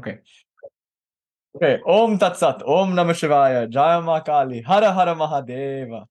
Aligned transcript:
Okay. 0.00 0.18
Okay. 1.56 1.80
Om 1.86 2.18
Tat 2.18 2.38
Sat. 2.38 2.62
Om 2.62 2.94
Namah 2.94 3.12
Shivaya. 3.12 3.68
Jaya 3.68 4.00
Ma 4.00 4.20
Kali. 4.20 4.62
Hara 4.62 4.92
Hara 4.92 5.14
Mahadeva. 5.14 6.06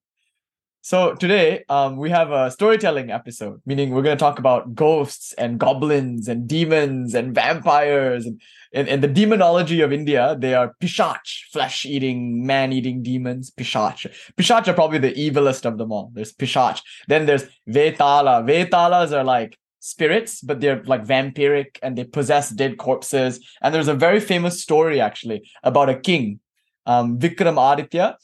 So 0.82 1.14
today, 1.14 1.64
um, 1.68 1.96
we 1.96 2.08
have 2.08 2.30
a 2.30 2.50
storytelling 2.50 3.10
episode, 3.10 3.60
meaning 3.66 3.90
we're 3.90 4.02
going 4.02 4.16
to 4.16 4.20
talk 4.20 4.38
about 4.38 4.74
ghosts 4.74 5.34
and 5.34 5.58
goblins 5.58 6.26
and 6.26 6.48
demons 6.48 7.14
and 7.14 7.34
vampires 7.34 8.24
and 8.24 8.40
in, 8.72 8.86
in 8.86 9.00
the 9.00 9.08
demonology 9.08 9.80
of 9.80 9.92
India, 9.92 10.36
they 10.38 10.54
are 10.54 10.74
pishach, 10.80 11.50
flesh-eating, 11.52 12.46
man-eating 12.46 13.02
demons. 13.02 13.50
Pishach. 13.50 14.06
Pishach 14.36 14.68
are 14.68 14.74
probably 14.74 14.98
the 14.98 15.12
evilest 15.12 15.64
of 15.64 15.76
them 15.76 15.90
all. 15.90 16.12
There's 16.14 16.32
pishach. 16.32 16.80
Then 17.08 17.26
there's 17.26 17.44
vetala. 17.68 18.44
Vetalas 18.46 19.12
are 19.12 19.24
like 19.24 19.58
spirits, 19.80 20.42
but 20.42 20.60
they're 20.60 20.82
like 20.84 21.04
vampiric 21.04 21.78
and 21.82 21.96
they 21.98 22.04
possess 22.04 22.50
dead 22.50 22.78
corpses. 22.78 23.44
And 23.60 23.74
there's 23.74 23.88
a 23.88 23.94
very 23.94 24.20
famous 24.20 24.62
story 24.62 25.00
actually 25.00 25.50
about 25.64 25.88
a 25.88 25.98
king, 25.98 26.40
um, 26.86 27.18
Vikram 27.18 27.58
Aditya, 27.58 28.16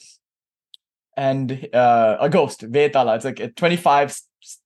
and 1.16 1.68
uh, 1.74 2.18
a 2.20 2.28
ghost, 2.28 2.60
Vetala. 2.70 3.16
It's 3.16 3.24
like 3.24 3.56
25 3.56 4.16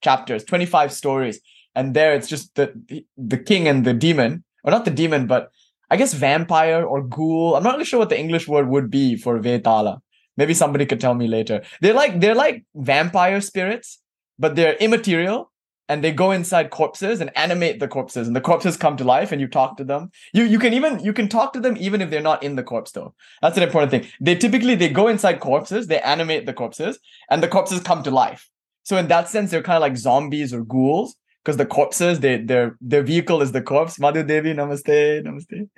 chapters, 0.02 0.44
25 0.44 0.92
stories. 0.92 1.40
And 1.74 1.94
there 1.94 2.14
it's 2.14 2.28
just 2.28 2.54
the 2.56 2.74
the 3.16 3.38
king 3.38 3.68
and 3.68 3.86
the 3.86 3.94
demon, 3.94 4.42
or 4.64 4.72
not 4.72 4.84
the 4.84 4.90
demon, 4.90 5.28
but 5.28 5.52
I 5.88 5.96
guess 5.96 6.12
vampire 6.12 6.84
or 6.84 7.02
ghoul. 7.02 7.54
I'm 7.54 7.62
not 7.62 7.74
really 7.74 7.84
sure 7.84 8.00
what 8.00 8.08
the 8.08 8.18
English 8.18 8.48
word 8.48 8.68
would 8.68 8.90
be 8.90 9.16
for 9.16 9.38
Vetala. 9.38 10.00
Maybe 10.36 10.52
somebody 10.52 10.84
could 10.84 11.00
tell 11.00 11.14
me 11.14 11.28
later. 11.28 11.62
They're 11.80 11.94
like 11.94 12.18
they're 12.18 12.34
like 12.34 12.64
vampire 12.74 13.40
spirits, 13.40 14.00
but 14.36 14.56
they're 14.56 14.74
immaterial 14.74 15.52
and 15.90 16.04
they 16.04 16.12
go 16.12 16.30
inside 16.30 16.70
corpses 16.70 17.20
and 17.20 17.36
animate 17.36 17.80
the 17.80 17.88
corpses 17.88 18.28
and 18.28 18.36
the 18.36 18.40
corpses 18.40 18.76
come 18.76 18.96
to 18.96 19.02
life 19.02 19.32
and 19.32 19.40
you 19.40 19.48
talk 19.48 19.76
to 19.76 19.84
them. 19.84 20.12
You 20.32 20.44
you 20.44 20.60
can 20.60 20.72
even 20.72 21.00
you 21.00 21.12
can 21.12 21.28
talk 21.28 21.52
to 21.54 21.60
them 21.60 21.76
even 21.78 22.00
if 22.00 22.10
they're 22.10 22.28
not 22.30 22.44
in 22.44 22.54
the 22.54 22.62
corpse 22.62 22.92
though. 22.92 23.12
That's 23.42 23.56
an 23.56 23.64
important 23.64 23.90
thing. 23.90 24.06
They 24.20 24.36
typically 24.36 24.76
they 24.76 24.88
go 24.88 25.08
inside 25.08 25.40
corpses 25.40 25.88
they 25.88 26.00
animate 26.00 26.46
the 26.46 26.52
corpses 26.52 27.00
and 27.28 27.42
the 27.42 27.48
corpses 27.48 27.80
come 27.80 28.04
to 28.04 28.12
life. 28.12 28.48
So 28.84 28.98
in 28.98 29.08
that 29.08 29.28
sense 29.28 29.50
they're 29.50 29.64
kind 29.64 29.76
of 29.76 29.82
like 29.88 29.96
zombies 29.96 30.54
or 30.54 30.62
ghouls 30.64 31.16
because 31.44 31.56
the 31.56 31.66
corpses 31.66 32.20
they 32.20 32.36
their 32.36 32.76
their 32.80 33.02
vehicle 33.02 33.42
is 33.42 33.50
the 33.50 33.62
corpse. 33.62 33.98
Madhu 33.98 34.22
devi 34.22 34.54
namaste 34.54 35.24
namaste 35.26 35.68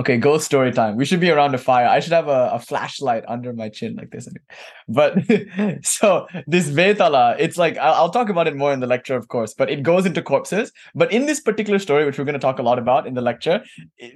Okay, 0.00 0.16
ghost 0.16 0.46
story 0.46 0.70
time. 0.70 0.94
We 0.96 1.04
should 1.04 1.18
be 1.18 1.28
around 1.28 1.56
a 1.56 1.58
fire. 1.58 1.88
I 1.88 1.98
should 1.98 2.12
have 2.12 2.28
a, 2.28 2.50
a 2.52 2.60
flashlight 2.60 3.24
under 3.26 3.52
my 3.52 3.68
chin 3.68 3.96
like 3.96 4.10
this. 4.10 4.28
But 4.86 5.18
so 5.84 6.28
this 6.46 6.68
Vetala, 6.68 7.34
it's 7.40 7.56
like 7.56 7.76
I'll, 7.78 7.94
I'll, 7.94 8.10
talk 8.10 8.28
about 8.28 8.46
it 8.46 8.54
more 8.54 8.72
in 8.72 8.78
the 8.78 8.86
lecture, 8.86 9.16
of 9.16 9.26
course, 9.26 9.54
but 9.54 9.68
it 9.68 9.82
goes 9.82 10.06
into 10.06 10.22
corpses. 10.22 10.70
But 10.94 11.12
in 11.12 11.26
this 11.26 11.40
particular 11.40 11.80
story, 11.80 12.04
which 12.04 12.16
we're 12.16 12.24
going 12.24 12.34
to 12.34 12.38
talk 12.38 12.60
a 12.60 12.62
lot 12.62 12.78
about 12.78 13.08
in 13.08 13.14
the 13.14 13.20
lecture, 13.20 13.64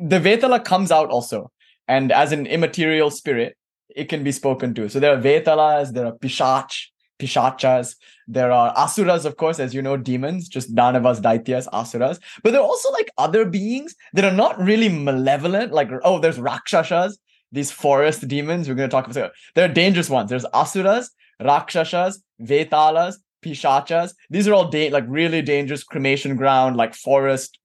the 0.01 0.21
Vetala 0.21 0.65
comes 0.65 0.93
out 0.93 1.11
also. 1.11 1.51
And 1.89 2.13
as 2.13 2.31
an 2.31 2.47
immaterial 2.47 3.11
spirit, 3.11 3.57
it 3.97 4.09
can 4.09 4.23
be 4.23 4.31
spoken 4.31 4.75
to. 4.75 4.89
So 4.89 5.01
there 5.01 5.13
are 5.13 5.21
Vetalas, 5.21 5.93
there 5.93 6.07
are 6.07 6.13
Pishach, 6.13 6.92
Pishachas, 7.23 7.95
there 8.27 8.51
are 8.51 8.73
asuras, 8.77 9.25
of 9.25 9.37
course, 9.37 9.61
as 9.61 9.73
you 9.73 9.81
know, 9.81 9.97
demons, 9.97 10.49
just 10.49 10.75
danavas, 10.75 11.21
daityas, 11.21 11.69
asuras. 11.73 12.19
But 12.43 12.53
there 12.53 12.61
are 12.61 12.67
also 12.67 12.91
like 12.91 13.11
other 13.17 13.45
beings 13.45 13.95
that 14.15 14.25
are 14.25 14.37
not 14.37 14.59
really 14.59 14.89
malevolent. 14.89 15.73
Like, 15.73 15.91
oh, 16.03 16.19
there's 16.19 16.41
rakshasas, 16.41 17.19
these 17.53 17.71
forest 17.71 18.27
demons. 18.27 18.69
We're 18.69 18.75
going 18.75 18.91
to 18.91 18.95
talk 18.95 19.09
about. 19.09 19.33
There 19.55 19.65
are 19.65 19.73
dangerous 19.73 20.11
ones. 20.11 20.31
There's 20.31 20.47
asuras, 20.53 21.11
rakshasas, 21.41 22.21
vetalas, 22.41 23.17
pishachas. 23.45 24.15
These 24.31 24.49
are 24.49 24.55
all 24.55 24.69
da- 24.69 24.91
like 24.91 25.05
really 25.07 25.43
dangerous 25.43 25.85
cremation 25.85 26.37
ground, 26.37 26.77
like 26.77 26.95
forest 26.95 27.59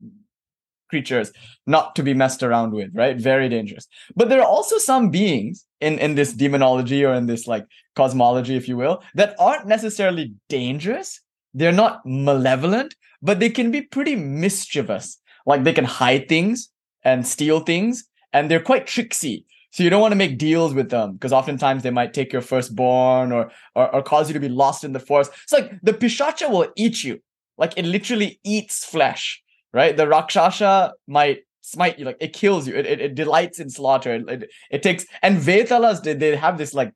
creatures, 0.90 1.32
not 1.66 1.96
to 1.96 2.04
be 2.04 2.14
messed 2.14 2.44
around 2.44 2.74
with, 2.74 2.92
right? 2.94 3.18
Very 3.18 3.50
dangerous. 3.50 3.88
But 4.16 4.30
there 4.30 4.40
are 4.40 4.48
also 4.48 4.78
some 4.78 5.10
beings 5.10 5.66
in 5.82 6.00
in 6.00 6.16
this 6.16 6.34
demonology 6.34 7.04
or 7.06 7.14
in 7.14 7.26
this 7.26 7.48
like 7.48 7.66
cosmology 7.96 8.56
if 8.56 8.68
you 8.68 8.78
will 8.78 9.04
that 9.16 9.36
aren't 9.40 9.68
necessarily 9.68 10.34
dangerous. 10.50 11.22
They're 11.54 11.72
not 11.72 12.02
malevolent 12.06 12.96
but 13.22 13.40
they 13.40 13.50
can 13.50 13.72
be 13.72 13.82
pretty 13.82 14.16
mischievous. 14.16 15.18
Like 15.46 15.64
they 15.64 15.74
can 15.74 15.86
hide 15.86 16.30
things 16.30 16.70
and 17.04 17.26
steal 17.26 17.62
things 17.62 18.04
and 18.34 18.52
they're 18.52 18.60
quite 18.60 18.86
tricksy. 18.86 19.46
So 19.72 19.84
you 19.84 19.90
don't 19.90 20.02
want 20.02 20.12
to 20.12 20.18
make 20.18 20.38
deals 20.38 20.74
with 20.74 20.90
them 20.90 21.14
because 21.14 21.34
oftentimes 21.34 21.84
they 21.84 21.92
might 21.92 22.14
take 22.14 22.32
your 22.32 22.42
firstborn 22.42 23.32
or, 23.32 23.52
or 23.76 23.94
or 23.96 24.04
cause 24.04 24.30
you 24.30 24.34
to 24.34 24.40
be 24.40 24.50
lost 24.50 24.84
in 24.84 24.94
the 24.94 25.00
forest. 25.00 25.32
It's 25.44 25.54
like 25.54 25.72
the 25.82 25.94
pishacha 25.94 26.50
will 26.50 26.72
eat 26.76 27.04
you. 27.04 27.20
Like 27.58 27.74
it 27.78 27.86
literally 27.86 28.40
eats 28.44 28.86
flesh 28.86 29.44
right? 29.74 29.96
The 29.96 30.08
rakshasa 30.08 30.94
might 31.08 31.40
smite 31.68 32.00
you 32.00 32.06
like 32.06 32.18
it 32.20 32.34
kills 32.34 32.68
you. 32.68 32.76
It, 32.76 32.86
it, 32.86 33.02
it 33.02 33.16
delights 33.16 33.60
in 33.60 33.70
slaughter. 33.70 34.14
It, 34.16 34.30
it, 34.30 34.50
it 34.72 34.84
takes 34.84 35.06
and 35.22 35.38
vetalas 35.38 36.02
they, 36.02 36.14
they 36.14 36.36
have 36.36 36.58
this 36.58 36.74
like 36.74 36.94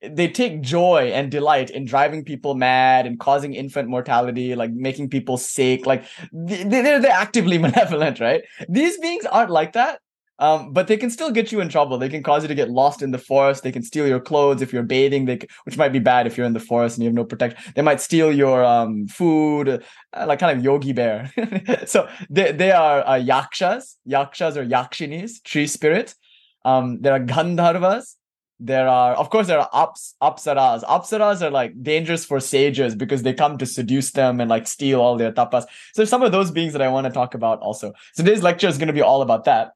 they 0.00 0.28
take 0.28 0.60
joy 0.60 1.10
and 1.14 1.30
delight 1.30 1.70
in 1.70 1.84
driving 1.84 2.24
people 2.24 2.54
mad 2.54 3.06
and 3.06 3.18
causing 3.18 3.54
infant 3.54 3.88
mortality 3.88 4.54
like 4.54 4.70
making 4.72 5.08
people 5.08 5.36
sick 5.36 5.86
like 5.86 6.04
they, 6.32 6.62
they're, 6.64 7.00
they're 7.00 7.10
actively 7.10 7.58
malevolent 7.66 8.20
right? 8.20 8.42
These 8.68 8.98
beings 8.98 9.26
aren't 9.26 9.50
like 9.50 9.74
that 9.74 10.00
um, 10.38 10.72
but 10.72 10.88
they 10.88 10.96
can 10.96 11.10
still 11.10 11.30
get 11.30 11.52
you 11.52 11.60
in 11.60 11.68
trouble. 11.68 11.96
They 11.96 12.08
can 12.08 12.22
cause 12.22 12.42
you 12.42 12.48
to 12.48 12.54
get 12.54 12.70
lost 12.70 13.02
in 13.02 13.12
the 13.12 13.18
forest. 13.18 13.62
They 13.62 13.70
can 13.70 13.82
steal 13.82 14.06
your 14.06 14.20
clothes 14.20 14.62
if 14.62 14.72
you're 14.72 14.82
bathing, 14.82 15.26
they, 15.26 15.38
which 15.64 15.76
might 15.76 15.92
be 15.92 16.00
bad 16.00 16.26
if 16.26 16.36
you're 16.36 16.46
in 16.46 16.52
the 16.54 16.60
forest 16.60 16.96
and 16.96 17.04
you 17.04 17.08
have 17.08 17.14
no 17.14 17.24
protection. 17.24 17.62
They 17.74 17.82
might 17.82 18.00
steal 18.00 18.32
your 18.32 18.64
um, 18.64 19.06
food, 19.06 19.68
uh, 20.12 20.26
like 20.26 20.40
kind 20.40 20.56
of 20.58 20.64
yogi 20.64 20.92
bear. 20.92 21.32
so 21.86 22.08
they, 22.28 22.50
they 22.50 22.72
are 22.72 23.06
uh, 23.06 23.14
yakshas. 23.14 23.96
Yakshas 24.06 24.56
or 24.56 24.64
yakshinis, 24.64 25.42
tree 25.44 25.68
spirits. 25.68 26.16
Um, 26.64 27.00
there 27.00 27.12
are 27.12 27.20
gandharvas. 27.20 28.16
There 28.58 28.88
are, 28.88 29.14
of 29.14 29.30
course, 29.30 29.46
there 29.46 29.58
are 29.58 29.68
ups, 29.72 30.14
apsaras. 30.22 30.82
Apsaras 30.84 31.42
are 31.42 31.50
like 31.50 31.80
dangerous 31.82 32.24
for 32.24 32.40
sages 32.40 32.94
because 32.94 33.22
they 33.22 33.34
come 33.34 33.58
to 33.58 33.66
seduce 33.66 34.12
them 34.12 34.40
and 34.40 34.48
like 34.48 34.66
steal 34.66 35.00
all 35.00 35.16
their 35.16 35.32
tapas. 35.32 35.64
So 35.92 36.04
some 36.04 36.22
of 36.22 36.32
those 36.32 36.50
beings 36.50 36.72
that 36.72 36.80
I 36.82 36.88
want 36.88 37.06
to 37.06 37.12
talk 37.12 37.34
about 37.34 37.60
also. 37.60 37.92
So 38.14 38.24
today's 38.24 38.42
lecture 38.42 38.68
is 38.68 38.78
going 38.78 38.88
to 38.88 38.94
be 38.94 39.02
all 39.02 39.22
about 39.22 39.44
that. 39.44 39.72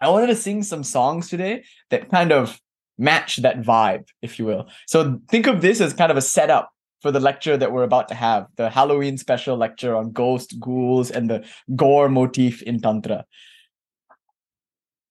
I 0.00 0.08
wanted 0.10 0.28
to 0.28 0.36
sing 0.36 0.62
some 0.62 0.84
songs 0.84 1.28
today 1.28 1.64
that 1.90 2.10
kind 2.10 2.32
of 2.32 2.60
match 2.98 3.36
that 3.38 3.62
vibe, 3.62 4.08
if 4.22 4.38
you 4.38 4.44
will. 4.44 4.68
So 4.86 5.20
think 5.28 5.46
of 5.46 5.60
this 5.60 5.80
as 5.80 5.92
kind 5.92 6.10
of 6.10 6.16
a 6.16 6.22
setup 6.22 6.70
for 7.00 7.10
the 7.10 7.20
lecture 7.20 7.56
that 7.56 7.72
we're 7.72 7.82
about 7.82 8.08
to 8.08 8.14
have 8.14 8.46
the 8.56 8.70
Halloween 8.70 9.18
special 9.18 9.56
lecture 9.56 9.94
on 9.94 10.12
ghost, 10.12 10.58
ghouls, 10.58 11.10
and 11.10 11.28
the 11.28 11.44
gore 11.74 12.08
motif 12.08 12.62
in 12.62 12.80
Tantra 12.80 13.24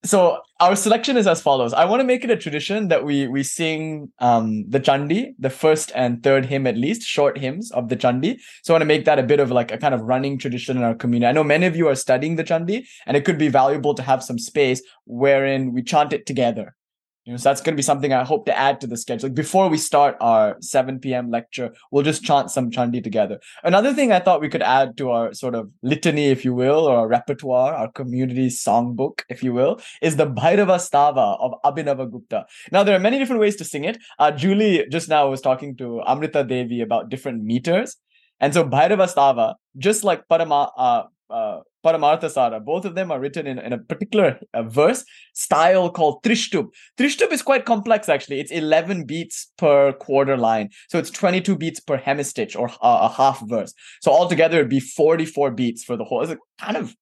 so 0.06 0.40
our 0.60 0.76
selection 0.76 1.18
is 1.18 1.28
as 1.28 1.42
follows. 1.42 1.74
I 1.74 1.86
want 1.86 2.00
to 2.00 2.06
make 2.06 2.24
it 2.24 2.30
a 2.30 2.38
tradition 2.38 2.88
that 2.88 3.04
we 3.04 3.28
we 3.28 3.44
sing 3.44 4.12
um, 4.20 4.70
the 4.70 4.80
Chandi, 4.80 5.34
the 5.38 5.50
first 5.50 5.92
and 5.96 6.24
third 6.24 6.46
hymn 6.46 6.68
at 6.68 6.78
least, 6.78 7.02
short 7.02 7.38
hymns 7.38 7.72
of 7.72 7.90
the 7.90 7.98
Chandi. 7.98 8.40
So 8.64 8.74
I 8.74 8.76
want 8.76 8.82
to 8.82 8.86
make 8.86 9.06
that 9.06 9.20
a 9.20 9.24
bit 9.24 9.40
of 9.40 9.52
like 9.52 9.72
a 9.72 9.78
kind 9.78 9.94
of 9.94 10.02
running 10.02 10.38
tradition 10.38 10.78
in 10.78 10.84
our 10.84 10.96
community. 10.96 11.28
I 11.28 11.34
know 11.34 11.44
many 11.44 11.66
of 11.66 11.76
you 11.76 11.88
are 11.88 11.96
studying 11.96 12.36
the 12.36 12.44
Chandi, 12.44 12.88
and 13.06 13.18
it 13.18 13.26
could 13.26 13.38
be 13.38 13.50
valuable 13.50 13.94
to 13.96 14.04
have 14.04 14.24
some 14.24 14.40
space 14.40 14.82
wherein 15.06 15.74
we 15.74 15.82
chant 15.84 16.14
it 16.14 16.26
together. 16.26 16.76
You 17.25 17.34
know, 17.34 17.38
so 17.38 17.50
that's 17.50 17.62
going 17.62 17.74
to 17.74 17.78
be 17.78 17.81
something 17.81 18.13
I 18.13 18.24
hope 18.24 18.46
to 18.46 18.58
add 18.58 18.80
to 18.81 18.88
the 18.88 18.97
schedule. 18.97 19.30
Like 19.30 19.36
before 19.36 19.68
we 19.68 19.80
start 19.80 20.16
our 20.22 20.58
7 20.62 21.00
p.m. 21.00 21.31
lecture, 21.31 21.74
we'll 21.90 22.03
just 22.03 22.24
chant 22.24 22.52
some 22.52 22.69
chandi 22.69 23.03
together. 23.03 23.40
Another 23.63 23.94
thing 23.96 24.12
I 24.12 24.19
thought 24.19 24.41
we 24.41 24.50
could 24.50 24.62
add 24.62 24.96
to 24.97 25.09
our 25.09 25.34
sort 25.34 25.56
of 25.56 25.72
litany, 25.81 26.28
if 26.28 26.46
you 26.46 26.53
will, 26.53 26.86
or 26.86 26.97
our 26.97 27.08
repertoire, 27.08 27.74
our 27.74 27.91
community 27.91 28.50
songbook, 28.50 29.22
if 29.28 29.41
you 29.41 29.53
will, 29.53 29.81
is 30.03 30.18
the 30.18 30.28
Bhairava 30.28 30.78
Stava 30.78 31.40
of 31.40 31.53
Abhinava 31.63 32.09
Gupta. 32.09 32.46
Now, 32.72 32.84
there 32.84 32.96
are 32.96 33.00
many 33.00 33.18
different 33.18 33.42
ways 33.42 33.56
to 33.56 33.66
sing 33.66 33.86
it. 33.86 33.97
Uh, 34.19 34.30
Julie 34.30 34.86
just 34.92 35.09
now 35.09 35.28
was 35.28 35.42
talking 35.42 35.75
to 35.78 36.02
Amrita 36.06 36.44
Devi 36.44 36.81
about 36.81 37.09
different 37.09 37.44
meters. 37.44 37.97
And 38.40 38.53
so 38.53 38.63
Bhairava 38.63 39.12
Stava, 39.12 39.56
just 39.78 40.03
like 40.03 40.28
Parama, 40.28 40.69
uh, 40.78 41.03
uh, 41.30 41.59
Paramarthasara. 41.86 42.63
Both 42.63 42.86
of 42.86 42.96
them 42.96 43.12
are 43.12 43.19
written 43.19 43.47
in, 43.47 43.59
in 43.59 43.74
a 43.74 43.78
particular 43.78 44.40
uh, 44.53 44.63
verse 44.63 45.06
style 45.33 45.89
called 45.89 46.24
Trishtup. 46.24 46.69
Trishtup 46.98 47.31
is 47.31 47.42
quite 47.42 47.66
complex 47.66 48.10
actually. 48.10 48.39
It's 48.39 48.51
11 48.51 49.06
beats 49.06 49.51
per 49.57 49.94
quarter 49.94 50.38
line. 50.38 50.69
So 50.89 50.98
it's 50.98 51.12
22 51.12 51.57
beats 51.57 51.80
per 51.80 51.98
hemistich 51.98 52.57
or 52.57 52.69
uh, 52.81 53.10
a 53.10 53.10
half 53.10 53.42
verse. 53.48 53.74
So 54.01 54.12
altogether 54.12 54.57
it'd 54.57 54.69
be 54.69 54.80
44 54.80 55.51
beats 55.51 55.83
for 55.83 55.98
the 55.98 56.04
whole. 56.04 56.22
It's 56.24 56.39
kind 56.60 56.77
of 56.77 56.95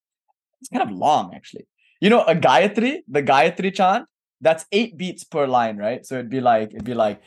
it's 0.61 0.69
kind 0.69 0.89
of 0.89 0.95
long 0.95 1.33
actually. 1.35 1.67
You 1.99 2.09
know, 2.09 2.23
a 2.23 2.35
Gayatri, 2.35 2.99
the 3.07 3.23
Gayatri 3.23 3.73
chant, 3.73 4.05
that's 4.41 4.65
eight 4.71 4.97
beats 4.97 5.23
per 5.23 5.47
line, 5.47 5.77
right? 5.77 6.05
So 6.05 6.15
it'd 6.15 6.29
be 6.29 6.41
like 6.41 6.71
it'd 6.71 6.83
be 6.83 6.93
like 6.93 7.21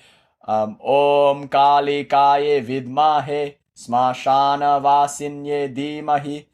um 0.47 0.79
Om 0.81 1.49
Kali 1.49 2.05
Kaye 2.05 2.63
Vidmahe 2.63 3.57
Smashana 3.77 4.81
Vasinye 4.83 5.75
Dimahi 5.75 6.47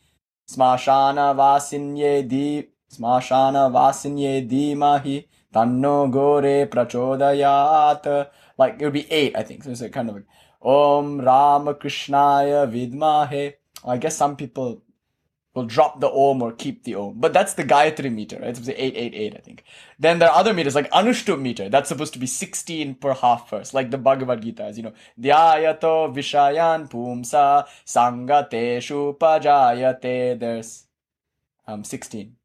स्मशानवासिन्ये 0.52 2.22
दी, 2.22 2.48
स्मशानवासिन्ये 2.92 4.40
धीमहि, 4.46 5.18
तन्नो 5.54 5.96
गोरे 6.08 6.64
प्रचोदयात्। 6.72 8.08
Like 8.58 8.82
it 8.82 8.92
be 8.92 9.06
8 9.12 9.36
I 9.36 9.42
think 9.50 9.62
so 9.64 9.70
it's 9.70 9.82
kind 9.94 10.10
of 10.10 10.18
ओम 10.64 11.20
विद्महे 12.70 13.44
I 13.88 13.98
guess 13.98 14.18
some 14.18 14.34
people 14.34 14.74
will 15.54 15.64
drop 15.64 16.00
the 16.00 16.10
Om 16.10 16.42
or 16.42 16.52
keep 16.52 16.84
the 16.84 16.94
Om. 16.94 17.14
But 17.16 17.32
that's 17.32 17.54
the 17.54 17.64
Gayatri 17.64 18.12
meter, 18.12 18.38
right? 18.38 18.48
It's 18.48 18.60
be 18.60 18.72
888, 18.72 19.34
I 19.34 19.38
think. 19.38 19.64
Then 19.98 20.18
there 20.18 20.30
are 20.30 20.38
other 20.38 20.54
meters, 20.54 20.74
like 20.74 20.90
Anushtup 20.90 21.40
meter. 21.40 21.68
That's 21.68 21.88
supposed 21.88 22.12
to 22.14 22.18
be 22.18 22.26
16 22.26 22.94
per 22.96 23.14
half 23.14 23.50
verse, 23.50 23.74
like 23.74 23.90
the 23.90 23.98
Bhagavad 23.98 24.42
Gita, 24.42 24.64
as 24.64 24.76
you 24.76 24.84
know. 24.84 24.94
Dhyayato 25.20 26.14
Vishayan 26.14 26.90
Pumsa 26.90 27.66
Sangateshu 27.86 29.18
Pajayate. 29.18 30.38
There's 30.38 30.84
um, 31.66 31.84
16. 31.84 32.36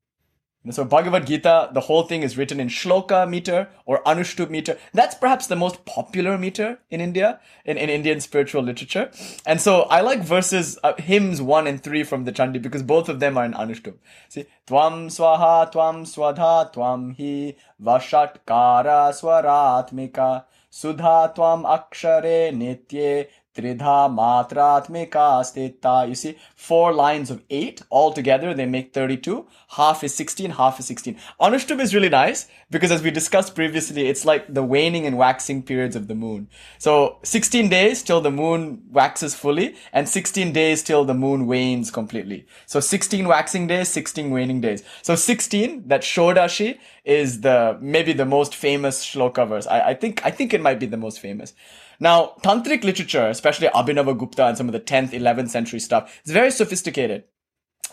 So 0.71 0.83
Bhagavad 0.83 1.27
Gita, 1.27 1.69
the 1.73 1.81
whole 1.81 2.03
thing 2.03 2.23
is 2.23 2.37
written 2.37 2.59
in 2.59 2.67
shloka 2.67 3.29
meter 3.29 3.69
or 3.85 4.03
anushtup 4.03 4.49
meter. 4.49 4.77
That's 4.93 5.15
perhaps 5.15 5.47
the 5.47 5.55
most 5.55 5.85
popular 5.85 6.37
meter 6.37 6.79
in 6.89 7.01
India, 7.01 7.39
in, 7.65 7.77
in 7.77 7.89
Indian 7.89 8.19
spiritual 8.19 8.63
literature. 8.63 9.11
And 9.45 9.61
so 9.61 9.83
I 9.83 10.01
like 10.01 10.19
verses, 10.19 10.77
uh, 10.83 10.93
hymns 10.97 11.41
one 11.41 11.67
and 11.67 11.81
three 11.81 12.03
from 12.03 12.25
the 12.25 12.31
Chandi 12.31 12.61
because 12.61 12.83
both 12.83 13.09
of 13.09 13.19
them 13.19 13.37
are 13.37 13.45
in 13.45 13.53
anushtup. 13.53 13.95
See, 14.29 14.45
Tvam 14.67 15.07
swaha, 15.07 15.71
tvam 15.71 16.03
swadha, 16.05 16.73
tvam 16.73 17.15
hi, 17.17 17.55
vashatkara 17.81 19.13
swaratmika, 19.13 20.43
sudha 20.69 21.31
tvam 21.33 21.63
akshare 21.63 22.51
nitye, 22.51 23.27
Tridha 23.57 24.07
matratmika 24.09 25.43
stita. 25.43 26.07
You 26.07 26.15
see, 26.15 26.37
four 26.55 26.93
lines 26.93 27.31
of 27.31 27.41
eight 27.49 27.81
all 27.89 28.13
together, 28.13 28.53
they 28.53 28.65
make 28.65 28.93
32. 28.93 29.45
Half 29.69 30.03
is 30.03 30.13
16, 30.13 30.51
half 30.51 30.79
is 30.79 30.85
16. 30.85 31.17
Anushtup 31.41 31.79
is 31.79 31.93
really 31.93 32.09
nice 32.09 32.47
because 32.69 32.91
as 32.91 33.01
we 33.01 33.11
discussed 33.11 33.55
previously, 33.55 34.07
it's 34.07 34.25
like 34.25 34.53
the 34.53 34.63
waning 34.63 35.05
and 35.05 35.17
waxing 35.17 35.63
periods 35.63 35.95
of 35.95 36.07
the 36.07 36.15
moon. 36.15 36.47
So 36.77 37.17
16 37.23 37.69
days 37.69 38.03
till 38.03 38.21
the 38.21 38.31
moon 38.31 38.83
waxes 38.91 39.33
fully 39.33 39.75
and 39.91 40.07
16 40.07 40.53
days 40.53 40.83
till 40.83 41.03
the 41.03 41.13
moon 41.13 41.47
wanes 41.47 41.91
completely. 41.91 42.45
So 42.65 42.79
16 42.79 43.27
waxing 43.27 43.67
days, 43.67 43.89
16 43.89 44.29
waning 44.29 44.61
days. 44.61 44.83
So 45.01 45.15
16, 45.15 45.87
that 45.87 46.01
Shodashi 46.01 46.77
is 47.03 47.41
the, 47.41 47.77
maybe 47.81 48.13
the 48.13 48.25
most 48.25 48.55
famous 48.55 49.03
shloka 49.03 49.47
verse. 49.47 49.67
I, 49.67 49.89
I 49.89 49.93
think, 49.93 50.25
I 50.25 50.31
think 50.31 50.53
it 50.53 50.61
might 50.61 50.79
be 50.79 50.85
the 50.85 50.97
most 50.97 51.19
famous. 51.19 51.53
Now, 51.99 52.33
tantric 52.43 52.83
literature, 52.83 53.27
especially 53.27 53.67
Abhinava 53.69 54.17
Gupta 54.17 54.45
and 54.45 54.57
some 54.57 54.67
of 54.67 54.73
the 54.73 54.79
10th, 54.79 55.11
11th 55.11 55.49
century 55.49 55.79
stuff, 55.79 56.19
it's 56.21 56.31
very 56.31 56.51
sophisticated. 56.51 57.23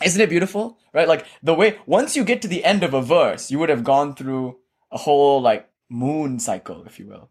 Isn't 0.03 0.21
it 0.21 0.29
beautiful? 0.29 0.77
Right? 0.93 1.07
Like 1.07 1.25
the 1.41 1.53
way, 1.53 1.79
once 1.85 2.15
you 2.15 2.23
get 2.23 2.41
to 2.43 2.47
the 2.47 2.63
end 2.63 2.83
of 2.83 2.93
a 2.93 3.01
verse, 3.01 3.49
you 3.49 3.59
would 3.59 3.69
have 3.69 3.83
gone 3.83 4.15
through 4.15 4.57
a 4.91 4.97
whole 4.97 5.41
like 5.41 5.69
moon 5.89 6.39
cycle, 6.39 6.83
if 6.85 6.99
you 6.99 7.07
will. 7.07 7.29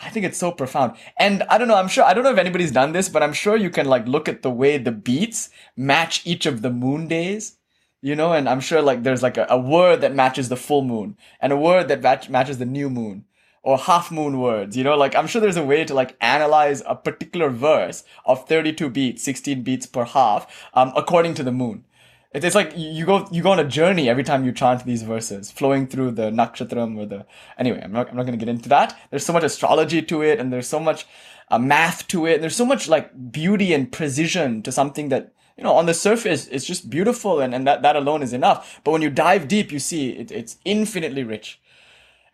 I 0.00 0.10
think 0.10 0.24
it's 0.24 0.38
so 0.38 0.52
profound. 0.52 0.96
And 1.18 1.42
I 1.44 1.58
don't 1.58 1.68
know, 1.68 1.74
I'm 1.74 1.88
sure, 1.88 2.04
I 2.04 2.14
don't 2.14 2.24
know 2.24 2.32
if 2.32 2.38
anybody's 2.38 2.70
done 2.70 2.92
this, 2.92 3.08
but 3.08 3.22
I'm 3.22 3.32
sure 3.32 3.56
you 3.56 3.70
can 3.70 3.86
like 3.86 4.06
look 4.06 4.28
at 4.28 4.42
the 4.42 4.50
way 4.50 4.78
the 4.78 4.92
beats 4.92 5.50
match 5.76 6.22
each 6.24 6.46
of 6.46 6.62
the 6.62 6.70
moon 6.70 7.08
days 7.08 7.58
you 8.00 8.14
know 8.14 8.32
and 8.32 8.48
i'm 8.48 8.60
sure 8.60 8.80
like 8.80 9.02
there's 9.02 9.22
like 9.22 9.36
a, 9.36 9.46
a, 9.48 9.58
word 9.58 10.00
that 10.00 10.14
matches 10.14 10.48
the 10.48 10.56
full 10.56 10.82
moon 10.82 11.16
and 11.40 11.52
a 11.52 11.56
word 11.56 11.88
that 11.88 12.02
match, 12.02 12.28
matches 12.28 12.58
the 12.58 12.64
new 12.64 12.88
moon 12.88 13.24
or 13.68 13.76
half 13.76 14.10
moon 14.10 14.40
words. 14.40 14.78
You 14.78 14.82
know, 14.82 14.96
like 14.96 15.14
I'm 15.14 15.26
sure 15.26 15.42
there's 15.42 15.58
a 15.58 15.62
way 15.62 15.84
to 15.84 15.92
like 15.92 16.16
analyze 16.22 16.82
a 16.86 16.94
particular 16.94 17.50
verse 17.50 18.02
of 18.24 18.48
32 18.48 18.88
beats, 18.88 19.22
16 19.22 19.62
beats 19.62 19.84
per 19.84 20.04
half, 20.04 20.66
um, 20.72 20.90
according 20.96 21.34
to 21.34 21.42
the 21.42 21.52
moon. 21.52 21.84
It's 22.32 22.54
like 22.54 22.72
you 22.74 23.04
go 23.04 23.28
you 23.30 23.42
go 23.42 23.50
on 23.50 23.58
a 23.58 23.68
journey 23.68 24.08
every 24.08 24.24
time 24.24 24.42
you 24.46 24.52
chant 24.52 24.86
these 24.86 25.02
verses, 25.02 25.50
flowing 25.50 25.86
through 25.86 26.12
the 26.12 26.30
nakshatram 26.30 26.96
or 26.96 27.04
the. 27.04 27.26
Anyway, 27.58 27.82
I'm 27.84 27.92
not 27.92 28.08
I'm 28.08 28.16
not 28.16 28.24
going 28.24 28.38
to 28.38 28.42
get 28.42 28.50
into 28.50 28.70
that. 28.70 28.98
There's 29.10 29.26
so 29.26 29.34
much 29.34 29.44
astrology 29.44 30.00
to 30.00 30.22
it, 30.22 30.38
and 30.40 30.50
there's 30.50 30.66
so 30.66 30.80
much 30.80 31.06
uh, 31.50 31.58
math 31.58 32.08
to 32.08 32.24
it. 32.24 32.40
There's 32.40 32.56
so 32.56 32.64
much 32.64 32.88
like 32.88 33.30
beauty 33.30 33.74
and 33.74 33.92
precision 33.92 34.62
to 34.62 34.72
something 34.72 35.10
that 35.10 35.32
you 35.58 35.64
know 35.64 35.74
on 35.74 35.84
the 35.84 35.94
surface 35.94 36.46
it's 36.46 36.64
just 36.64 36.88
beautiful, 36.88 37.40
and, 37.40 37.54
and 37.54 37.66
that 37.66 37.82
that 37.82 37.96
alone 37.96 38.22
is 38.22 38.32
enough. 38.32 38.80
But 38.82 38.92
when 38.92 39.02
you 39.02 39.10
dive 39.10 39.46
deep, 39.46 39.70
you 39.70 39.78
see 39.78 40.10
it, 40.10 40.30
it's 40.30 40.56
infinitely 40.64 41.24
rich. 41.24 41.60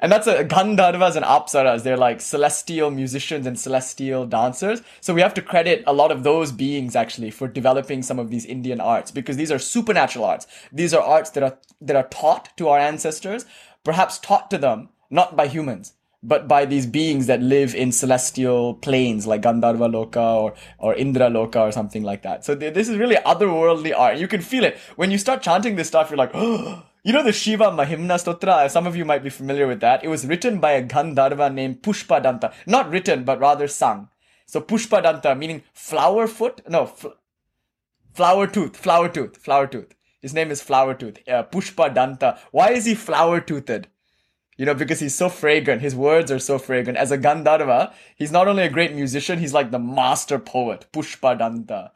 And 0.04 0.12
that's 0.12 0.26
a 0.26 0.44
Gandharvas 0.44 1.16
and 1.16 1.24
Apsaras. 1.24 1.82
They're 1.82 1.96
like 1.96 2.20
celestial 2.20 2.90
musicians 2.90 3.46
and 3.46 3.58
celestial 3.58 4.26
dancers. 4.26 4.82
So 5.00 5.14
we 5.14 5.22
have 5.22 5.32
to 5.32 5.40
credit 5.40 5.82
a 5.86 5.94
lot 5.94 6.12
of 6.12 6.24
those 6.24 6.52
beings 6.52 6.94
actually 6.94 7.30
for 7.30 7.48
developing 7.48 8.02
some 8.02 8.18
of 8.18 8.28
these 8.28 8.44
Indian 8.44 8.82
arts 8.82 9.10
because 9.10 9.38
these 9.38 9.50
are 9.50 9.58
supernatural 9.58 10.26
arts. 10.26 10.46
These 10.70 10.92
are 10.92 11.00
arts 11.00 11.30
that 11.30 11.42
are 11.42 11.56
that 11.80 11.96
are 11.96 12.06
taught 12.08 12.54
to 12.58 12.68
our 12.68 12.78
ancestors, 12.78 13.46
perhaps 13.82 14.18
taught 14.18 14.50
to 14.50 14.58
them 14.58 14.90
not 15.08 15.36
by 15.36 15.46
humans, 15.46 15.94
but 16.22 16.46
by 16.46 16.66
these 16.66 16.84
beings 16.84 17.26
that 17.28 17.40
live 17.40 17.74
in 17.74 17.90
celestial 17.90 18.74
planes 18.74 19.26
like 19.26 19.40
Gandharva 19.40 19.90
Loka 19.90 20.36
or, 20.36 20.54
or 20.76 20.94
Indra 20.94 21.30
Loka 21.30 21.60
or 21.60 21.72
something 21.72 22.02
like 22.02 22.20
that. 22.24 22.44
So 22.44 22.54
th- 22.54 22.74
this 22.74 22.90
is 22.90 22.98
really 22.98 23.16
otherworldly 23.16 23.98
art. 23.98 24.18
You 24.18 24.28
can 24.28 24.42
feel 24.42 24.64
it. 24.64 24.76
When 24.96 25.10
you 25.10 25.16
start 25.16 25.40
chanting 25.40 25.76
this 25.76 25.88
stuff, 25.88 26.10
you're 26.10 26.18
like, 26.18 26.32
oh, 26.34 26.84
you 27.04 27.12
know 27.12 27.22
the 27.22 27.32
Shiva 27.32 27.66
Mahimna 27.66 28.18
Stotra? 28.18 28.68
Some 28.70 28.86
of 28.86 28.96
you 28.96 29.04
might 29.04 29.22
be 29.22 29.30
familiar 29.30 29.66
with 29.66 29.80
that. 29.80 30.02
It 30.02 30.08
was 30.08 30.26
written 30.26 30.58
by 30.58 30.72
a 30.72 30.82
Gandharva 30.82 31.52
named 31.52 31.82
Pushpadanta. 31.82 32.52
Not 32.66 32.90
written, 32.90 33.24
but 33.24 33.38
rather 33.38 33.68
sung. 33.68 34.08
So 34.46 34.60
Pushpadanta, 34.60 35.38
meaning 35.38 35.62
flower 35.72 36.26
foot? 36.26 36.62
No, 36.68 36.86
fl- 36.86 37.18
flower 38.14 38.46
tooth, 38.46 38.76
flower 38.76 39.08
tooth, 39.08 39.36
flower 39.36 39.66
tooth. 39.66 39.94
His 40.24 40.32
name 40.32 40.50
is 40.50 40.62
Flower 40.62 40.94
Tooth. 40.94 41.18
Uh, 41.28 41.42
Pushpadanta. 41.42 42.38
Why 42.50 42.70
is 42.70 42.86
he 42.86 42.94
flower 42.94 43.42
toothed? 43.42 43.88
You 44.56 44.64
know, 44.64 44.72
because 44.72 45.00
he's 45.00 45.14
so 45.14 45.28
fragrant. 45.28 45.82
His 45.82 45.94
words 45.94 46.32
are 46.32 46.38
so 46.38 46.58
fragrant. 46.58 46.96
As 46.96 47.10
a 47.10 47.18
Gandharva, 47.18 47.92
he's 48.16 48.32
not 48.32 48.48
only 48.48 48.62
a 48.62 48.70
great 48.70 48.94
musician, 48.94 49.38
he's 49.38 49.52
like 49.52 49.70
the 49.70 49.78
master 49.78 50.38
poet, 50.38 50.86
Pushpadanta. 50.94 51.90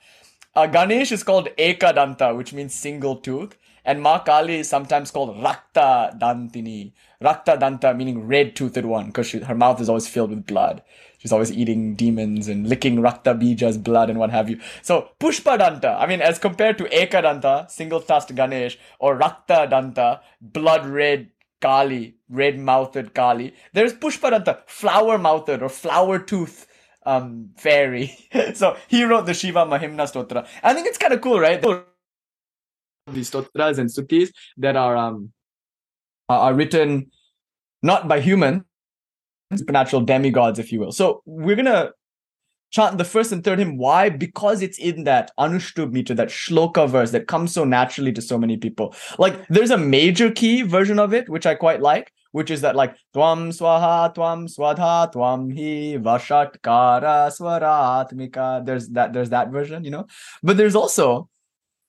Uh, 0.59 0.67
Ganesh 0.67 1.13
is 1.13 1.23
called 1.23 1.49
Ekadanta, 1.57 2.37
which 2.37 2.53
means 2.53 2.75
single 2.75 3.15
tooth. 3.15 3.57
And 3.85 4.03
Ma 4.03 4.19
Kali 4.19 4.57
is 4.57 4.69
sometimes 4.69 5.13
called 5.13 5.37
Rakta 5.37 6.19
Dantini. 6.19 6.95
Rakta 7.23 7.57
Danta 7.61 7.97
meaning 7.97 8.27
red 8.27 8.57
toothed 8.57 8.85
one 8.85 9.07
because 9.07 9.31
her 9.31 9.55
mouth 9.55 9.81
is 9.81 9.89
always 9.89 10.09
filled 10.09 10.31
with 10.31 10.49
blood. 10.49 10.83
She's 11.19 11.31
always 11.31 11.53
eating 11.53 11.95
demons 11.95 12.49
and 12.49 12.69
licking 12.69 12.97
Rakta 12.97 13.41
Bija's 13.41 13.79
blood 13.79 14.11
and 14.11 14.19
what 14.19 14.31
have 14.31 14.51
you. 14.51 14.59
So 14.83 15.11
Pushpa 15.21 15.61
Danta, 15.61 15.97
I 15.97 16.07
mean, 16.09 16.21
as 16.21 16.41
compared 16.41 16.77
to 16.79 16.87
Ekadanta, 16.87 17.71
single 17.71 18.01
tusked 18.01 18.35
Ganesh, 18.35 18.81
or 18.99 19.17
Rakta 19.17 19.71
Danta, 19.71 20.23
blood 20.41 20.85
red 20.87 21.31
Kali, 21.61 22.17
red 22.29 22.59
mouthed 22.59 23.15
Kali, 23.15 23.55
there's 23.75 23.95
Pushpa 23.95 24.33
Danta, 24.33 24.59
flower 24.67 25.19
mouthed 25.19 25.63
or 25.63 25.69
flower 25.69 26.19
tooth 26.19 26.67
um, 27.09 27.51
fairy. 27.57 28.17
so 28.55 28.77
he 28.87 29.05
wrote 29.05 29.27
the 29.27 29.35
Shiva 29.35 29.65
Mahimna 29.65 30.07
Stotra. 30.07 30.47
I 30.63 30.75
think 30.75 30.87
it's 30.87 30.99
kind 30.99 31.13
of 31.13 31.21
cool, 31.21 31.41
right? 31.41 31.65
these 33.13 33.29
stotras 33.29 33.79
and 33.79 33.89
stutis 33.89 34.31
that 34.59 34.77
are 34.77 34.97
um 34.97 35.33
are 36.29 36.53
written 36.53 37.11
not 37.83 38.07
by 38.07 38.21
human 38.21 38.65
supernatural 39.57 40.03
demigods 40.03 40.59
if 40.59 40.71
you 40.71 40.79
will 40.81 40.93
so 40.93 41.23
we're 41.25 41.57
gonna 41.57 41.91
chant 42.71 42.99
the 42.99 43.05
first 43.05 43.33
and 43.33 43.43
third 43.43 43.59
hymn 43.59 43.79
why 43.79 44.11
because 44.11 44.61
it's 44.61 44.79
in 44.79 45.05
that 45.05 45.31
anushtup 45.39 45.91
meter 45.91 46.13
that 46.13 46.29
shloka 46.29 46.87
verse 46.87 47.13
that 47.13 47.27
comes 47.27 47.55
so 47.55 47.65
naturally 47.65 48.13
to 48.13 48.21
so 48.21 48.37
many 48.37 48.59
people 48.59 48.95
like 49.19 49.47
there's 49.49 49.71
a 49.71 49.79
major 49.79 50.31
key 50.31 50.61
version 50.61 50.99
of 50.99 51.15
it 51.15 51.31
which 51.31 51.47
i 51.47 51.55
quite 51.55 51.81
like 51.81 52.13
which 52.33 52.51
is 52.51 52.61
that 52.61 52.77
like 52.77 52.95
tvam 53.15 53.49
swaha 53.59 54.15
tvam 54.15 54.45
swadha 54.55 55.13
tvam 55.13 55.49
hi 55.57 55.99
vashatkara 55.99 57.17
swaratmika 57.39 58.65
there's 58.65 58.89
that 58.91 59.13
there's 59.13 59.31
that 59.31 59.51
version 59.51 59.85
you 59.85 59.91
know 59.91 60.07
but 60.43 60.57
there's 60.57 60.77
also 60.77 61.29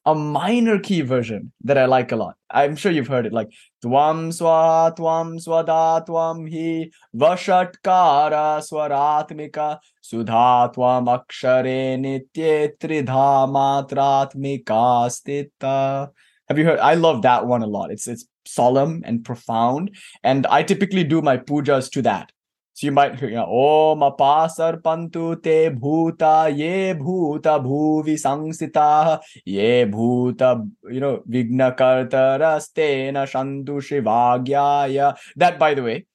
a 0.05 0.15
minor 0.15 0.79
key 0.79 1.01
version 1.01 1.51
that 1.63 1.77
I 1.77 1.85
like 1.85 2.11
a 2.11 2.15
lot. 2.15 2.35
I'm 2.49 2.75
sure 2.75 2.91
you've 2.91 3.07
heard 3.07 3.25
it 3.25 3.33
like 3.33 3.49
Tvam 3.83 4.29
Swa 4.29 4.95
Tvam 4.95 5.37
Swada 5.45 6.05
Tvam 6.07 6.49
Hi 6.49 6.89
Vashatkara 7.15 8.61
Swaratmika 8.67 9.77
Sudha 10.01 10.71
Tvam 10.73 11.05
Akshare 11.15 11.99
Nitye 11.99 12.71
Tridha 12.79 13.47
Matratmika 13.57 15.09
Stita. 15.11 16.09
Have 16.49 16.57
you 16.57 16.65
heard? 16.65 16.79
I 16.79 16.95
love 16.95 17.21
that 17.21 17.45
one 17.45 17.61
a 17.61 17.67
lot. 17.67 17.91
It's 17.91 18.07
it's 18.07 18.25
solemn 18.45 19.03
and 19.05 19.23
profound, 19.23 19.95
and 20.23 20.47
I 20.47 20.63
typically 20.63 21.03
do 21.03 21.21
my 21.21 21.37
pujas 21.37 21.91
to 21.91 22.01
that. 22.01 22.31
So 22.73 22.87
you 22.87 22.91
might 22.91 23.19
hear, 23.19 23.29
you 23.29 23.35
know, 23.35 23.45
Om 23.45 23.99
apasar 23.99 24.81
pantu 24.81 25.43
te 25.43 25.69
bhuta 25.69 26.49
ye 26.57 26.93
bhuta 26.93 27.61
bhuvi 27.63 28.15
sangsita 28.15 29.19
ye 29.45 29.85
bhuta, 29.85 30.67
you 30.89 30.99
know, 30.99 31.21
vigna 31.29 31.75
kartarastena 31.77 33.27
shantu 33.27 33.77
shivagyaya. 33.89 35.17
That, 35.35 35.59
by 35.59 35.75
the 35.75 35.83
way, 35.83 36.05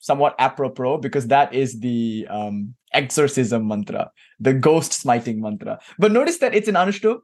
somewhat 0.00 0.34
apropos 0.38 0.98
because 0.98 1.28
that 1.28 1.54
is 1.54 1.80
the 1.80 2.26
um, 2.28 2.74
exorcism 2.92 3.68
mantra, 3.68 4.10
the 4.38 4.52
ghost 4.52 4.92
smiting 4.92 5.40
mantra. 5.40 5.78
But 5.98 6.12
notice 6.12 6.38
that 6.38 6.54
it's 6.54 6.68
an 6.68 6.74
Anushtup 6.74 7.20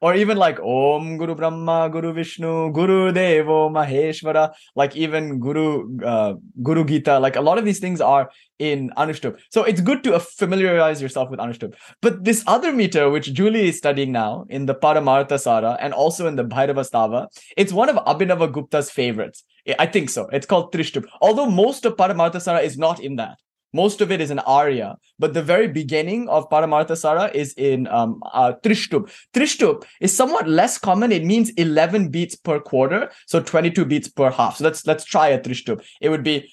or 0.00 0.14
even 0.14 0.36
like 0.36 0.58
Om 0.60 1.16
Guru 1.18 1.34
Brahma, 1.34 1.88
Guru 1.90 2.12
Vishnu, 2.12 2.72
Guru 2.72 3.12
Devo 3.12 3.70
Maheshvara, 3.70 4.52
like 4.74 4.96
even 4.96 5.38
Guru 5.38 5.98
uh, 6.04 6.34
Guru 6.62 6.84
Gita, 6.84 7.18
like 7.18 7.36
a 7.36 7.40
lot 7.40 7.58
of 7.58 7.64
these 7.64 7.80
things 7.80 8.00
are 8.00 8.30
in 8.58 8.90
Anushtup. 8.96 9.38
So 9.50 9.64
it's 9.64 9.80
good 9.80 10.02
to 10.04 10.18
familiarize 10.20 11.00
yourself 11.00 11.30
with 11.30 11.40
Anushtup. 11.40 11.74
But 12.02 12.24
this 12.24 12.44
other 12.46 12.72
meter, 12.72 13.10
which 13.10 13.32
Julie 13.32 13.68
is 13.68 13.78
studying 13.78 14.12
now 14.12 14.46
in 14.48 14.66
the 14.66 14.74
Paramartha 14.74 15.40
Sara 15.40 15.76
and 15.80 15.92
also 15.92 16.26
in 16.26 16.36
the 16.36 16.44
Bhairava 16.44 16.88
Stava, 16.88 17.26
it's 17.56 17.72
one 17.72 17.88
of 17.88 17.96
Abhinava 17.96 18.52
Gupta's 18.52 18.90
favorites. 18.90 19.44
I 19.78 19.86
think 19.86 20.10
so. 20.10 20.28
It's 20.32 20.46
called 20.46 20.72
Trishtup. 20.72 21.06
Although 21.20 21.50
most 21.50 21.84
of 21.84 21.96
Paramartha 21.96 22.40
Sara 22.40 22.60
is 22.60 22.78
not 22.78 23.00
in 23.00 23.16
that. 23.16 23.38
Most 23.72 24.00
of 24.00 24.10
it 24.10 24.20
is 24.20 24.30
in 24.30 24.38
Arya, 24.40 24.96
but 25.18 25.34
the 25.34 25.42
very 25.42 25.68
beginning 25.68 26.28
of 26.28 26.48
Paramartha 26.48 26.96
Sara 26.96 27.30
is 27.34 27.52
in 27.54 27.86
um, 27.88 28.22
uh, 28.32 28.52
Trishtup. 28.62 29.10
Trishtup 29.34 29.84
is 30.00 30.16
somewhat 30.16 30.48
less 30.48 30.78
common. 30.78 31.12
It 31.12 31.24
means 31.24 31.50
11 31.50 32.10
beats 32.10 32.34
per 32.34 32.60
quarter, 32.60 33.10
so 33.26 33.40
22 33.40 33.84
beats 33.84 34.08
per 34.08 34.30
half. 34.30 34.56
So 34.56 34.64
let's 34.64 34.86
let's 34.86 35.04
try 35.04 35.28
a 35.28 35.40
Trishtup. 35.40 35.84
It 36.00 36.08
would 36.08 36.22
be 36.22 36.48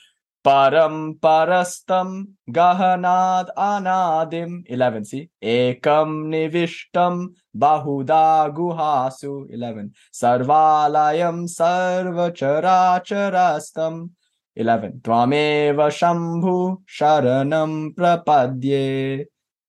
Param 0.45 1.17
parastam 1.19 2.27
gahanad 2.51 3.49
anadim. 3.57 4.63
11. 4.67 5.05
See? 5.05 5.29
Ekam 5.41 6.27
nivishtam 6.29 7.33
bahuda 7.57 8.53
guhasu. 8.53 9.47
11. 9.49 9.93
Sarvalayam 10.13 11.47
sarvacharacharastam. 11.49 14.11
11. 14.55 15.01
Tvameva 15.03 15.89
shambhu 15.89 16.81
sharanam 16.87 17.93
prapadye. 17.95 19.25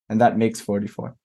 And 0.09 0.21
that 0.21 0.37
makes 0.37 0.61
44. 0.61 1.15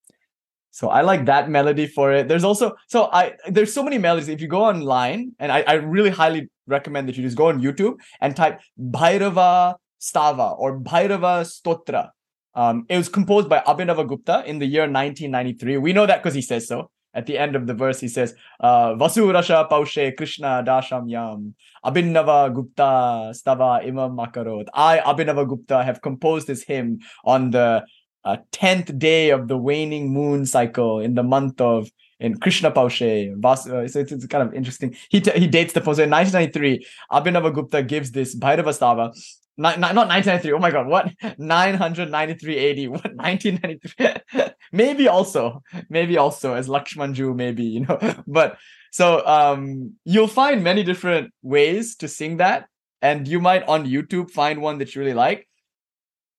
So 0.71 0.89
I 0.89 1.03
like 1.03 1.27
that 1.27 1.51
melody 1.51 1.87
for 1.87 2.13
it. 2.13 2.29
There's 2.29 2.45
also 2.45 2.73
so 2.89 3.11
I 3.13 3.35
there's 3.47 3.73
so 3.73 3.83
many 3.83 3.99
melodies. 3.99 4.29
If 4.29 4.41
you 4.41 4.49
go 4.49 4.65
online, 4.65 5.33
and 5.39 5.53
I, 5.53 5.61
I 5.69 5.75
really 5.75 6.09
highly 6.09 6.49
recommend 6.67 7.09
that 7.09 7.17
you 7.17 7.23
just 7.23 7.37
go 7.37 7.49
on 7.49 7.61
YouTube 7.61 7.97
and 8.23 8.35
type 8.35 8.61
Bhairava 8.81 9.75
Stava 10.01 10.59
or 10.59 10.81
Bhairava 10.81 11.45
Stotra. 11.45 12.09
Um, 12.55 12.85
it 12.89 12.97
was 12.97 13.09
composed 13.09 13.49
by 13.49 13.61
Abhinava 13.61 14.07
Gupta 14.07 14.45
in 14.47 14.59
the 14.59 14.67
year 14.67 14.83
1993. 14.83 15.77
We 15.79 15.93
know 15.93 16.07
that 16.07 16.23
because 16.23 16.35
he 16.35 16.43
says 16.43 16.67
so. 16.67 16.91
At 17.15 17.27
the 17.27 17.39
end 17.39 17.57
of 17.57 17.67
the 17.67 17.75
verse, 17.75 18.01
he 18.01 18.09
says, 18.09 18.35
uh, 18.61 18.95
Vasurasha 18.95 19.69
Paushe 19.69 20.17
Krishna 20.17 20.65
Dasham 20.67 21.11
Yam 21.11 21.55
Abhinava 21.85 22.53
Gupta 22.55 23.33
Stava 23.35 23.87
Imam 23.87 24.17
Makarot. 24.17 24.67
I, 24.73 24.99
Abhinava 24.99 25.47
Gupta, 25.47 25.83
have 25.83 26.01
composed 26.01 26.47
this 26.47 26.63
hymn 26.63 27.01
on 27.25 27.51
the 27.51 27.85
uh, 28.25 28.37
10th 28.53 28.99
day 28.99 29.31
of 29.31 29.49
the 29.49 29.59
waning 29.59 30.13
moon 30.13 30.47
cycle 30.47 31.01
in 31.01 31.15
the 31.15 31.23
month 31.23 31.61
of 31.61 31.91
in 32.19 32.39
Krishna 32.39 32.71
Paushe. 32.71 33.45
Uh, 33.45 33.57
so 33.57 33.81
it's, 33.81 33.97
it's, 33.97 34.27
kind 34.27 34.49
of 34.49 34.55
interesting. 34.55 34.97
He, 35.11 35.21
t- 35.21 35.39
he 35.39 35.49
dates 35.49 35.73
the 35.73 35.81
poem. 35.81 35.97
So 35.97 36.03
in 36.05 36.11
1993, 36.11 36.87
Abhinava 37.11 37.53
Gupta 37.53 37.83
gives 37.83 38.13
this 38.13 38.35
Bhairava 38.35 38.73
Stava 38.73 39.13
not 39.57 39.79
1993. 39.79 40.53
Oh 40.53 40.59
my 40.59 40.71
god, 40.71 40.87
what? 40.87 41.13
993 41.39 42.87
AD. 42.87 42.91
What 42.91 43.05
1993? 43.15 44.51
maybe 44.73 45.09
also, 45.09 45.63
maybe 45.89 46.17
also 46.19 46.55
as 46.55 46.69
Lakshman 46.69 47.13
Joo, 47.13 47.35
maybe, 47.35 47.65
you 47.65 47.81
know. 47.87 47.99
But 48.27 48.59
so 48.91 49.25
um 49.27 49.95
you'll 50.05 50.29
find 50.29 50.65
many 50.65 50.83
different 50.83 51.33
ways 51.43 51.97
to 51.97 52.09
sing 52.09 52.39
that. 52.39 52.67
And 53.01 53.27
you 53.27 53.41
might 53.41 53.65
on 53.65 53.87
YouTube 53.87 54.31
find 54.31 54.61
one 54.61 54.79
that 54.79 54.95
you 54.95 55.01
really 55.01 55.15
like. 55.15 55.49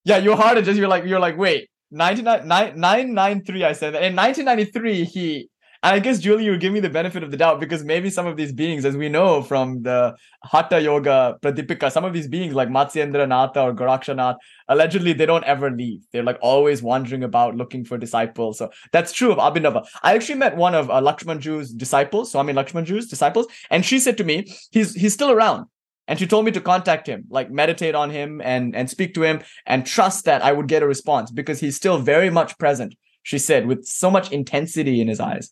Yeah, 0.06 0.18
you're 0.18 0.38
hard 0.38 0.56
to 0.58 0.62
just 0.62 0.78
you're 0.78 0.88
like, 0.88 1.06
you're 1.06 1.20
like, 1.20 1.38
wait, 1.38 1.70
993, 1.92 3.64
I 3.64 3.74
said 3.74 3.94
that. 3.94 4.04
In 4.04 4.16
1993, 4.16 5.04
he 5.04 5.50
I 5.86 6.00
guess 6.00 6.20
Julie, 6.20 6.46
you 6.46 6.58
give 6.58 6.72
me 6.72 6.80
the 6.80 6.90
benefit 6.90 7.24
of 7.24 7.32
the 7.32 7.36
doubt 7.36 7.60
because 7.60 7.84
maybe 7.84 8.10
some 8.10 8.26
of 8.26 8.38
these 8.38 8.54
beings, 8.54 8.86
as 8.86 8.96
we 8.96 9.10
know 9.10 9.44
from 9.44 9.84
the 9.84 10.16
Hatha 10.42 10.80
Yoga 10.80 11.36
Pradipika, 11.42 11.92
some 11.92 12.06
of 12.06 12.14
these 12.14 12.30
beings 12.30 12.54
like 12.54 12.70
Matsyendra 12.70 13.28
Natha 13.28 13.62
or 13.62 13.74
Gorakshanath, 13.74 14.38
allegedly 14.70 15.12
they 15.12 15.26
don't 15.26 15.44
ever 15.44 15.70
leave. 15.70 16.00
They're 16.14 16.24
like 16.24 16.40
always 16.42 16.82
wandering 16.82 17.26
about 17.26 17.58
looking 17.58 17.84
for 17.84 17.98
disciples. 17.98 18.60
So 18.60 18.72
that's 18.94 19.12
true 19.12 19.34
of 19.34 19.40
Abhinava. 19.40 19.86
I 20.02 20.16
actually 20.16 20.40
met 20.40 20.56
one 20.56 20.74
of 20.74 20.90
uh, 20.90 21.02
Lakshman 21.02 21.40
Joo's 21.40 21.74
disciples, 21.74 22.32
Swami 22.32 22.54
Lakshman 22.54 22.86
Joo's 22.86 23.08
disciples, 23.08 23.48
and 23.70 23.86
she 23.86 24.00
said 24.00 24.18
to 24.20 24.24
me, 24.24 24.56
he's 24.72 24.96
he's 24.96 25.14
still 25.14 25.32
around. 25.32 25.66
And 26.08 26.18
she 26.18 26.28
told 26.28 26.46
me 26.46 26.52
to 26.52 26.62
contact 26.62 27.08
him, 27.08 27.26
like 27.30 27.52
meditate 27.52 27.94
on 27.94 28.10
him 28.10 28.42
and 28.42 28.74
and 28.74 28.90
speak 28.90 29.16
to 29.16 29.24
him 29.24 29.42
and 29.66 29.86
trust 29.86 30.24
that 30.26 30.44
I 30.44 30.54
would 30.54 30.70
get 30.70 30.82
a 30.82 30.88
response 30.88 31.30
because 31.30 31.60
he's 31.60 31.76
still 31.76 31.98
very 31.98 32.30
much 32.30 32.58
present 32.58 32.96
she 33.24 33.40
said 33.40 33.66
with 33.66 33.86
so 33.86 34.12
much 34.12 34.32
intensity 34.32 35.02
in 35.02 35.08
his 35.08 35.20
eyes. 35.20 35.52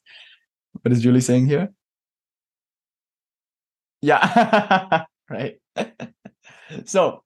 What 0.81 0.91
is 0.91 1.01
Julie 1.01 1.21
saying 1.21 1.47
here? 1.47 1.69
Yeah, 4.01 5.05
right. 5.29 5.59
so 6.85 7.23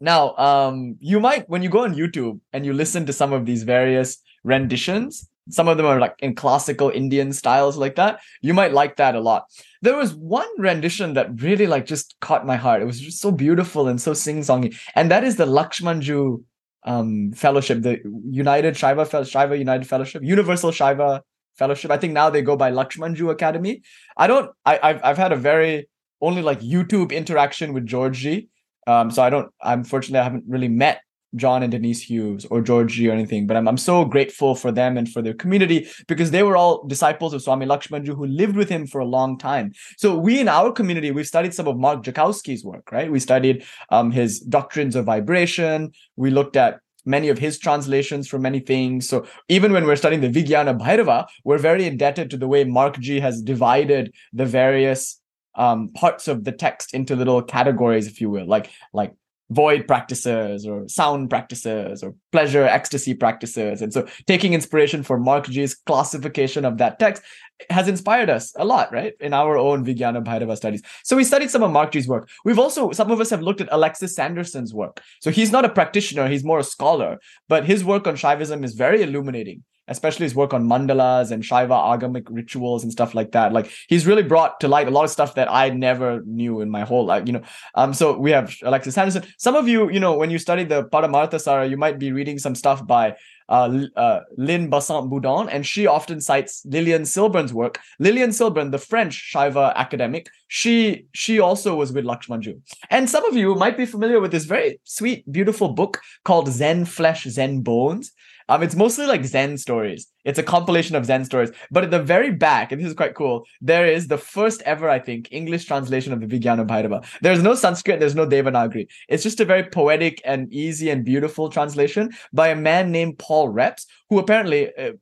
now 0.00 0.34
um 0.36 0.96
you 1.00 1.20
might 1.20 1.48
when 1.48 1.62
you 1.62 1.68
go 1.68 1.84
on 1.84 1.94
YouTube 1.94 2.40
and 2.52 2.64
you 2.64 2.72
listen 2.72 3.06
to 3.06 3.12
some 3.12 3.32
of 3.32 3.46
these 3.46 3.64
various 3.64 4.18
renditions, 4.44 5.28
some 5.50 5.68
of 5.68 5.76
them 5.76 5.86
are 5.86 6.00
like 6.00 6.14
in 6.20 6.34
classical 6.34 6.90
Indian 6.90 7.32
styles 7.32 7.76
like 7.76 7.96
that. 7.96 8.20
You 8.40 8.54
might 8.54 8.72
like 8.72 8.96
that 8.96 9.14
a 9.14 9.20
lot. 9.20 9.44
There 9.82 9.96
was 9.96 10.14
one 10.14 10.48
rendition 10.58 11.14
that 11.14 11.40
really 11.42 11.66
like 11.66 11.86
just 11.86 12.16
caught 12.20 12.46
my 12.46 12.56
heart. 12.56 12.82
It 12.82 12.86
was 12.86 13.00
just 13.00 13.20
so 13.20 13.30
beautiful 13.30 13.88
and 13.88 14.00
so 14.00 14.14
sing-songy. 14.14 14.78
And 14.94 15.10
that 15.10 15.24
is 15.24 15.36
the 15.36 15.46
Lakshman 15.46 16.00
Joo 16.00 16.44
um 16.84 17.32
fellowship, 17.32 17.82
the 17.82 18.00
United 18.30 18.76
shiva 18.76 19.24
shiva 19.24 19.56
United 19.56 19.86
Fellowship, 19.86 20.22
Universal 20.22 20.72
shiva 20.72 21.22
Fellowship. 21.56 21.90
I 21.90 21.98
think 21.98 22.14
now 22.14 22.30
they 22.30 22.42
go 22.42 22.56
by 22.56 22.70
Lakshman 22.70 23.14
Joo 23.14 23.30
Academy. 23.30 23.82
I 24.16 24.26
don't. 24.26 24.50
I, 24.64 24.78
I've 24.82 25.00
I've 25.04 25.18
had 25.18 25.32
a 25.32 25.36
very 25.36 25.88
only 26.20 26.42
like 26.42 26.60
YouTube 26.60 27.12
interaction 27.12 27.72
with 27.72 27.84
Georgie. 27.84 28.48
Um, 28.86 29.10
so 29.10 29.22
I 29.22 29.30
don't. 29.30 29.52
Unfortunately, 29.62 30.20
I 30.20 30.24
haven't 30.24 30.44
really 30.48 30.68
met 30.68 31.02
John 31.36 31.62
and 31.62 31.70
Denise 31.70 32.02
Hughes 32.02 32.44
or 32.50 32.60
Georgie 32.60 33.08
or 33.08 33.12
anything, 33.12 33.46
but 33.46 33.56
I'm, 33.56 33.68
I'm 33.68 33.76
so 33.76 34.04
grateful 34.04 34.54
for 34.54 34.72
them 34.72 34.96
and 34.96 35.08
for 35.08 35.22
their 35.22 35.34
community 35.34 35.88
because 36.08 36.30
they 36.30 36.42
were 36.42 36.56
all 36.56 36.86
disciples 36.86 37.32
of 37.32 37.42
Swami 37.42 37.66
Lakshman 37.66 38.04
Joo 38.04 38.14
who 38.14 38.26
lived 38.26 38.56
with 38.56 38.68
him 38.68 38.86
for 38.86 39.00
a 39.00 39.04
long 39.04 39.38
time. 39.38 39.72
So 39.96 40.16
we 40.16 40.40
in 40.40 40.48
our 40.48 40.72
community, 40.72 41.10
we've 41.10 41.26
studied 41.26 41.54
some 41.54 41.68
of 41.68 41.78
Mark 41.78 42.02
Dyczkowski's 42.02 42.64
work, 42.64 42.90
right? 42.92 43.10
We 43.10 43.20
studied 43.20 43.64
um, 43.90 44.10
his 44.10 44.40
doctrines 44.40 44.96
of 44.96 45.04
vibration. 45.04 45.92
We 46.16 46.30
looked 46.30 46.56
at 46.56 46.80
many 47.04 47.28
of 47.28 47.38
his 47.38 47.58
translations 47.58 48.28
for 48.28 48.38
many 48.38 48.60
things. 48.60 49.08
So 49.08 49.26
even 49.48 49.72
when 49.72 49.86
we're 49.86 49.96
studying 49.96 50.20
the 50.20 50.28
Vijnana 50.28 50.78
Bhairava, 50.78 51.26
we're 51.44 51.58
very 51.58 51.86
indebted 51.86 52.30
to 52.30 52.36
the 52.36 52.48
way 52.48 52.64
Mark 52.64 52.98
G 52.98 53.20
has 53.20 53.40
divided 53.40 54.12
the 54.32 54.46
various 54.46 55.20
um, 55.54 55.88
parts 55.90 56.28
of 56.28 56.44
the 56.44 56.52
text 56.52 56.94
into 56.94 57.16
little 57.16 57.42
categories, 57.42 58.06
if 58.06 58.20
you 58.20 58.30
will, 58.30 58.46
like 58.46 58.70
like 58.92 59.14
void 59.50 59.86
practices 59.86 60.66
or 60.66 60.88
sound 60.88 61.28
practices 61.28 62.02
or 62.02 62.14
pleasure 62.32 62.64
ecstasy 62.64 63.14
practices. 63.14 63.82
And 63.82 63.92
so 63.92 64.06
taking 64.26 64.54
inspiration 64.54 65.02
for 65.02 65.18
mark 65.18 65.46
g's 65.46 65.74
classification 65.74 66.64
of 66.64 66.78
that 66.78 66.98
text 66.98 67.22
has 67.68 67.88
inspired 67.88 68.30
us 68.30 68.54
a 68.56 68.64
lot 68.64 68.92
right? 68.92 69.14
In 69.20 69.34
our 69.34 69.58
own 69.58 69.84
vijnana 69.84 70.24
bhairava 70.24 70.56
studies. 70.56 70.82
So 71.04 71.16
we 71.16 71.24
studied 71.24 71.50
some 71.50 71.62
of 71.62 71.70
mark 71.70 71.92
g's 71.92 72.08
work. 72.08 72.28
We've 72.44 72.58
also 72.58 72.92
some 72.92 73.10
of 73.10 73.20
us 73.20 73.30
have 73.30 73.42
looked 73.42 73.60
at 73.60 73.68
alexis 73.70 74.14
sanderson's 74.14 74.72
work. 74.72 75.02
So 75.20 75.30
he's 75.30 75.52
not 75.52 75.64
a 75.64 75.68
practitioner 75.68 76.28
he's 76.28 76.44
more 76.44 76.60
a 76.60 76.64
scholar 76.64 77.18
but 77.48 77.64
his 77.64 77.84
work 77.84 78.06
on 78.06 78.14
shaivism 78.14 78.64
is 78.64 78.74
very 78.74 79.02
illuminating 79.02 79.64
especially 79.90 80.24
his 80.24 80.34
work 80.34 80.54
on 80.54 80.66
mandalas 80.66 81.30
and 81.30 81.42
Shaiva 81.42 81.76
agamic 81.92 82.26
rituals 82.30 82.82
and 82.82 82.92
stuff 82.92 83.14
like 83.14 83.32
that. 83.32 83.52
Like 83.52 83.70
he's 83.88 84.06
really 84.06 84.22
brought 84.22 84.60
to 84.60 84.68
light 84.68 84.88
a 84.88 84.90
lot 84.90 85.04
of 85.04 85.10
stuff 85.10 85.34
that 85.34 85.50
I 85.50 85.70
never 85.70 86.22
knew 86.24 86.60
in 86.60 86.70
my 86.70 86.82
whole 86.82 87.04
life, 87.04 87.24
you 87.26 87.34
know. 87.34 87.42
Um, 87.74 87.92
so 87.92 88.16
we 88.16 88.30
have 88.30 88.54
Alexis 88.62 88.94
Sanderson. 88.94 89.24
Some 89.36 89.56
of 89.56 89.68
you, 89.68 89.90
you 89.90 90.00
know, 90.00 90.16
when 90.16 90.30
you 90.30 90.38
study 90.38 90.64
the 90.64 90.84
Paramartha 90.84 91.40
Sara, 91.40 91.66
you 91.66 91.76
might 91.76 91.98
be 91.98 92.12
reading 92.12 92.38
some 92.38 92.54
stuff 92.54 92.86
by 92.86 93.16
uh, 93.50 93.86
uh, 93.96 94.20
Lyne 94.36 94.70
Bansat-Boudon, 94.70 95.48
and 95.50 95.66
she 95.66 95.86
often 95.86 96.20
cites 96.20 96.62
Lilian 96.66 97.02
Silburn's 97.02 97.52
work. 97.52 97.80
Lilian 97.98 98.30
Silburn, 98.30 98.70
the 98.70 98.78
French 98.78 99.32
Shaiva 99.34 99.74
academic, 99.74 100.28
she 100.46 101.06
she 101.12 101.40
also 101.40 101.74
was 101.74 101.92
with 101.92 102.04
Lakshman 102.04 102.40
Joo. 102.40 102.60
And 102.90 103.10
some 103.10 103.24
of 103.24 103.34
you 103.36 103.54
might 103.56 103.76
be 103.76 103.86
familiar 103.86 104.20
with 104.20 104.30
this 104.30 104.44
very 104.44 104.80
sweet, 104.84 105.30
beautiful 105.30 105.68
book 105.68 106.00
called 106.24 106.48
Zen 106.48 106.84
Flesh, 106.84 107.24
Zen 107.24 107.62
Bones. 107.62 108.12
Um, 108.50 108.64
it's 108.64 108.74
mostly 108.74 109.06
like 109.06 109.24
Zen 109.24 109.56
stories. 109.58 110.08
It's 110.24 110.40
a 110.40 110.42
compilation 110.42 110.96
of 110.96 111.06
Zen 111.06 111.24
stories. 111.24 111.52
But 111.70 111.84
at 111.84 111.92
the 111.92 112.02
very 112.02 112.32
back, 112.32 112.72
and 112.72 112.80
this 112.80 112.88
is 112.88 112.94
quite 112.94 113.14
cool, 113.14 113.46
there 113.60 113.86
is 113.86 114.08
the 114.08 114.18
first 114.18 114.60
ever, 114.62 114.90
I 114.90 114.98
think, 114.98 115.28
English 115.30 115.66
translation 115.66 116.12
of 116.12 116.20
the 116.20 116.26
Vijnana 116.26 116.66
Bhairava. 116.66 117.06
There's 117.22 117.44
no 117.44 117.54
Sanskrit, 117.54 118.00
there's 118.00 118.16
no 118.16 118.26
Devanagari. 118.26 118.88
It's 119.08 119.22
just 119.22 119.38
a 119.38 119.44
very 119.44 119.62
poetic 119.62 120.20
and 120.24 120.52
easy 120.52 120.90
and 120.90 121.04
beautiful 121.04 121.48
translation 121.48 122.10
by 122.32 122.48
a 122.48 122.56
man 122.56 122.90
named 122.90 123.20
Paul 123.20 123.50
Reps, 123.50 123.86
who 124.08 124.18
apparently 124.18 124.74
uh, 124.76 124.92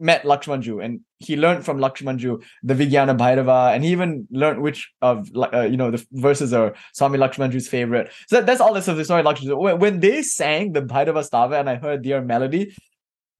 met 0.00 0.24
Lakshman 0.24 0.60
Joo 0.60 0.80
and 0.80 1.00
he 1.18 1.36
learned 1.36 1.64
from 1.64 1.78
Lakshman 1.78 2.18
Joo 2.18 2.42
the 2.62 2.74
Vijnana 2.74 3.16
Bhairava 3.16 3.74
and 3.74 3.84
he 3.84 3.90
even 3.90 4.26
learned 4.30 4.60
which 4.60 4.92
of 5.00 5.30
uh, 5.34 5.62
you 5.62 5.76
know 5.76 5.90
the 5.90 6.04
verses 6.12 6.52
are 6.52 6.74
Swami 6.92 7.18
Lakshman 7.18 7.50
Joo's 7.50 7.68
favorite. 7.68 8.12
So 8.28 8.36
that, 8.36 8.46
that's 8.46 8.60
all 8.60 8.74
this 8.74 8.88
of 8.88 8.96
the 8.96 9.04
story 9.04 9.22
Lakshman 9.22 9.44
Joo. 9.44 9.76
When 9.76 10.00
they 10.00 10.22
sang 10.22 10.72
the 10.72 10.82
Bhairava 10.82 11.28
Stava 11.28 11.58
and 11.58 11.70
I 11.70 11.76
heard 11.76 12.02
their 12.02 12.20
melody, 12.20 12.74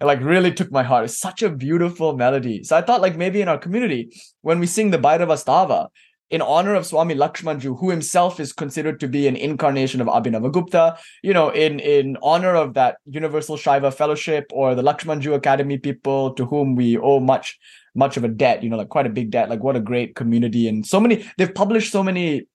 It 0.00 0.04
like 0.04 0.20
really 0.20 0.52
took 0.52 0.70
my 0.70 0.82
heart. 0.82 1.04
It's 1.04 1.18
such 1.18 1.42
a 1.42 1.50
beautiful 1.50 2.16
melody. 2.16 2.62
So 2.64 2.76
I 2.76 2.82
thought 2.82 3.00
like 3.00 3.16
maybe 3.16 3.40
in 3.40 3.48
our 3.48 3.58
community, 3.58 4.10
when 4.42 4.60
we 4.60 4.66
sing 4.66 4.90
the 4.90 4.98
Bhairava 4.98 5.42
Stava, 5.42 5.88
in 6.30 6.42
honor 6.42 6.74
of 6.74 6.84
Swami 6.84 7.14
Lakshman 7.14 7.60
Joo, 7.60 7.76
who 7.76 7.90
himself 7.90 8.40
is 8.40 8.52
considered 8.52 8.98
to 9.00 9.08
be 9.08 9.28
an 9.28 9.36
incarnation 9.36 10.00
of 10.00 10.08
Abhinavagupta, 10.08 10.98
you 11.22 11.32
know, 11.32 11.50
in, 11.50 11.78
in 11.78 12.16
honor 12.22 12.54
of 12.54 12.74
that 12.74 12.96
Universal 13.06 13.56
Shaiva 13.56 13.94
Fellowship 13.94 14.46
or 14.52 14.74
the 14.74 14.82
Lakshman 14.82 15.20
Joo 15.20 15.34
Academy 15.34 15.78
people 15.78 16.34
to 16.34 16.44
whom 16.44 16.74
we 16.74 16.98
owe 16.98 17.20
much, 17.20 17.56
much 17.94 18.16
of 18.16 18.24
a 18.24 18.28
debt, 18.28 18.62
you 18.62 18.70
know, 18.70 18.76
like 18.76 18.88
quite 18.88 19.06
a 19.06 19.10
big 19.10 19.30
debt. 19.30 19.48
Like 19.48 19.62
what 19.62 19.76
a 19.76 19.80
great 19.80 20.16
community 20.16 20.66
and 20.66 20.84
so 20.84 20.98
many, 20.98 21.24
they've 21.38 21.54
published 21.54 21.92
so 21.92 22.02
many 22.02 22.46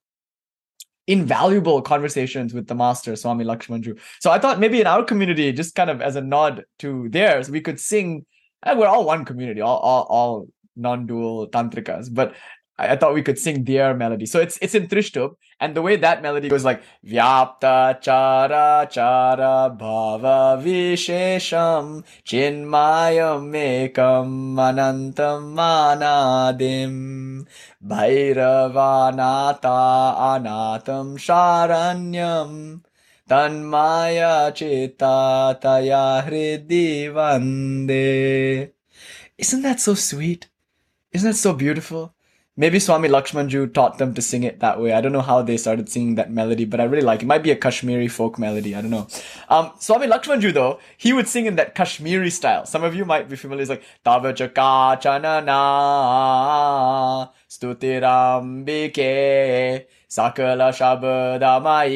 invaluable 1.06 1.82
conversations 1.82 2.54
with 2.54 2.66
the 2.66 2.74
master 2.74 3.16
Swami 3.16 3.44
Lakshman 3.44 3.80
Joo. 3.80 3.96
So 4.20 4.30
I 4.30 4.38
thought 4.38 4.60
maybe 4.60 4.80
in 4.80 4.86
our 4.86 5.04
community, 5.04 5.52
just 5.52 5.74
kind 5.74 5.90
of 5.90 6.00
as 6.00 6.16
a 6.16 6.20
nod 6.20 6.64
to 6.80 7.08
theirs, 7.08 7.50
we 7.50 7.60
could 7.60 7.80
sing. 7.80 8.24
And 8.62 8.78
we're 8.78 8.86
all 8.86 9.04
one 9.04 9.24
community, 9.24 9.60
all 9.60 9.78
all, 9.78 10.06
all 10.08 10.48
non-dual 10.76 11.48
tantrikas, 11.48 12.08
but 12.12 12.34
I, 12.82 12.92
I, 12.92 12.96
thought 12.96 13.14
we 13.14 13.22
could 13.22 13.38
sing 13.38 13.64
their 13.64 13.94
melody. 13.94 14.26
So 14.26 14.40
it's 14.40 14.58
it's 14.60 14.74
in 14.74 14.88
Trishtub, 14.88 15.36
and 15.60 15.74
the 15.74 15.82
way 15.82 15.96
that 15.96 16.22
melody 16.22 16.48
goes 16.48 16.64
like 16.64 16.82
Vyapta 17.06 18.00
chara 18.00 18.88
chara 18.90 19.70
bhava 19.78 20.60
vishesham 20.62 22.04
chinmayam 22.24 23.52
ekam 23.54 24.56
anantam 24.66 25.54
anadim 25.56 27.46
bhairavanata 27.86 29.78
anatam 30.32 31.16
sharanyam 31.26 32.82
taya 35.60 36.04
hridi 36.26 37.08
vande. 37.08 38.72
Isn't 39.38 39.62
that 39.62 39.80
so 39.80 39.94
sweet? 39.94 40.48
Isn't 41.12 41.30
that 41.30 41.36
so 41.36 41.54
beautiful? 41.54 42.14
Maybe 42.54 42.78
Swami 42.78 43.08
Lakshman 43.08 43.48
Joo 43.48 43.66
taught 43.66 43.96
them 43.96 44.12
to 44.12 44.20
sing 44.20 44.42
it 44.42 44.60
that 44.60 44.78
way. 44.78 44.92
I 44.92 45.00
don't 45.00 45.12
know 45.12 45.22
how 45.22 45.40
they 45.40 45.56
started 45.56 45.88
singing 45.88 46.16
that 46.16 46.30
melody, 46.30 46.66
but 46.66 46.80
I 46.80 46.84
really 46.84 47.02
like 47.02 47.20
it. 47.20 47.22
it 47.22 47.26
might 47.26 47.42
be 47.42 47.50
a 47.50 47.56
Kashmiri 47.56 48.08
folk 48.08 48.38
melody. 48.38 48.76
I 48.76 48.82
don't 48.82 48.90
know. 48.90 49.06
Um, 49.48 49.72
Swami 49.78 50.06
Lakshman 50.06 50.40
Joo 50.40 50.52
though, 50.52 50.78
he 50.98 51.14
would 51.14 51.28
sing 51.28 51.46
in 51.46 51.56
that 51.56 51.74
Kashmiri 51.74 52.28
style. 52.28 52.66
Some 52.66 52.84
of 52.84 52.94
you 52.94 53.06
might 53.06 53.30
be 53.30 53.36
familiar. 53.36 53.62
It's 53.62 53.70
like 53.70 53.82
Tava 54.04 54.34
Chaka 54.34 54.98
Chanana 55.00 55.56
Stutirambike 57.48 59.86
Sakala 60.10 60.72
Shabadamai 60.76 61.88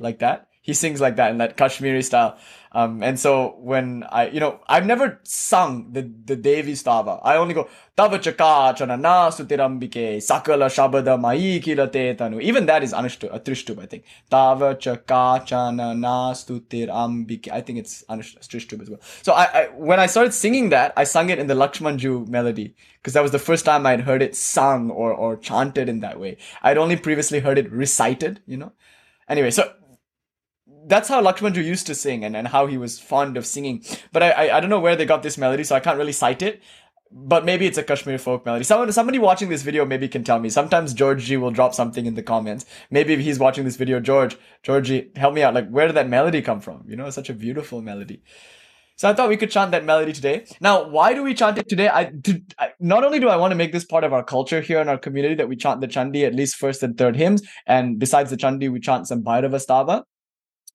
like 0.00 0.18
that. 0.20 0.48
He 0.62 0.72
sings 0.72 1.02
like 1.02 1.16
that 1.16 1.30
in 1.30 1.36
that 1.38 1.58
Kashmiri 1.58 2.02
style. 2.02 2.38
Um, 2.74 3.04
and 3.04 3.18
so 3.18 3.54
when 3.60 4.04
I, 4.10 4.28
you 4.28 4.40
know, 4.40 4.60
I've 4.66 4.84
never 4.84 5.20
sung 5.22 5.92
the, 5.92 6.02
the 6.02 6.34
Devi 6.34 6.72
Stava. 6.72 7.20
I 7.22 7.36
only 7.36 7.54
go, 7.54 7.68
Tava 7.96 8.18
chaka 8.18 8.74
chanana 8.76 9.30
sutirambike 9.30 10.16
sakala 10.16 10.66
shabada 10.66 11.20
mai 11.20 11.60
kilate 11.60 12.16
tanu. 12.16 12.42
Even 12.42 12.66
that 12.66 12.82
is 12.82 12.92
anushtu, 12.92 13.32
atrishtub, 13.32 13.80
I 13.80 13.86
think. 13.86 14.02
Tava 14.28 14.74
chaka 14.74 15.44
chanana 15.46 16.32
sutirambike. 16.34 17.48
I 17.52 17.60
think 17.60 17.78
it's 17.78 18.02
anushtu, 18.10 18.82
as 18.82 18.90
well. 18.90 18.98
So 19.22 19.32
I, 19.32 19.44
I, 19.44 19.66
when 19.76 20.00
I 20.00 20.06
started 20.06 20.34
singing 20.34 20.70
that, 20.70 20.92
I 20.96 21.04
sung 21.04 21.30
it 21.30 21.38
in 21.38 21.46
the 21.46 21.54
Lakshman 21.54 21.98
Joo 21.98 22.26
melody 22.26 22.74
because 23.00 23.12
that 23.12 23.22
was 23.22 23.30
the 23.30 23.38
first 23.38 23.64
time 23.64 23.86
I'd 23.86 24.00
heard 24.00 24.22
it 24.22 24.34
sung 24.34 24.90
or, 24.90 25.14
or 25.14 25.36
chanted 25.36 25.88
in 25.88 26.00
that 26.00 26.18
way. 26.18 26.38
I'd 26.64 26.78
only 26.78 26.96
previously 26.96 27.38
heard 27.38 27.58
it 27.58 27.70
recited, 27.70 28.40
you 28.44 28.56
know. 28.56 28.72
Anyway, 29.28 29.52
so 29.52 29.72
that's 30.86 31.08
how 31.08 31.22
Lakshman 31.22 31.52
Joo 31.54 31.60
used 31.60 31.86
to 31.86 31.94
sing 31.94 32.24
and, 32.24 32.36
and 32.36 32.48
how 32.48 32.66
he 32.66 32.78
was 32.78 32.98
fond 32.98 33.36
of 33.36 33.46
singing. 33.46 33.84
But 34.12 34.22
I, 34.22 34.30
I, 34.30 34.56
I 34.56 34.60
don't 34.60 34.70
know 34.70 34.80
where 34.80 34.96
they 34.96 35.06
got 35.06 35.22
this 35.22 35.38
melody, 35.38 35.64
so 35.64 35.74
I 35.74 35.80
can't 35.80 35.98
really 35.98 36.12
cite 36.12 36.42
it. 36.42 36.62
But 37.16 37.44
maybe 37.44 37.66
it's 37.66 37.78
a 37.78 37.82
Kashmir 37.84 38.18
folk 38.18 38.44
melody. 38.44 38.64
Someone, 38.64 38.90
somebody 38.90 39.20
watching 39.20 39.48
this 39.48 39.62
video 39.62 39.84
maybe 39.84 40.08
can 40.08 40.24
tell 40.24 40.40
me. 40.40 40.48
Sometimes 40.48 40.92
George 40.92 41.22
G 41.24 41.36
will 41.36 41.52
drop 41.52 41.72
something 41.72 42.06
in 42.06 42.14
the 42.14 42.22
comments. 42.22 42.64
Maybe 42.90 43.12
if 43.12 43.20
he's 43.20 43.38
watching 43.38 43.64
this 43.64 43.76
video, 43.76 44.00
George, 44.00 44.36
Georgie, 44.64 45.10
help 45.14 45.32
me 45.32 45.42
out. 45.42 45.54
Like, 45.54 45.68
where 45.68 45.86
did 45.86 45.94
that 45.94 46.08
melody 46.08 46.42
come 46.42 46.60
from? 46.60 46.84
You 46.88 46.96
know, 46.96 47.08
such 47.10 47.30
a 47.30 47.34
beautiful 47.34 47.82
melody. 47.82 48.22
So 48.96 49.08
I 49.08 49.12
thought 49.12 49.28
we 49.28 49.36
could 49.36 49.50
chant 49.50 49.72
that 49.72 49.84
melody 49.84 50.12
today. 50.12 50.46
Now, 50.60 50.88
why 50.88 51.14
do 51.14 51.22
we 51.22 51.34
chant 51.34 51.58
it 51.58 51.68
today? 51.68 51.88
I, 51.88 52.12
to, 52.24 52.40
I, 52.58 52.72
not 52.80 53.04
only 53.04 53.20
do 53.20 53.28
I 53.28 53.36
want 53.36 53.50
to 53.52 53.56
make 53.56 53.72
this 53.72 53.84
part 53.84 54.04
of 54.04 54.12
our 54.12 54.22
culture 54.22 54.60
here 54.60 54.80
in 54.80 54.88
our 54.88 54.98
community 54.98 55.34
that 55.36 55.48
we 55.48 55.56
chant 55.56 55.80
the 55.80 55.88
Chandi 55.88 56.24
at 56.24 56.34
least 56.34 56.56
first 56.56 56.82
and 56.82 56.96
third 56.96 57.16
hymns, 57.16 57.42
and 57.66 57.98
besides 57.98 58.30
the 58.30 58.36
Chandi, 58.36 58.70
we 58.70 58.78
chant 58.80 59.08
some 59.08 59.22
Bhairava 59.22 59.64
Stava 59.64 60.04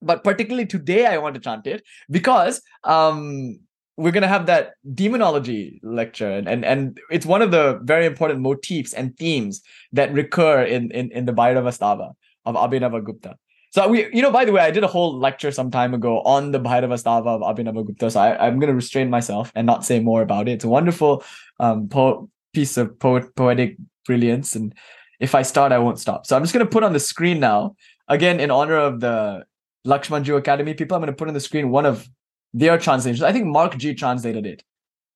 but 0.02 0.24
particularly 0.24 0.66
today 0.66 1.06
i 1.06 1.18
want 1.18 1.34
to 1.34 1.40
chant 1.40 1.66
it 1.66 1.82
because 2.10 2.62
um 2.84 3.58
we're 4.00 4.12
going 4.12 4.22
to 4.22 4.28
have 4.28 4.46
that 4.46 4.72
demonology 4.94 5.78
lecture 5.82 6.30
and, 6.30 6.48
and 6.48 6.64
and 6.64 6.98
it's 7.10 7.26
one 7.26 7.42
of 7.42 7.50
the 7.50 7.78
very 7.82 8.06
important 8.06 8.40
motifs 8.40 8.94
and 8.94 9.16
themes 9.18 9.62
that 9.92 10.12
recur 10.12 10.62
in 10.62 10.90
in, 10.90 11.10
in 11.12 11.26
the 11.26 11.32
Bhairava 11.32 11.70
Stava 11.76 12.12
of 12.46 12.54
Abhinavagupta. 12.54 13.34
So 13.72 13.86
we, 13.86 14.12
you 14.12 14.22
know, 14.22 14.32
by 14.32 14.44
the 14.44 14.52
way, 14.52 14.62
I 14.62 14.70
did 14.70 14.82
a 14.82 14.88
whole 14.88 15.16
lecture 15.16 15.52
some 15.52 15.70
time 15.70 15.92
ago 15.94 16.22
on 16.22 16.50
the 16.50 16.58
Bhairava 16.58 16.98
Stava 17.00 17.26
of 17.26 17.42
Abhinavagupta. 17.42 18.10
So 18.10 18.20
I, 18.20 18.48
am 18.48 18.58
going 18.58 18.68
to 18.68 18.74
restrain 18.74 19.10
myself 19.10 19.52
and 19.54 19.66
not 19.66 19.84
say 19.84 20.00
more 20.00 20.22
about 20.22 20.48
it. 20.48 20.52
It's 20.52 20.64
a 20.64 20.68
wonderful 20.68 21.22
um, 21.60 21.88
po- 21.88 22.30
piece 22.52 22.76
of 22.78 22.98
po- 22.98 23.28
poetic 23.36 23.76
brilliance, 24.06 24.56
and 24.56 24.74
if 25.20 25.34
I 25.34 25.42
start, 25.42 25.72
I 25.72 25.78
won't 25.78 26.00
stop. 26.00 26.26
So 26.26 26.36
I'm 26.36 26.42
just 26.42 26.54
going 26.54 26.64
to 26.64 26.70
put 26.70 26.82
on 26.82 26.94
the 26.94 27.00
screen 27.00 27.38
now, 27.38 27.76
again 28.08 28.40
in 28.40 28.50
honor 28.50 28.76
of 28.76 29.00
the 29.00 29.44
Lakshman 29.86 30.22
Joo 30.22 30.36
Academy 30.36 30.74
people. 30.74 30.96
I'm 30.96 31.02
going 31.02 31.12
to 31.12 31.16
put 31.16 31.28
on 31.28 31.34
the 31.34 31.40
screen 31.40 31.70
one 31.70 31.86
of 31.86 32.08
their 32.52 32.78
translations. 32.78 33.22
I 33.22 33.32
think 33.32 33.46
Mark 33.46 33.76
G 33.76 33.94
translated 33.94 34.46
it. 34.46 34.62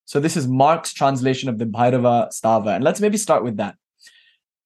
So 0.06 0.20
this 0.20 0.36
is 0.36 0.46
Mark's 0.46 0.92
translation 0.92 1.48
of 1.48 1.58
the 1.58 1.64
Bhairava 1.64 2.28
Stava. 2.28 2.74
And 2.74 2.84
let's 2.84 3.00
maybe 3.00 3.16
start 3.16 3.42
with 3.42 3.56
that. 3.56 3.76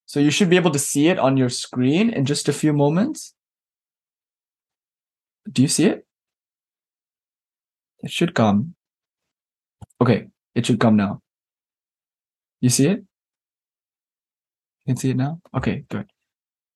So 0.06 0.20
you 0.20 0.30
should 0.30 0.50
be 0.50 0.56
able 0.56 0.70
to 0.70 0.78
see 0.78 1.08
it 1.08 1.18
on 1.18 1.37
your 1.37 1.48
screen 1.48 2.11
in 2.11 2.24
just 2.24 2.48
a 2.48 2.52
few 2.52 2.72
moments. 2.72 3.34
Do 5.50 5.62
you 5.62 5.68
see 5.68 5.87
it? 5.87 6.06
It 8.00 8.11
should 8.11 8.34
come. 8.34 8.74
Okay, 10.00 10.28
it 10.54 10.66
should 10.66 10.80
come 10.80 10.96
now. 10.96 11.20
You 12.61 12.70
see 12.70 12.87
it? 12.87 12.98
You 14.84 14.94
can 14.94 14.96
see 14.96 15.11
it 15.11 15.16
now? 15.16 15.40
Okay, 15.54 15.84
good. 15.88 16.11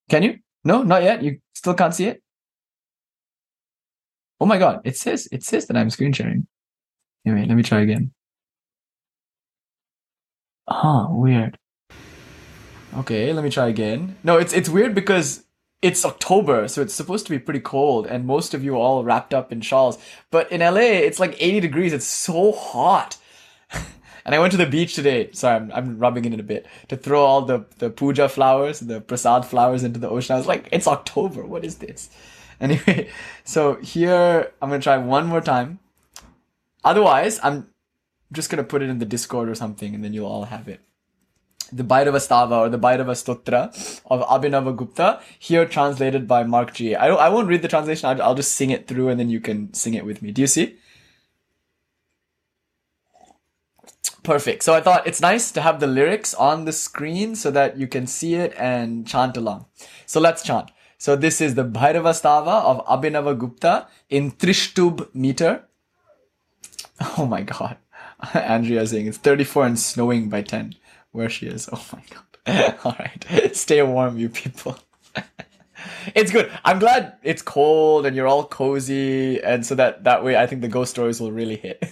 Can 0.09 0.23
you? 0.23 0.39
No, 0.65 0.83
not 0.83 1.03
yet. 1.03 1.23
You 1.23 1.39
still 1.55 1.75
can't 1.75 1.95
see 1.95 2.07
it? 2.07 2.23
Oh 4.43 4.45
my 4.45 4.59
god, 4.59 4.81
it 4.83 4.97
says 4.97 5.29
it 5.31 5.45
says 5.45 5.67
that 5.67 5.77
I'm 5.77 5.89
screen 5.89 6.13
sharing. 6.13 6.49
Anyway, 7.25 7.47
let 7.47 7.55
me 7.55 7.63
try 7.63 7.83
again. 7.83 8.11
Huh, 10.69 11.07
weird. 11.11 11.57
Okay, 12.97 13.33
let 13.33 13.45
me 13.45 13.51
try 13.51 13.69
again. 13.69 14.17
No, 14.25 14.39
it's 14.39 14.53
it's 14.53 14.69
weird 14.69 14.97
because 14.97 15.45
it's 15.81 16.05
October, 16.05 16.67
so 16.67 16.83
it's 16.83 16.93
supposed 16.93 17.25
to 17.27 17.31
be 17.31 17.39
pretty 17.39 17.61
cold, 17.61 18.09
and 18.09 18.27
most 18.27 18.53
of 18.53 18.65
you 18.65 18.75
are 18.75 18.79
all 18.79 19.05
wrapped 19.05 19.33
up 19.33 19.53
in 19.53 19.61
shawls. 19.61 19.97
But 20.33 20.51
in 20.51 20.61
LA, 20.61 20.91
it's 21.07 21.21
like 21.21 21.37
80 21.39 21.61
degrees. 21.61 21.93
It's 21.93 22.05
so 22.05 22.51
hot. 22.51 23.19
and 24.25 24.35
I 24.35 24.41
went 24.41 24.51
to 24.51 24.59
the 24.59 24.67
beach 24.67 24.97
today. 24.97 25.31
Sorry, 25.31 25.55
I'm, 25.55 25.71
I'm 25.71 25.99
rubbing 26.01 26.25
it 26.25 26.35
in 26.35 26.41
a 26.41 26.43
bit 26.43 26.67
to 26.89 26.97
throw 26.97 27.21
all 27.25 27.43
the, 27.43 27.65
the 27.79 27.91
puja 27.91 28.29
flowers, 28.29 28.81
the 28.81 29.01
prasad 29.01 29.45
flowers 29.45 29.85
into 29.85 30.01
the 30.01 30.09
ocean. 30.11 30.35
I 30.35 30.39
was 30.39 30.49
like, 30.49 30.69
it's 30.73 30.89
October. 30.89 31.47
What 31.47 31.65
is 31.65 31.77
this? 31.77 32.11
Anyway, 32.63 33.11
so 33.45 33.75
here 33.77 34.53
I'm 34.63 34.71
gonna 34.71 34.81
try 34.81 34.97
one 34.97 35.27
more 35.27 35.43
time. 35.43 35.81
Otherwise, 36.85 37.41
I'm 37.43 37.69
just 38.33 38.49
gonna 38.49 38.65
put 38.65 38.83
it 38.83 38.89
in 38.89 38.99
the 38.99 39.05
Discord 39.05 39.49
or 39.49 39.55
something, 39.55 39.95
and 39.95 40.03
then 40.03 40.15
you'll 40.15 40.27
all 40.27 40.45
have 40.45 40.69
it. 40.69 40.81
The 41.73 41.83
Bhairava 41.83 42.21
Stava 42.21 42.59
or 42.59 42.69
the 42.69 42.79
Bhairava 42.79 43.17
Stotra 43.17 43.69
of 44.07 44.21
Abhinava 44.29 44.77
Gupta, 44.77 45.21
here 45.39 45.67
translated 45.67 46.29
by 46.29 46.45
Mark 46.45 46.73
G. 46.75 46.95
I 46.95 47.29
won't 47.29 47.49
read 47.49 47.63
the 47.63 47.69
translation. 47.69 48.09
I'll, 48.09 48.23
I'll 48.23 48.35
just 48.35 48.55
sing 48.55 48.71
it 48.71 48.87
through, 48.87 49.09
and 49.09 49.19
then 49.19 49.29
you 49.29 49.41
can 49.41 49.75
sing 49.75 49.95
it 49.95 50.05
with 50.05 50.23
me. 50.23 50.31
Do 50.33 50.43
you 50.43 50.47
see? 50.47 50.77
Perfect. 54.23 54.63
So 54.63 54.73
I 54.73 54.81
thought 54.81 55.07
it's 55.07 55.21
nice 55.21 55.51
to 55.51 55.61
have 55.61 55.81
the 55.81 55.89
lyrics 55.89 56.33
on 56.35 56.65
the 56.65 56.73
screen 56.73 57.35
so 57.35 57.51
that 57.51 57.77
you 57.77 57.89
can 57.89 58.07
see 58.07 58.37
it 58.37 58.55
and 58.57 59.05
chant 59.07 59.37
along. 59.37 59.67
So 60.07 60.21
let's 60.21 60.45
chant. 60.45 60.71
So 61.03 61.17
this 61.17 61.41
is 61.41 61.57
the 61.57 61.65
Bhairava 61.65 62.13
Stava 62.15 62.63
of 62.63 62.87
Abhinava 62.87 63.37
Gupta 63.37 63.89
in 64.09 64.31
Trishtub 64.31 65.13
meter. 65.13 65.65
Oh 67.19 67.27
my 67.27 67.43
god. 67.43 67.77
Andrea 68.35 68.83
is 68.83 68.91
saying 68.91 69.09
it's 69.09 69.19
34 69.19 69.67
and 69.67 69.77
snowing 69.81 70.29
by 70.29 70.43
10 70.43 70.77
where 71.11 71.29
she 71.29 71.47
is. 71.47 71.69
Oh 71.73 71.85
my 71.93 72.05
god. 72.15 72.79
All 72.85 72.97
right. 73.01 73.51
Stay 73.57 73.83
warm, 73.83 74.17
you 74.17 74.29
people. 74.29 74.79
it's 76.15 76.31
good. 76.31 76.53
I'm 76.65 76.79
glad 76.79 77.15
it's 77.25 77.43
cold 77.43 78.07
and 78.07 78.15
you're 78.15 78.29
all 78.29 78.45
cozy. 78.45 79.43
And 79.43 79.67
so 79.67 79.75
that, 79.75 80.05
that 80.05 80.23
way 80.23 80.37
I 80.37 80.47
think 80.47 80.61
the 80.61 80.69
ghost 80.69 80.93
stories 80.93 81.21
will 81.21 81.33
really 81.33 81.57
hit. 81.57 81.83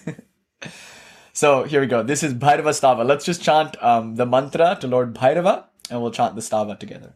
so 1.33 1.65
here 1.65 1.81
we 1.81 1.89
go. 1.89 2.05
This 2.05 2.23
is 2.23 2.33
Bhairava 2.33 2.71
Stava. 2.79 3.05
Let's 3.05 3.25
just 3.25 3.43
chant 3.43 3.77
um, 3.83 4.15
the 4.15 4.25
mantra 4.25 4.79
to 4.81 4.87
Lord 4.87 5.15
Bhairava 5.15 5.65
and 5.91 6.01
we'll 6.01 6.13
chant 6.13 6.37
the 6.37 6.43
Stava 6.43 6.79
together. 6.79 7.13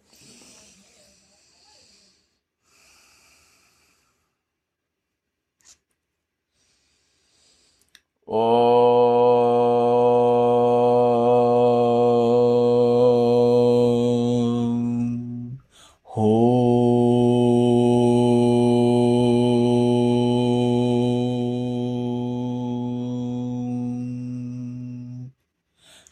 हो 8.29 8.45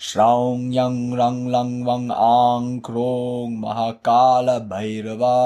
श्रौं 0.01 0.73
यं 0.73 0.97
रं 1.17 1.37
लं 1.51 1.71
वं 1.85 2.11
आं 2.11 2.79
क्रों 2.79 3.49
महाकालभैरवा 3.61 5.37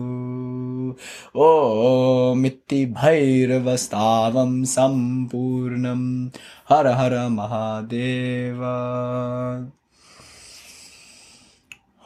ओमिति 1.35 2.85
भैरवस्तावं 2.85 4.63
सम्पूर्णं। 4.63 6.29
हर 6.69 6.87
हर 6.87 7.27
महादेव। 7.27 8.63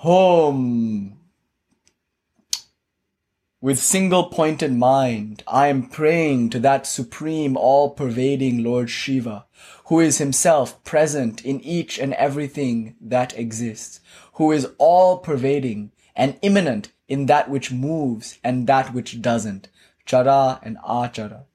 ॐ 0.07 1.05
with 3.61 3.79
single 3.79 4.25
pointed 4.25 4.73
mind, 4.73 5.41
I 5.47 5.67
am 5.67 5.87
praying 5.87 6.49
to 6.51 6.59
that 6.59 6.85
supreme, 6.85 7.55
all 7.55 7.89
pervading 7.89 8.63
Lord 8.63 8.89
Shiva, 8.89 9.45
who 9.85 9.99
is 9.99 10.17
himself 10.17 10.83
present 10.83 11.43
in 11.45 11.61
each 11.61 11.97
and 11.97 12.13
everything 12.13 12.95
that 12.99 13.37
exists, 13.37 14.01
who 14.33 14.51
is 14.51 14.67
all 14.77 15.19
pervading 15.19 15.91
and 16.15 16.37
immanent 16.41 16.91
in 17.07 17.27
that 17.27 17.49
which 17.49 17.71
moves 17.71 18.39
and 18.43 18.67
that 18.67 18.93
which 18.93 19.21
doesn't, 19.21 19.69
chara 20.05 20.59
and 20.61 20.77
achara. 20.77 21.45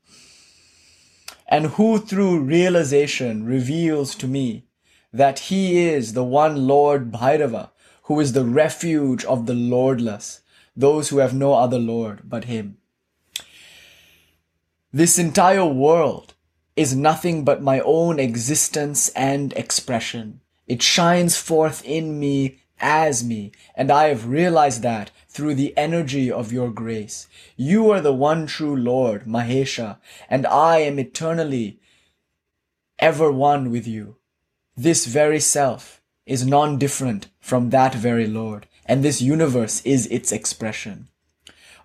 And 1.46 1.66
who 1.66 1.98
through 1.98 2.40
realization 2.40 3.44
reveals 3.44 4.14
to 4.16 4.26
me 4.26 4.64
that 5.12 5.38
he 5.40 5.88
is 5.88 6.12
the 6.12 6.24
one 6.24 6.66
Lord 6.66 7.10
Bhairava, 7.10 7.70
who 8.04 8.20
is 8.20 8.32
the 8.32 8.44
refuge 8.44 9.24
of 9.24 9.46
the 9.46 9.54
Lordless, 9.54 10.40
those 10.80 11.08
who 11.08 11.18
have 11.18 11.34
no 11.34 11.54
other 11.54 11.78
Lord 11.78 12.22
but 12.24 12.44
Him. 12.44 12.78
This 14.92 15.18
entire 15.18 15.66
world 15.66 16.34
is 16.74 16.96
nothing 16.96 17.44
but 17.44 17.62
my 17.62 17.80
own 17.80 18.18
existence 18.18 19.08
and 19.10 19.52
expression. 19.52 20.40
It 20.66 20.82
shines 20.82 21.36
forth 21.36 21.84
in 21.84 22.18
me 22.18 22.58
as 22.80 23.22
me, 23.22 23.52
and 23.74 23.90
I 23.90 24.04
have 24.08 24.26
realized 24.26 24.82
that 24.82 25.10
through 25.28 25.54
the 25.54 25.76
energy 25.76 26.32
of 26.32 26.52
your 26.52 26.70
grace. 26.70 27.28
You 27.56 27.90
are 27.90 28.00
the 28.00 28.12
one 28.12 28.46
true 28.46 28.74
Lord, 28.74 29.24
Mahesha, 29.26 29.98
and 30.28 30.46
I 30.46 30.78
am 30.78 30.98
eternally 30.98 31.78
ever 32.98 33.30
one 33.30 33.70
with 33.70 33.86
you. 33.86 34.16
This 34.76 35.06
very 35.06 35.40
self 35.40 36.00
is 36.24 36.46
non-different 36.46 37.28
from 37.40 37.70
that 37.70 37.94
very 37.94 38.26
Lord 38.26 38.66
and 38.86 39.04
this 39.04 39.20
universe 39.22 39.82
is 39.84 40.06
its 40.06 40.32
expression. 40.32 41.08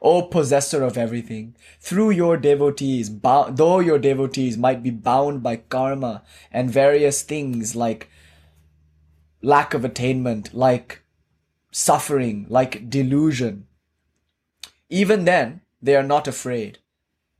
O 0.01 0.23
possessor 0.23 0.83
of 0.83 0.97
everything, 0.97 1.55
through 1.79 2.11
your 2.11 2.37
devotees, 2.37 3.09
though 3.19 3.79
your 3.79 3.97
devotees 3.97 4.57
might 4.57 4.83
be 4.83 4.91
bound 4.91 5.41
by 5.41 5.55
karma 5.55 6.23
and 6.51 6.69
various 6.69 7.21
things 7.21 7.75
like 7.75 8.09
lack 9.41 9.73
of 9.73 9.85
attainment, 9.85 10.53
like 10.53 11.03
suffering, 11.71 12.45
like 12.49 12.89
delusion, 12.89 13.67
even 14.89 15.25
then 15.25 15.61
they 15.81 15.95
are 15.95 16.03
not 16.03 16.27
afraid. 16.27 16.79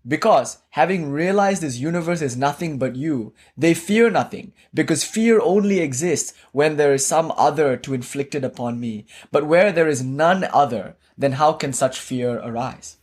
Because 0.07 0.59
having 0.71 1.11
realized 1.11 1.63
this 1.63 1.77
universe 1.77 2.21
is 2.21 2.37
nothing 2.37 2.77
but 2.77 2.95
you, 2.95 3.33
they 3.57 3.73
fear 3.73 4.11
nothing, 4.11 4.53
because 4.73 5.03
fear 5.03 5.41
only 5.41 5.79
exists 5.79 6.33
when 6.51 6.77
there 6.77 6.93
is 6.93 7.05
some 7.05 7.33
other 7.35 7.75
to 7.77 7.93
inflict 7.93 8.35
it 8.35 8.43
upon 8.43 8.79
me. 8.79 9.05
But 9.31 9.47
where 9.47 9.71
there 9.71 9.87
is 9.87 10.03
none 10.03 10.47
other, 10.53 10.95
then 11.17 11.33
how 11.33 11.53
can 11.53 11.73
such 11.73 11.99
fear 11.99 12.37
arise? 12.37 12.97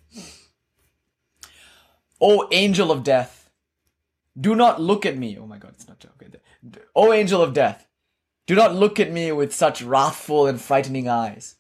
O 2.21 2.49
angel 2.53 2.93
of 2.93 3.03
death, 3.03 3.51
do 4.41 4.55
not 4.55 4.81
look 4.81 5.05
at 5.05 5.19
me. 5.19 5.37
Oh 5.37 5.47
my 5.47 5.59
god, 5.59 5.73
it's 5.75 5.89
not 5.89 6.05
okay. 6.05 6.39
O 6.95 7.13
angel 7.13 7.43
of 7.43 7.53
death, 7.53 7.89
do 8.47 8.55
not 8.55 8.77
look 8.77 9.01
at 9.01 9.11
me 9.11 9.33
with 9.33 9.53
such 9.53 9.83
wrathful 9.83 10.47
and 10.47 10.61
frightening 10.61 11.09
eyes. 11.09 11.57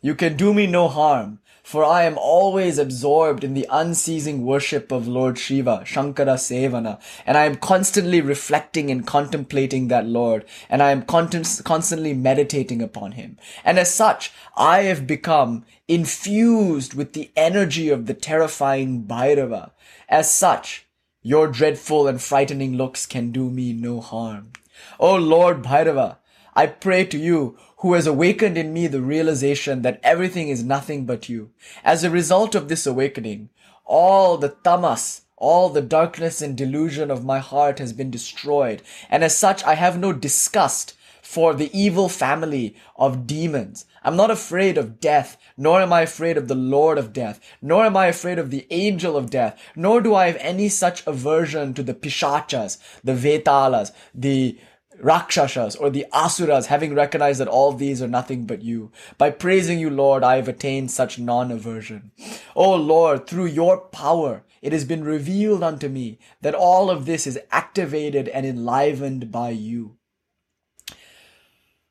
You 0.00 0.14
can 0.14 0.36
do 0.36 0.54
me 0.54 0.66
no 0.68 0.86
harm, 0.86 1.40
for 1.64 1.82
I 1.82 2.04
am 2.04 2.18
always 2.18 2.76
absorbed 2.76 3.42
in 3.42 3.54
the 3.54 3.66
unceasing 3.70 4.44
worship 4.44 4.92
of 4.92 5.08
Lord 5.08 5.38
Shiva, 5.38 5.82
Shankara 5.86 6.36
Sevana, 6.36 7.00
and 7.24 7.38
I 7.38 7.46
am 7.46 7.56
constantly 7.56 8.20
reflecting 8.20 8.90
and 8.90 9.06
contemplating 9.06 9.88
that 9.88 10.06
Lord, 10.06 10.44
and 10.68 10.82
I 10.82 10.90
am 10.90 11.02
constantly 11.02 12.12
meditating 12.12 12.82
upon 12.82 13.12
him. 13.12 13.38
And 13.64 13.78
as 13.78 13.92
such, 13.92 14.30
I 14.56 14.82
have 14.82 15.06
become 15.06 15.64
infused 15.88 16.92
with 16.92 17.14
the 17.14 17.30
energy 17.34 17.88
of 17.88 18.04
the 18.04 18.14
terrifying 18.14 19.04
Bhairava. 19.04 19.70
As 20.06 20.30
such, 20.30 20.86
your 21.22 21.48
dreadful 21.48 22.06
and 22.06 22.20
frightening 22.20 22.76
looks 22.76 23.06
can 23.06 23.32
do 23.32 23.48
me 23.48 23.72
no 23.72 24.02
harm. 24.02 24.52
O 25.00 25.16
Lord 25.16 25.62
Bhairava, 25.62 26.18
I 26.56 26.66
pray 26.66 27.04
to 27.06 27.18
you 27.18 27.58
who 27.78 27.94
has 27.94 28.06
awakened 28.06 28.56
in 28.56 28.72
me 28.72 28.86
the 28.86 29.00
realization 29.00 29.82
that 29.82 30.00
everything 30.02 30.48
is 30.48 30.62
nothing 30.62 31.04
but 31.04 31.28
you. 31.28 31.50
As 31.82 32.04
a 32.04 32.10
result 32.10 32.54
of 32.54 32.68
this 32.68 32.86
awakening, 32.86 33.50
all 33.84 34.36
the 34.36 34.50
tamas, 34.50 35.22
all 35.36 35.68
the 35.68 35.82
darkness 35.82 36.40
and 36.40 36.56
delusion 36.56 37.10
of 37.10 37.24
my 37.24 37.38
heart 37.38 37.78
has 37.78 37.92
been 37.92 38.10
destroyed. 38.10 38.82
And 39.10 39.24
as 39.24 39.36
such, 39.36 39.64
I 39.64 39.74
have 39.74 39.98
no 39.98 40.12
disgust 40.12 40.94
for 41.20 41.54
the 41.54 41.70
evil 41.78 42.08
family 42.08 42.76
of 42.96 43.26
demons. 43.26 43.86
I'm 44.02 44.16
not 44.16 44.30
afraid 44.30 44.78
of 44.78 45.00
death, 45.00 45.36
nor 45.56 45.80
am 45.80 45.92
I 45.92 46.02
afraid 46.02 46.36
of 46.36 46.48
the 46.48 46.54
Lord 46.54 46.98
of 46.98 47.12
death, 47.12 47.40
nor 47.60 47.84
am 47.84 47.96
I 47.96 48.06
afraid 48.06 48.38
of 48.38 48.50
the 48.50 48.66
angel 48.70 49.16
of 49.16 49.30
death, 49.30 49.58
nor 49.74 50.00
do 50.00 50.14
I 50.14 50.26
have 50.26 50.36
any 50.38 50.68
such 50.68 51.06
aversion 51.06 51.74
to 51.74 51.82
the 51.82 51.94
pishachas, 51.94 52.78
the 53.02 53.14
vetalas, 53.14 53.92
the 54.14 54.58
Rakshasas 55.00 55.76
or 55.76 55.90
the 55.90 56.06
Asuras, 56.12 56.66
having 56.66 56.94
recognized 56.94 57.40
that 57.40 57.48
all 57.48 57.72
these 57.72 58.02
are 58.02 58.08
nothing 58.08 58.46
but 58.46 58.62
you. 58.62 58.90
By 59.18 59.30
praising 59.30 59.78
you, 59.78 59.90
Lord, 59.90 60.22
I 60.22 60.36
have 60.36 60.48
attained 60.48 60.90
such 60.90 61.18
non-aversion. 61.18 62.12
O 62.54 62.74
Lord, 62.74 63.26
through 63.26 63.46
your 63.46 63.78
power, 63.78 64.44
it 64.62 64.72
has 64.72 64.84
been 64.84 65.04
revealed 65.04 65.62
unto 65.62 65.88
me 65.88 66.18
that 66.40 66.54
all 66.54 66.90
of 66.90 67.06
this 67.06 67.26
is 67.26 67.38
activated 67.50 68.28
and 68.28 68.46
enlivened 68.46 69.30
by 69.30 69.50
you. 69.50 69.96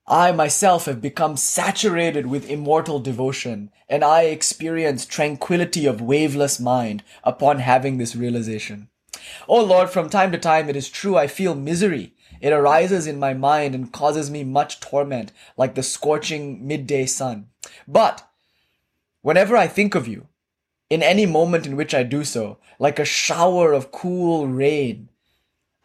I 0.07 0.31
myself 0.33 0.85
have 0.85 1.01
become 1.01 1.37
saturated 1.37 2.27
with 2.27 2.49
immortal 2.49 2.99
devotion, 2.99 3.71
and 3.87 4.03
I 4.03 4.23
experience 4.23 5.05
tranquility 5.05 5.85
of 5.85 6.01
waveless 6.01 6.59
mind 6.59 7.03
upon 7.23 7.59
having 7.59 7.97
this 7.97 8.15
realization. 8.15 8.89
O 9.47 9.63
Lord, 9.63 9.89
from 9.89 10.09
time 10.09 10.31
to 10.31 10.37
time 10.37 10.67
it 10.67 10.75
is 10.75 10.89
true 10.89 11.15
I 11.15 11.27
feel 11.27 11.55
misery 11.55 12.12
it 12.43 12.51
arises 12.51 13.07
in 13.07 13.17
my 13.19 13.33
mind 13.33 13.73
and 13.73 13.93
causes 13.93 14.29
me 14.29 14.43
much 14.43 14.81
torment, 14.81 15.31
like 15.55 15.75
the 15.75 15.81
scorching 15.81 16.67
midday 16.67 17.05
sun. 17.05 17.47
But 17.87 18.27
whenever 19.21 19.55
I 19.55 19.67
think 19.67 19.95
of 19.95 20.09
you, 20.09 20.27
in 20.89 21.01
any 21.01 21.25
moment 21.25 21.65
in 21.65 21.77
which 21.77 21.95
I 21.95 22.03
do 22.03 22.25
so, 22.25 22.57
like 22.79 22.99
a 22.99 23.05
shower 23.05 23.71
of 23.71 23.93
cool 23.93 24.49
rain, 24.49 25.07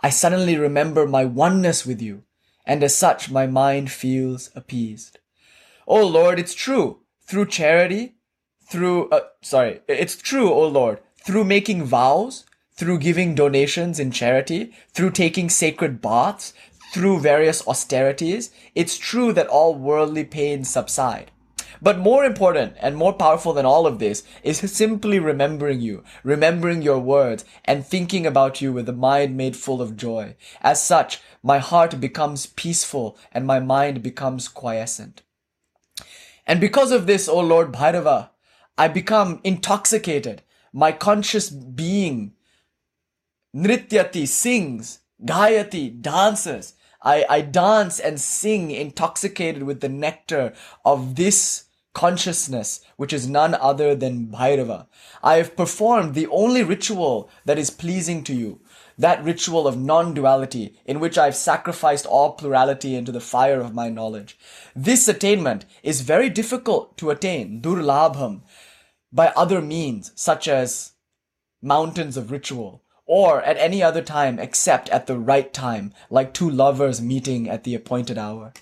I 0.01 0.11
suddenly 0.11 0.59
remember 0.59 1.07
my 1.07 1.25
oneness 1.25 1.87
with 1.87 2.03
you, 2.03 2.25
and 2.67 2.83
as 2.83 2.93
such 2.97 3.31
my 3.31 3.47
mind 3.47 3.93
feels 3.93 4.51
appeased. 4.57 5.21
Oh 5.87 6.05
Lord, 6.05 6.41
it's 6.41 6.55
true. 6.55 7.03
Through 7.23 7.47
charity, 7.47 8.17
through, 8.69 9.11
uh, 9.11 9.21
sorry, 9.43 9.83
it's 9.87 10.17
true, 10.17 10.53
oh 10.53 10.67
Lord, 10.67 10.99
through 11.25 11.45
making 11.45 11.85
vows, 11.85 12.47
through 12.79 12.97
giving 12.97 13.35
donations 13.35 13.99
in 13.99 14.13
charity, 14.13 14.73
through 14.95 15.11
taking 15.11 15.51
sacred 15.51 16.01
baths, 16.01 16.55
through 16.93 17.19
various 17.19 17.67
austerities, 17.67 18.53
it's 18.73 18.97
true 18.97 19.33
that 19.33 19.49
all 19.49 19.75
worldly 19.75 20.23
pains 20.23 20.71
subside. 20.71 21.33
But 21.83 21.99
more 21.99 22.25
important 22.25 22.75
and 22.79 22.97
more 22.97 23.13
powerful 23.13 23.53
than 23.53 23.67
all 23.67 23.85
of 23.85 23.99
this 23.99 24.23
is 24.45 24.59
simply 24.73 25.19
remembering 25.19 25.81
you, 25.81 26.05
remembering 26.23 26.81
your 26.81 27.01
words, 27.01 27.45
and 27.65 27.85
thinking 27.85 28.25
about 28.25 28.61
you 28.61 28.73
with 28.73 28.89
a 28.89 28.93
mind 28.93 29.37
made 29.37 29.57
full 29.57 29.83
of 29.83 29.97
joy. 29.97 30.37
As 30.61 30.81
such, 30.81 31.21
my 31.43 31.59
heart 31.59 32.01
becomes 32.01 32.47
peaceful 32.47 33.19
and 33.33 33.45
my 33.45 33.59
mind 33.59 34.05
becomes 34.05 34.47
quiescent. 34.47 35.23
And 36.47 36.61
because 36.61 36.93
of 36.93 37.09
this, 37.09 37.29
O 37.29 37.41
Lord 37.41 37.73
Bhairava, 37.73 38.31
I 38.77 38.87
become 38.87 39.41
intoxicated. 39.43 40.43
My 40.73 40.93
conscious 40.93 41.51
being 41.51 42.35
Nrityati 43.55 44.29
sings, 44.29 45.01
Gayati 45.25 46.01
dances. 46.01 46.75
I, 47.03 47.25
I 47.29 47.41
dance 47.41 47.99
and 48.01 48.21
sing 48.21 48.71
intoxicated 48.71 49.63
with 49.63 49.81
the 49.81 49.89
nectar 49.89 50.53
of 50.85 51.15
this 51.15 51.65
consciousness, 51.95 52.81
which 52.97 53.13
is 53.13 53.29
none 53.29 53.55
other 53.55 53.95
than 53.95 54.27
Bhairava. 54.29 54.87
I 55.23 55.37
have 55.37 55.57
performed 55.57 56.15
the 56.15 56.27
only 56.29 56.63
ritual 56.63 57.31
that 57.45 57.59
is 57.59 57.71
pleasing 57.71 58.23
to 58.25 58.35
you, 58.35 58.61
that 58.99 59.25
ritual 59.25 59.67
of 59.67 59.81
non-duality 59.81 60.79
in 60.85 61.01
which 61.01 61.17
I 61.17 61.25
have 61.25 61.37
sacrificed 61.37 62.07
all 62.07 62.33
plurality 62.33 62.95
into 62.95 63.11
the 63.11 63.21
fire 63.21 63.61
of 63.61 63.75
my 63.75 63.89
knowledge. 63.89 64.39
This 64.77 65.09
attainment 65.09 65.65
is 65.83 66.03
very 66.03 66.29
difficult 66.29 66.97
to 66.99 67.11
attain, 67.11 67.61
durlabham, 67.63 68.43
by 69.13 69.29
other 69.29 69.61
means, 69.61 70.13
such 70.15 70.47
as 70.47 70.93
mountains 71.63 72.17
of 72.17 72.31
ritual, 72.31 72.85
or 73.09 73.43
at 73.43 73.57
any 73.57 73.83
other 73.83 74.03
time 74.03 74.39
except 74.39 74.89
at 74.91 75.07
the 75.09 75.19
right 75.19 75.53
time, 75.53 75.93
like 76.11 76.33
two 76.33 76.49
lovers 76.49 77.01
meeting 77.01 77.49
at 77.49 77.65
the 77.65 77.75
appointed 77.75 78.19
hour. 78.19 78.53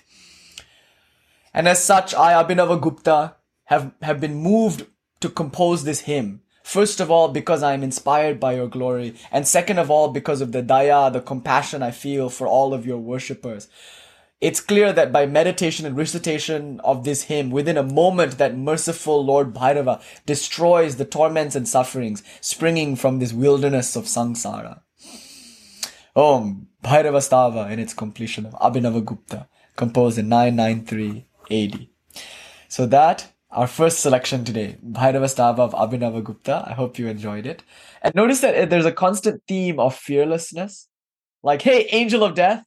And 1.53 1.67
as 1.67 1.83
such, 1.83 2.15
I, 2.15 2.33
Abhinava 2.33 2.81
Gupta, 2.81 3.35
have, 3.65 3.91
have 4.01 4.19
been 4.21 4.35
moved 4.35 4.87
to 5.19 5.29
compose 5.29 5.83
this 5.83 6.01
hymn. 6.01 6.41
First 6.63 6.99
of 6.99 7.11
all, 7.11 7.27
because 7.27 7.61
I 7.61 7.73
am 7.73 7.83
inspired 7.83 8.39
by 8.39 8.55
your 8.55 8.67
glory. 8.67 9.15
And 9.31 9.47
second 9.47 9.79
of 9.79 9.91
all, 9.91 10.09
because 10.09 10.41
of 10.41 10.51
the 10.51 10.63
daya, 10.63 11.11
the 11.11 11.21
compassion 11.21 11.83
I 11.83 11.91
feel 11.91 12.29
for 12.29 12.47
all 12.47 12.73
of 12.73 12.85
your 12.85 12.97
worshippers. 12.97 13.67
It's 14.39 14.59
clear 14.59 14.93
that 14.93 15.11
by 15.11 15.25
meditation 15.25 15.85
and 15.85 15.97
recitation 15.97 16.79
of 16.81 17.03
this 17.03 17.23
hymn, 17.23 17.49
within 17.49 17.77
a 17.77 17.83
moment 17.83 18.37
that 18.37 18.55
merciful 18.55 19.25
Lord 19.25 19.53
Bhairava 19.53 20.01
destroys 20.27 20.97
the 20.97 21.05
torments 21.05 21.55
and 21.55 21.67
sufferings 21.67 22.21
springing 22.39 22.95
from 22.95 23.17
this 23.17 23.33
wilderness 23.33 23.95
of 23.95 24.05
samsara. 24.05 24.81
Om 26.15 26.67
Bhairava 26.83 27.19
Stava 27.19 27.71
in 27.71 27.79
its 27.79 27.95
completion 27.95 28.45
of 28.45 28.53
Abhinava 28.53 29.03
Gupta, 29.03 29.47
composed 29.75 30.19
in 30.19 30.29
993 30.29 31.25
AD. 31.49 31.87
So 32.67 32.85
that 32.85 33.31
our 33.49 33.67
first 33.67 33.99
selection 33.99 34.43
today, 34.43 34.77
Bhairava 34.85 35.25
Stava 35.25 35.59
of 35.59 35.73
Abhinavagupta. 35.73 36.69
I 36.69 36.73
hope 36.73 36.99
you 36.99 37.07
enjoyed 37.07 37.45
it. 37.45 37.63
And 38.01 38.13
notice 38.13 38.41
that 38.41 38.55
eh, 38.55 38.65
there's 38.65 38.85
a 38.85 38.91
constant 38.91 39.41
theme 39.47 39.79
of 39.79 39.95
fearlessness. 39.95 40.89
Like, 41.43 41.61
hey, 41.61 41.87
angel 41.91 42.23
of 42.23 42.35
death, 42.35 42.65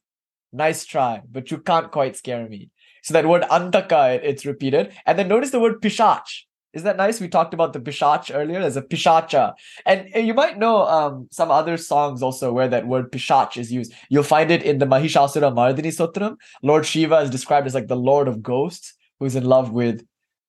nice 0.53 0.85
try, 0.85 1.23
but 1.31 1.51
you 1.51 1.59
can't 1.59 1.91
quite 1.91 2.17
scare 2.17 2.49
me. 2.49 2.71
So 3.03 3.15
that 3.15 3.27
word 3.27 3.43
antaka, 3.43 4.21
it's 4.23 4.45
repeated. 4.45 4.93
And 5.07 5.19
then 5.19 5.29
notice 5.29 5.51
the 5.51 5.61
word 5.61 5.81
pishach. 5.81 6.45
Is 6.73 6.85
that 6.85 6.97
nice? 6.97 7.21
We 7.21 7.29
talked 7.29 7.53
about 7.53 7.73
the 7.73 7.81
pishach 7.81 8.31
earlier. 8.33 8.61
There's 8.61 8.77
a 8.77 8.83
pishacha. 8.83 9.55
And 9.87 10.09
you 10.15 10.35
might 10.35 10.57
know 10.57 10.87
um, 10.87 11.29
some 11.33 11.51
other 11.51 11.77
songs 11.77 12.23
also 12.23 12.53
where 12.53 12.69
that 12.69 12.87
word 12.87 13.11
pishach 13.11 13.57
is 13.57 13.73
used. 13.73 13.93
You'll 14.09 14.23
find 14.23 14.51
it 14.51 14.63
in 14.63 14.79
the 14.79 14.87
Mahishasura 14.87 15.53
Mardini 15.53 15.89
Stotram. 15.89 16.37
Lord 16.63 16.87
Shiva 16.87 17.19
is 17.19 17.31
described 17.31 17.67
as 17.67 17.75
like 17.75 17.89
the 17.89 17.97
Lord 17.97 18.29
of 18.29 18.43
Ghosts 18.43 18.95
who's 19.19 19.35
in 19.35 19.45
love 19.45 19.73
with 19.73 20.05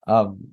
um, 0.07 0.49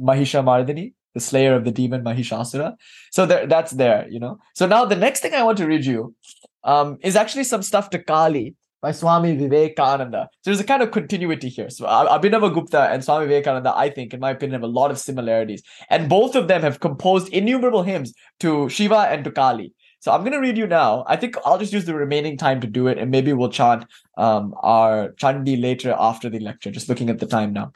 Mahisha 0.00 0.44
Mardini, 0.44 0.94
the 1.14 1.20
slayer 1.20 1.54
of 1.54 1.64
the 1.64 1.72
demon 1.72 2.04
Mahishasura. 2.04 2.76
So 3.10 3.26
there, 3.26 3.46
that's 3.46 3.72
there, 3.72 4.08
you 4.08 4.20
know. 4.20 4.38
So 4.54 4.66
now 4.66 4.84
the 4.84 4.96
next 4.96 5.20
thing 5.20 5.34
I 5.34 5.42
want 5.42 5.58
to 5.58 5.66
read 5.66 5.84
you 5.84 6.14
um, 6.62 6.98
is 7.02 7.16
actually 7.16 7.44
some 7.44 7.62
stuff 7.62 7.90
to 7.90 7.98
Kali 7.98 8.54
by 8.82 8.92
Swami 8.92 9.36
Vivekananda. 9.36 10.28
So 10.42 10.50
there's 10.50 10.60
a 10.60 10.64
kind 10.64 10.82
of 10.82 10.90
continuity 10.90 11.48
here. 11.48 11.70
So 11.70 11.84
Abhinava 11.86 12.52
Gupta 12.52 12.88
and 12.90 13.04
Swami 13.04 13.26
Vivekananda, 13.26 13.76
I 13.76 13.90
think, 13.90 14.14
in 14.14 14.20
my 14.20 14.30
opinion, 14.30 14.60
have 14.60 14.68
a 14.68 14.72
lot 14.72 14.90
of 14.90 14.98
similarities. 14.98 15.62
And 15.90 16.08
both 16.08 16.34
of 16.34 16.48
them 16.48 16.62
have 16.62 16.80
composed 16.80 17.28
innumerable 17.28 17.82
hymns 17.82 18.14
to 18.40 18.68
Shiva 18.68 19.08
and 19.10 19.24
to 19.24 19.30
Kali. 19.30 19.74
So 20.00 20.12
I'm 20.12 20.20
going 20.20 20.32
to 20.32 20.40
read 20.40 20.56
you 20.56 20.66
now. 20.66 21.04
I 21.06 21.16
think 21.16 21.36
I'll 21.44 21.58
just 21.58 21.74
use 21.74 21.84
the 21.84 21.94
remaining 21.94 22.38
time 22.38 22.62
to 22.62 22.66
do 22.66 22.86
it, 22.86 22.96
and 22.96 23.10
maybe 23.10 23.34
we'll 23.34 23.50
chant 23.50 23.84
um, 24.16 24.54
our 24.62 25.10
Chandi 25.20 25.60
later 25.60 25.94
after 25.98 26.30
the 26.30 26.40
lecture, 26.40 26.70
just 26.70 26.88
looking 26.88 27.10
at 27.10 27.18
the 27.18 27.26
time 27.26 27.52
now. 27.52 27.72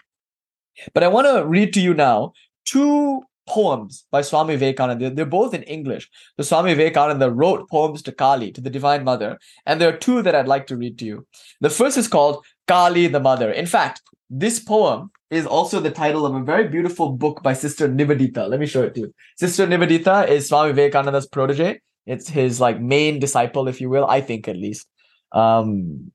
But 0.94 1.02
I 1.02 1.08
want 1.08 1.26
to 1.26 1.46
read 1.46 1.74
to 1.74 1.82
you 1.82 1.92
now 1.92 2.32
two 2.64 3.22
poems 3.46 4.07
by 4.11 4.22
Swami 4.22 4.57
Vivekananda. 4.57 5.11
They're, 5.11 5.26
both 5.26 5.54
in 5.54 5.62
English. 5.64 6.11
The 6.37 6.44
Swami 6.44 6.74
Vivekananda 6.74 7.30
wrote 7.30 7.68
poems 7.68 8.02
to 8.02 8.12
Kali, 8.12 8.52
to 8.52 8.61
the 8.61 8.70
Divine 8.70 9.04
Mother, 9.04 9.38
and 9.66 9.80
there 9.80 9.88
are 9.88 9.96
two 9.96 10.22
that 10.22 10.35
I'd 10.35 10.48
like 10.48 10.66
to 10.68 10.76
read 10.76 10.98
to 10.98 11.04
you. 11.04 11.26
The 11.61 11.70
first 11.70 11.96
is 11.96 12.09
called 12.09 12.44
Kali 12.66 13.07
the 13.07 13.20
Mother. 13.20 13.50
In 13.50 13.66
fact, 13.66 14.02
this 14.30 14.59
poem 14.59 15.11
is 15.30 15.46
also 15.46 15.80
the 15.80 15.90
title 15.90 16.26
of 16.26 16.35
a 16.35 16.42
very 16.42 16.68
beautiful 16.68 17.12
book 17.12 17.42
by 17.42 17.52
Sister 17.52 17.88
Nivedita. 17.88 18.48
Let 18.48 18.61
me 18.61 18.66
show 18.66 18.83
it 18.83 18.94
to 18.94 19.00
you. 19.00 19.14
Sister 19.37 19.66
Nivedita 19.66 20.28
is 20.28 20.48
Swami 20.48 20.72
Vivekananda's 20.72 21.26
protege. 21.26 21.80
It's 22.07 22.28
his 22.28 22.61
like 22.61 22.80
main 22.80 23.18
disciple, 23.18 23.68
if 23.68 23.80
you 23.80 23.88
will, 23.88 24.07
I 24.07 24.20
think 24.20 24.48
at 24.48 24.57
least. 24.57 24.87
Um, 25.33 26.12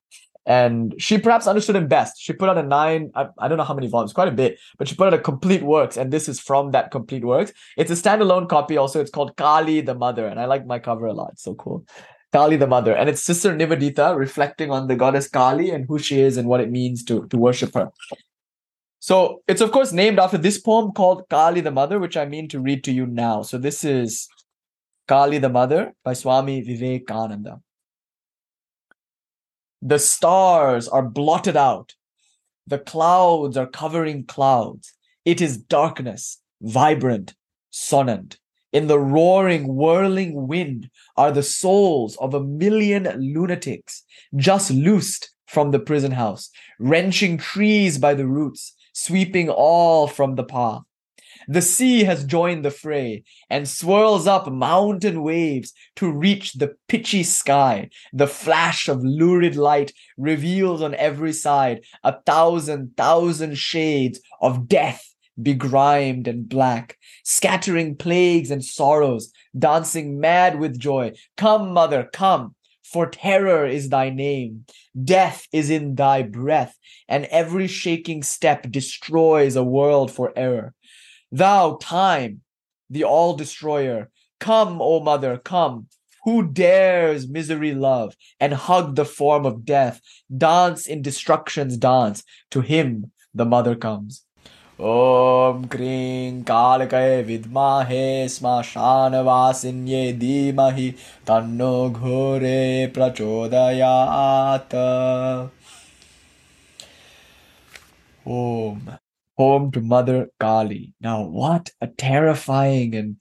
and 0.50 0.96
she 0.98 1.20
perhaps 1.20 1.46
understood 1.46 1.76
him 1.76 1.88
best. 1.88 2.20
She 2.20 2.34
put 2.34 2.50
out 2.50 2.58
a 2.58 2.64
nine, 2.64 3.12
I, 3.14 3.28
I, 3.38 3.48
don't 3.48 3.60
know 3.60 3.64
how 3.64 3.76
many 3.76 3.88
volumes, 3.88 4.14
quite 4.14 4.28
a 4.28 4.32
bit, 4.32 4.58
but 4.80 4.88
she 4.88 4.96
put 4.96 5.06
out 5.06 5.14
a 5.14 5.20
complete 5.20 5.62
works, 5.62 5.96
and 5.96 6.12
this 6.12 6.28
is 6.28 6.40
from 6.40 6.72
that 6.72 6.90
complete 6.90 7.24
works. 7.24 7.54
It's 7.78 7.92
a 7.92 7.94
standalone 7.94 8.50
copy 8.50 8.76
also. 8.76 9.00
It's 9.00 9.12
called 9.12 9.38
Kali 9.38 9.82
the 9.82 9.94
Mother, 9.94 10.26
and 10.26 10.40
I 10.40 10.46
like 10.46 10.66
my 10.66 10.80
cover 10.80 11.06
a 11.06 11.14
lot. 11.14 11.30
It's 11.34 11.44
so 11.44 11.54
cool. 11.54 11.86
Kali 12.34 12.58
the 12.58 12.66
Mother, 12.66 12.96
and 12.96 13.08
it's 13.08 13.22
Sister 13.22 13.56
Nivedita 13.56 14.18
reflecting 14.18 14.72
on 14.72 14.88
the 14.88 14.96
goddess 14.96 15.30
Kali 15.30 15.70
and 15.70 15.86
who 15.88 16.00
she 16.00 16.20
is 16.20 16.36
and 16.36 16.48
what 16.48 16.62
it 16.62 16.72
means 16.72 17.04
to, 17.06 17.28
to 17.28 17.38
worship 17.38 17.76
her. 17.76 17.90
So 18.98 19.44
it's 19.48 19.62
of 19.62 19.72
course 19.72 19.92
named 19.92 20.18
after 20.18 20.38
this 20.38 20.60
poem 20.60 20.94
called 20.94 21.30
Kali 21.30 21.62
the 21.62 21.72
Mother, 21.72 22.00
which 22.00 22.18
I 22.18 22.26
mean 22.26 22.48
to 22.50 22.60
read 22.60 22.84
to 22.86 22.92
you 22.92 23.06
now. 23.06 23.44
So 23.44 23.60
this 23.60 23.84
is 23.84 24.28
Kali 25.08 25.38
the 25.38 25.50
Mother 25.50 25.94
by 26.04 26.14
Swami 26.14 26.62
Vivekananda. 26.62 27.62
The 29.82 30.00
stars 30.00 30.88
are 30.88 31.04
blotted 31.04 31.56
out. 31.56 31.96
The 32.68 32.80
clouds 32.80 33.58
are 33.58 33.68
covering 33.68 34.26
clouds. 34.26 34.94
It 35.26 35.42
is 35.42 35.58
darkness, 35.58 36.42
vibrant, 36.62 37.34
sonant. 37.72 38.38
In 38.72 38.88
the 38.88 39.00
roaring, 39.00 39.68
whirling 39.76 40.48
wind 40.48 40.90
are 41.18 41.32
the 41.32 41.44
souls 41.44 42.16
of 42.18 42.34
a 42.34 42.44
million 42.44 43.04
lunatics 43.18 44.04
just 44.36 44.70
loosed 44.70 45.32
from 45.48 45.72
the 45.72 45.80
prison 45.80 46.12
house, 46.12 46.52
wrenching 46.78 47.38
trees 47.38 47.98
by 47.98 48.14
the 48.14 48.28
roots, 48.28 48.76
sweeping 48.94 49.50
all 49.50 50.08
from 50.08 50.36
the 50.36 50.44
path. 50.44 50.84
The 51.52 51.64
sea 51.64 52.04
has 52.04 52.26
joined 52.26 52.64
the 52.64 52.70
fray 52.70 53.24
and 53.50 53.68
swirls 53.68 54.28
up 54.28 54.52
mountain 54.52 55.24
waves 55.24 55.74
to 55.96 56.12
reach 56.12 56.54
the 56.54 56.76
pitchy 56.88 57.24
sky. 57.24 57.90
The 58.14 58.28
flash 58.28 58.88
of 58.88 59.04
lurid 59.04 59.56
light 59.56 59.92
reveals 60.16 60.84
on 60.84 60.94
every 60.94 61.34
side 61.34 61.86
a 62.04 62.22
thousand, 62.22 62.96
thousand 62.96 63.58
shades 63.58 64.20
of 64.40 64.68
death 64.68 65.04
begrimed 65.42 66.28
and 66.28 66.48
black, 66.48 67.00
scattering 67.24 67.96
plagues 67.96 68.52
and 68.52 68.64
sorrows, 68.64 69.34
dancing 69.58 70.20
mad 70.20 70.60
with 70.60 70.78
joy. 70.78 71.14
Come, 71.36 71.74
mother, 71.74 72.08
come, 72.14 72.54
for 72.84 73.10
terror 73.10 73.66
is 73.66 73.90
thy 73.90 74.12
name. 74.12 74.66
Death 75.04 75.48
is 75.52 75.72
in 75.72 75.96
thy 75.96 76.22
breath, 76.22 76.78
and 77.08 77.26
every 77.26 77.66
shaking 77.66 78.22
step 78.22 78.70
destroys 78.70 79.56
a 79.56 79.64
world 79.64 80.12
for 80.12 80.32
error. 80.36 80.76
Thou, 81.33 81.79
time, 81.81 82.43
the 82.91 83.05
all 83.05 83.35
destroyer, 83.35 84.11
come, 84.41 84.81
O 84.81 85.01
mother, 85.01 85.39
come. 85.39 85.89
Who 86.25 86.43
dares 86.47 87.29
misery 87.29 87.75
love 87.75 88.17
and 88.41 88.55
hug 88.55 88.97
the 88.97 89.05
form 89.05 89.45
of 89.45 89.65
death, 89.65 90.01
dance 90.35 90.87
in 90.87 91.03
destruction's 91.03 91.77
dance? 91.77 92.25
To 92.53 92.61
him 92.61 93.13
the 93.35 93.45
mother 93.45 93.77
comes. 93.77 94.25
ॐ 94.81 95.65
क्रीं 95.71 96.43
कालकये 96.43 97.23
विद्महे 97.23 98.29
श्मशानवासिन्ये 98.29 100.13
धीमहि 100.19 100.91
तन्नो 101.27 101.91
घोरे 101.91 102.87
प्रचोदयात् 102.95 104.75
ॐ 108.27 108.98
poem 109.40 109.72
to 109.72 109.80
Mother 109.80 110.28
Kali. 110.42 110.94
Now, 111.00 111.24
what 111.24 111.72
a 111.80 111.88
terrifying 111.88 112.94
and 112.94 113.16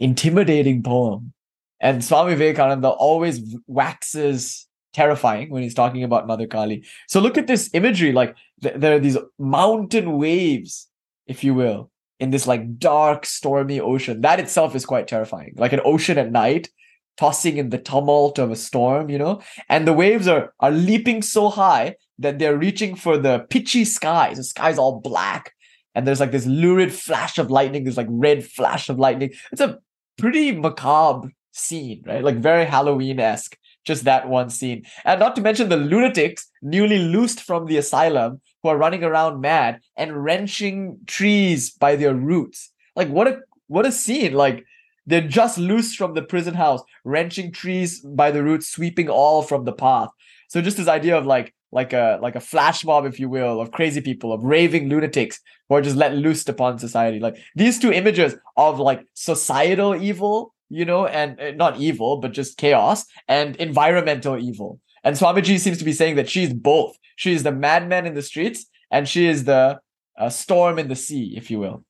intimidating 0.00 0.82
poem. 0.82 1.32
And 1.80 2.04
Swami 2.04 2.34
Vivekananda 2.34 2.88
always 2.88 3.40
waxes 3.68 4.66
terrifying 4.92 5.48
when 5.50 5.62
he's 5.62 5.74
talking 5.74 6.02
about 6.02 6.26
Mother 6.26 6.48
Kali. 6.48 6.84
So 7.06 7.20
look 7.20 7.38
at 7.38 7.46
this 7.46 7.70
imagery. 7.72 8.10
Like 8.10 8.34
th- 8.60 8.74
there 8.76 8.96
are 8.96 8.98
these 8.98 9.16
mountain 9.38 10.18
waves, 10.18 10.88
if 11.28 11.44
you 11.44 11.54
will, 11.54 11.92
in 12.18 12.30
this 12.30 12.48
like 12.48 12.76
dark, 12.78 13.24
stormy 13.24 13.78
ocean. 13.78 14.22
That 14.22 14.40
itself 14.40 14.74
is 14.74 14.84
quite 14.84 15.06
terrifying. 15.06 15.54
Like 15.56 15.72
an 15.72 15.80
ocean 15.84 16.18
at 16.18 16.32
night, 16.32 16.68
tossing 17.16 17.58
in 17.58 17.70
the 17.70 17.78
tumult 17.78 18.40
of 18.40 18.50
a 18.50 18.56
storm, 18.56 19.08
you 19.08 19.18
know? 19.18 19.40
And 19.68 19.86
the 19.86 19.92
waves 19.92 20.26
are 20.26 20.52
are 20.58 20.72
leaping 20.72 21.22
so 21.22 21.48
high 21.48 21.94
that 22.18 22.40
they're 22.40 22.58
reaching 22.58 22.96
for 22.96 23.16
the 23.16 23.46
pitchy 23.50 23.84
skies. 23.84 24.36
The 24.36 24.44
sky's 24.44 24.76
all 24.76 25.00
black 25.00 25.54
and 25.94 26.06
there's 26.06 26.20
like 26.20 26.32
this 26.32 26.46
lurid 26.46 26.92
flash 26.92 27.38
of 27.38 27.50
lightning, 27.50 27.84
this 27.84 27.96
like 27.96 28.06
red 28.10 28.44
flash 28.44 28.88
of 28.88 28.98
lightning. 28.98 29.32
It's 29.52 29.60
a 29.60 29.78
pretty 30.18 30.52
macabre 30.52 31.32
scene, 31.52 32.02
right? 32.06 32.22
Like 32.22 32.36
very 32.36 32.64
Halloween 32.64 33.18
esque, 33.18 33.56
just 33.84 34.04
that 34.04 34.28
one 34.28 34.50
scene. 34.50 34.84
And 35.04 35.20
not 35.20 35.34
to 35.36 35.42
mention 35.42 35.68
the 35.68 35.76
lunatics 35.76 36.48
newly 36.62 36.98
loosed 36.98 37.40
from 37.40 37.66
the 37.66 37.76
asylum 37.76 38.40
who 38.62 38.68
are 38.68 38.76
running 38.76 39.02
around 39.02 39.40
mad 39.40 39.80
and 39.96 40.22
wrenching 40.22 40.98
trees 41.06 41.70
by 41.70 41.96
their 41.96 42.14
roots. 42.14 42.72
Like 42.96 43.08
what 43.08 43.28
a 43.28 43.40
what 43.66 43.86
a 43.86 43.92
scene! 43.92 44.34
Like 44.34 44.64
they're 45.06 45.26
just 45.26 45.58
loose 45.58 45.94
from 45.94 46.14
the 46.14 46.22
prison 46.22 46.54
house, 46.54 46.82
wrenching 47.04 47.52
trees 47.52 48.00
by 48.00 48.30
the 48.30 48.42
roots, 48.42 48.68
sweeping 48.68 49.08
all 49.08 49.42
from 49.42 49.64
the 49.64 49.72
path. 49.72 50.10
So 50.48 50.60
just 50.60 50.76
this 50.76 50.88
idea 50.88 51.16
of 51.16 51.26
like 51.26 51.54
like 51.72 51.92
a 51.92 52.18
like 52.20 52.36
a 52.36 52.40
flash 52.40 52.84
mob, 52.84 53.04
if 53.06 53.20
you 53.20 53.28
will, 53.28 53.60
of 53.60 53.70
crazy 53.70 54.00
people, 54.00 54.32
of 54.32 54.42
raving 54.42 54.88
lunatics 54.88 55.40
who 55.68 55.76
are 55.76 55.82
just 55.82 55.96
let 55.96 56.14
loose 56.14 56.48
upon 56.48 56.78
society. 56.78 57.20
Like 57.20 57.38
these 57.54 57.78
two 57.78 57.92
images 57.92 58.34
of 58.56 58.78
like 58.80 59.06
societal 59.14 59.94
evil 59.94 60.52
you 60.70 60.84
know, 60.84 61.06
and 61.06 61.38
uh, 61.38 61.50
not 61.50 61.78
evil, 61.78 62.16
but 62.16 62.32
just 62.32 62.56
chaos 62.56 63.04
and 63.28 63.56
environmental 63.56 64.38
evil. 64.38 64.80
And 65.04 65.16
Swamiji 65.16 65.58
seems 65.58 65.78
to 65.78 65.84
be 65.84 65.92
saying 65.92 66.16
that 66.16 66.30
she's 66.30 66.54
both. 66.54 66.96
She 67.16 67.32
is 67.32 67.42
the 67.42 67.52
madman 67.52 68.06
in 68.06 68.14
the 68.14 68.22
streets 68.22 68.66
and 68.90 69.08
she 69.08 69.26
is 69.26 69.44
the 69.44 69.80
uh, 70.16 70.30
storm 70.30 70.78
in 70.78 70.88
the 70.88 70.96
sea, 70.96 71.34
if 71.36 71.50
you 71.50 71.58
will. 71.58 71.84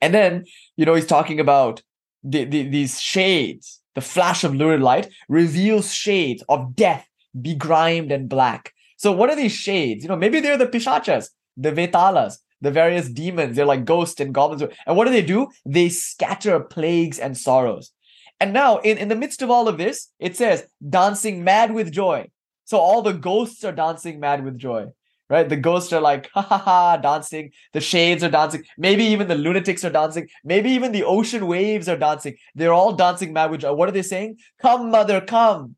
And 0.00 0.14
then, 0.14 0.44
you 0.76 0.86
know, 0.86 0.94
he's 0.94 1.06
talking 1.06 1.40
about 1.40 1.82
the, 2.22 2.44
the, 2.44 2.68
these 2.68 3.00
shades. 3.00 3.80
The 3.94 4.00
flash 4.02 4.44
of 4.44 4.54
lurid 4.54 4.82
light 4.82 5.08
reveals 5.28 5.92
shades 5.92 6.44
of 6.48 6.76
death, 6.76 7.08
begrimed 7.40 8.12
and 8.12 8.28
black. 8.28 8.72
So, 8.96 9.12
what 9.12 9.30
are 9.30 9.36
these 9.36 9.52
shades? 9.52 10.02
You 10.02 10.08
know, 10.08 10.16
maybe 10.16 10.40
they're 10.40 10.58
the 10.58 10.66
pishachas, 10.66 11.30
the 11.56 11.72
vetalas, 11.72 12.38
the 12.60 12.70
various 12.70 13.08
demons. 13.08 13.56
They're 13.56 13.66
like 13.66 13.84
ghosts 13.84 14.20
and 14.20 14.34
goblins. 14.34 14.62
And 14.86 14.96
what 14.96 15.04
do 15.04 15.10
they 15.10 15.22
do? 15.22 15.48
They 15.64 15.88
scatter 15.88 16.60
plagues 16.60 17.18
and 17.18 17.36
sorrows. 17.36 17.92
And 18.40 18.52
now, 18.52 18.78
in, 18.78 18.98
in 18.98 19.08
the 19.08 19.16
midst 19.16 19.42
of 19.42 19.50
all 19.50 19.68
of 19.68 19.78
this, 19.78 20.10
it 20.18 20.36
says, 20.36 20.66
dancing 20.86 21.42
mad 21.44 21.72
with 21.72 21.90
joy. 21.90 22.28
So 22.64 22.78
all 22.78 23.00
the 23.02 23.12
ghosts 23.12 23.64
are 23.64 23.72
dancing 23.72 24.20
mad 24.20 24.44
with 24.44 24.58
joy, 24.58 24.86
right? 25.30 25.48
The 25.48 25.56
ghosts 25.56 25.92
are 25.92 26.00
like, 26.00 26.28
ha 26.34 26.42
ha 26.42 26.58
ha, 26.58 26.96
dancing. 26.96 27.52
The 27.72 27.80
shades 27.80 28.24
are 28.24 28.30
dancing. 28.30 28.64
Maybe 28.76 29.04
even 29.04 29.28
the 29.28 29.36
lunatics 29.36 29.84
are 29.84 29.90
dancing. 29.90 30.28
Maybe 30.44 30.70
even 30.70 30.92
the 30.92 31.04
ocean 31.04 31.46
waves 31.46 31.88
are 31.88 31.96
dancing. 31.96 32.36
They're 32.54 32.74
all 32.74 32.92
dancing 32.92 33.32
mad 33.32 33.50
with 33.50 33.60
joy. 33.60 33.72
What 33.72 33.88
are 33.88 33.92
they 33.92 34.02
saying? 34.02 34.38
Come, 34.60 34.90
mother, 34.90 35.20
come. 35.20 35.76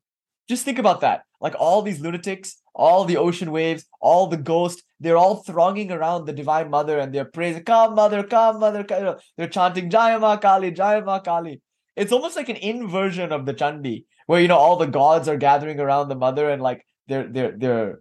Just 0.49 0.65
think 0.65 0.79
about 0.79 1.03
that. 1.03 1.23
Like 1.41 1.55
all 1.59 1.83
these 1.83 2.01
lunatics, 2.01 2.58
all 2.79 3.05
the 3.05 3.17
ocean 3.17 3.51
waves, 3.51 3.85
all 4.01 4.29
the 4.29 4.37
ghosts, 4.37 4.83
they're 5.01 5.17
all 5.17 5.43
thronging 5.43 5.91
around 5.91 6.25
the 6.25 6.33
Divine 6.33 6.71
Mother 6.71 6.99
and 6.99 7.13
they're 7.13 7.25
praising, 7.25 7.65
come, 7.65 7.95
mother, 7.95 8.23
come, 8.23 8.61
mother. 8.61 8.85
Come. 8.85 9.17
They're 9.37 9.49
chanting, 9.49 9.91
Jayama 9.91 10.41
Kali, 10.41 10.73
Jayama 10.73 11.23
Kali. 11.23 11.61
It's 11.97 12.13
almost 12.13 12.37
like 12.37 12.49
an 12.49 12.57
inversion 12.57 13.33
of 13.33 13.45
the 13.45 13.55
Chandi, 13.55 14.05
where 14.27 14.41
you 14.41 14.49
know 14.49 14.57
all 14.57 14.77
the 14.77 14.87
gods 14.87 15.29
are 15.29 15.37
gathering 15.37 15.81
around 15.81 16.09
the 16.09 16.15
mother 16.15 16.49
and 16.49 16.63
like 16.63 16.87
they're 17.09 17.27
they're 17.27 17.53
they're 17.57 18.01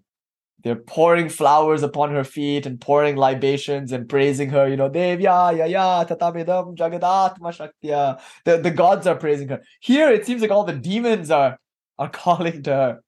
they're 0.64 0.76
pouring 0.76 1.30
flowers 1.30 1.82
upon 1.82 2.12
her 2.12 2.24
feet 2.24 2.66
and 2.66 2.80
pouring 2.80 3.16
libations 3.16 3.92
and 3.92 4.08
praising 4.10 4.50
her. 4.50 4.68
You 4.68 4.76
know, 4.76 4.90
Devya, 4.90 5.58
Yaya, 5.58 6.06
Tatamidam, 6.06 6.76
Jagadatma 6.76 7.40
Shaktya. 7.40 8.20
The, 8.44 8.58
the 8.58 8.72
gods 8.72 9.08
are 9.08 9.16
praising 9.16 9.50
her. 9.50 9.62
Here 9.80 10.10
it 10.12 10.26
seems 10.26 10.42
like 10.42 10.52
all 10.52 10.64
the 10.64 10.74
demons 10.74 11.32
are 11.32 11.58
are 11.98 12.10
calling 12.24 12.62
to 12.64 12.72
her. 12.72 13.00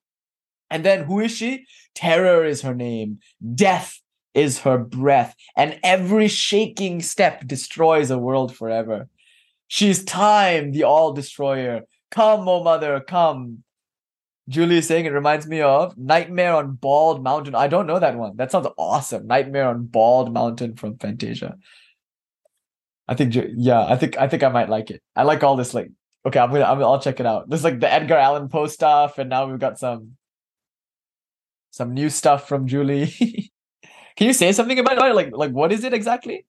And 0.69 0.85
then 0.85 1.05
who 1.05 1.19
is 1.19 1.31
she? 1.31 1.65
Terror 1.95 2.45
is 2.45 2.61
her 2.61 2.75
name. 2.75 3.19
Death 3.55 3.99
is 4.33 4.59
her 4.59 4.77
breath. 4.77 5.35
And 5.55 5.79
every 5.83 6.27
shaking 6.27 7.01
step 7.01 7.47
destroys 7.47 8.11
a 8.11 8.17
world 8.17 8.55
forever. 8.55 9.07
She's 9.67 10.03
time, 10.03 10.71
the 10.71 10.83
all 10.83 11.13
destroyer. 11.13 11.81
Come, 12.11 12.47
oh 12.47 12.63
mother, 12.63 12.99
come. 13.01 13.63
Julie 14.47 14.77
is 14.77 14.87
saying 14.87 15.05
it 15.05 15.13
reminds 15.13 15.45
me 15.45 15.61
of 15.61 15.95
Nightmare 15.95 16.55
on 16.55 16.71
Bald 16.73 17.23
Mountain. 17.23 17.53
I 17.53 17.67
don't 17.67 17.85
know 17.85 17.99
that 17.99 18.17
one. 18.17 18.35
That 18.37 18.51
sounds 18.51 18.67
awesome. 18.77 19.27
Nightmare 19.27 19.67
on 19.67 19.85
Bald 19.85 20.33
Mountain 20.33 20.75
from 20.75 20.97
Fantasia. 20.97 21.55
I 23.07 23.13
think, 23.13 23.35
yeah, 23.55 23.85
I 23.85 23.95
think 23.95 24.17
I 24.17 24.27
think 24.27 24.43
I 24.43 24.49
might 24.49 24.69
like 24.69 24.89
it. 24.89 25.01
I 25.15 25.23
like 25.23 25.43
all 25.43 25.55
this. 25.55 25.73
Like, 25.73 25.91
okay, 26.25 26.39
I'm 26.39 26.51
gonna, 26.51 26.63
I'm, 26.63 26.81
I'll 26.81 27.01
check 27.01 27.19
it 27.19 27.25
out. 27.27 27.49
There's 27.49 27.63
like 27.63 27.79
the 27.79 27.91
Edgar 27.91 28.15
Allan 28.15 28.49
Poe 28.49 28.67
stuff, 28.67 29.19
and 29.19 29.29
now 29.29 29.47
we've 29.47 29.59
got 29.59 29.77
some 29.77 30.15
some 31.71 31.93
new 31.93 32.09
stuff 32.09 32.47
from 32.47 32.67
Julie. 32.67 33.13
Can 34.15 34.27
you 34.27 34.33
say 34.33 34.51
something 34.51 34.79
about 34.79 34.97
it? 34.97 35.15
Like, 35.15 35.31
like 35.31 35.51
what 35.51 35.71
is 35.71 35.83
it 35.83 35.93
exactly? 35.93 36.45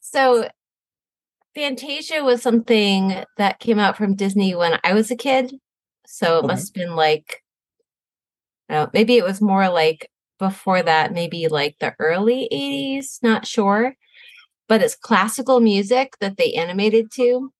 So 0.00 0.48
Fantasia 1.54 2.22
was 2.22 2.42
something 2.42 3.24
that 3.38 3.58
came 3.58 3.78
out 3.78 3.96
from 3.96 4.14
Disney 4.14 4.54
when 4.54 4.78
I 4.84 4.94
was 4.94 5.10
a 5.10 5.16
kid. 5.16 5.54
So 6.06 6.36
it 6.36 6.38
okay. 6.38 6.46
must 6.46 6.68
have 6.68 6.74
been 6.86 6.94
like, 6.94 7.42
know, 8.68 8.90
maybe 8.92 9.16
it 9.16 9.24
was 9.24 9.40
more 9.40 9.68
like 9.68 10.10
before 10.38 10.82
that, 10.82 11.12
maybe 11.12 11.48
like 11.48 11.76
the 11.80 11.94
early 11.98 12.48
80s, 12.52 13.22
not 13.22 13.46
sure. 13.46 13.96
But 14.68 14.82
it's 14.82 14.96
classical 14.96 15.60
music 15.60 16.14
that 16.20 16.36
they 16.36 16.52
animated 16.54 17.10
to. 17.12 17.52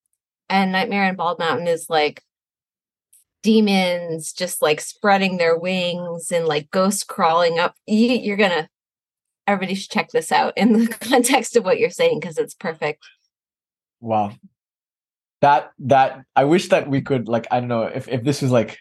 And 0.49 0.73
Nightmare 0.73 1.09
on 1.09 1.17
Bald 1.17 1.39
Mountain 1.39 1.69
is 1.69 1.87
like 1.89 2.23
demons 3.47 4.33
just 4.33 4.61
like 4.61 4.81
spreading 4.81 5.37
their 5.37 5.57
wings 5.57 6.33
and 6.33 6.47
like 6.47 6.69
ghosts 6.73 7.05
crawling 7.05 7.61
up. 7.61 7.77
You, 7.87 8.09
you're 8.09 8.37
to, 8.37 8.69
everybody 9.47 9.77
should 9.77 9.91
check 9.91 10.11
this 10.11 10.33
out 10.33 10.53
in 10.57 10.73
the 10.73 10.89
context 11.01 11.55
of 11.55 11.65
what 11.65 11.79
you're 11.79 11.91
saying 11.91 12.19
because 12.19 12.39
it's 12.39 12.55
perfect. 12.55 13.05
Wow. 14.01 14.33
That 15.43 15.71
that 15.79 16.25
I 16.35 16.45
wish 16.45 16.71
that 16.71 16.91
we 16.91 17.03
could 17.03 17.29
like 17.29 17.47
I 17.53 17.61
don't 17.61 17.69
know 17.69 17.83
if 17.83 18.09
if 18.09 18.25
this 18.25 18.43
was 18.43 18.51
like 18.51 18.79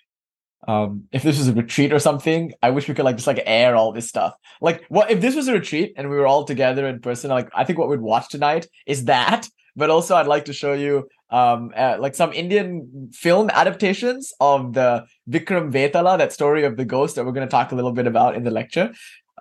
um 0.67 1.03
if 1.11 1.21
this 1.21 1.37
was 1.37 1.47
a 1.47 1.53
retreat 1.53 1.93
or 1.93 1.99
something 1.99 2.51
i 2.63 2.71
wish 2.71 2.87
we 2.87 2.95
could 2.95 3.05
like 3.05 3.17
just 3.17 3.27
like 3.27 3.43
air 3.45 3.75
all 3.75 3.91
this 3.91 4.09
stuff 4.09 4.33
like 4.61 4.83
what 4.89 5.11
if 5.11 5.21
this 5.21 5.35
was 5.35 5.47
a 5.47 5.53
retreat 5.53 5.93
and 5.95 6.09
we 6.09 6.15
were 6.15 6.25
all 6.25 6.43
together 6.43 6.87
in 6.87 6.99
person 6.99 7.29
like 7.29 7.49
i 7.53 7.63
think 7.63 7.77
what 7.77 7.87
we'd 7.87 8.01
watch 8.01 8.29
tonight 8.29 8.65
is 8.87 9.05
that 9.05 9.47
but 9.75 9.91
also 9.91 10.15
i'd 10.15 10.25
like 10.25 10.45
to 10.45 10.53
show 10.53 10.73
you 10.73 11.07
um 11.39 11.71
uh, 11.83 11.97
like 12.05 12.15
some 12.15 12.31
indian 12.41 12.69
film 13.13 13.49
adaptations 13.61 14.31
of 14.39 14.73
the 14.77 14.89
vikram 15.35 15.71
vetala 15.75 16.17
that 16.21 16.33
story 16.39 16.63
of 16.69 16.77
the 16.77 16.85
ghost 16.95 17.15
that 17.15 17.25
we're 17.25 17.37
going 17.37 17.47
to 17.47 17.55
talk 17.57 17.71
a 17.71 17.77
little 17.79 17.95
bit 17.99 18.07
about 18.07 18.35
in 18.35 18.43
the 18.43 18.55
lecture. 18.61 18.87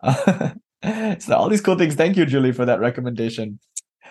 So 1.19 1.35
all 1.35 1.49
these 1.49 1.63
cool 1.67 1.79
things. 1.79 1.95
Thank 1.95 2.19
you 2.19 2.27
julie 2.27 2.53
for 2.53 2.67
that 2.67 2.79
recommendation. 2.79 3.59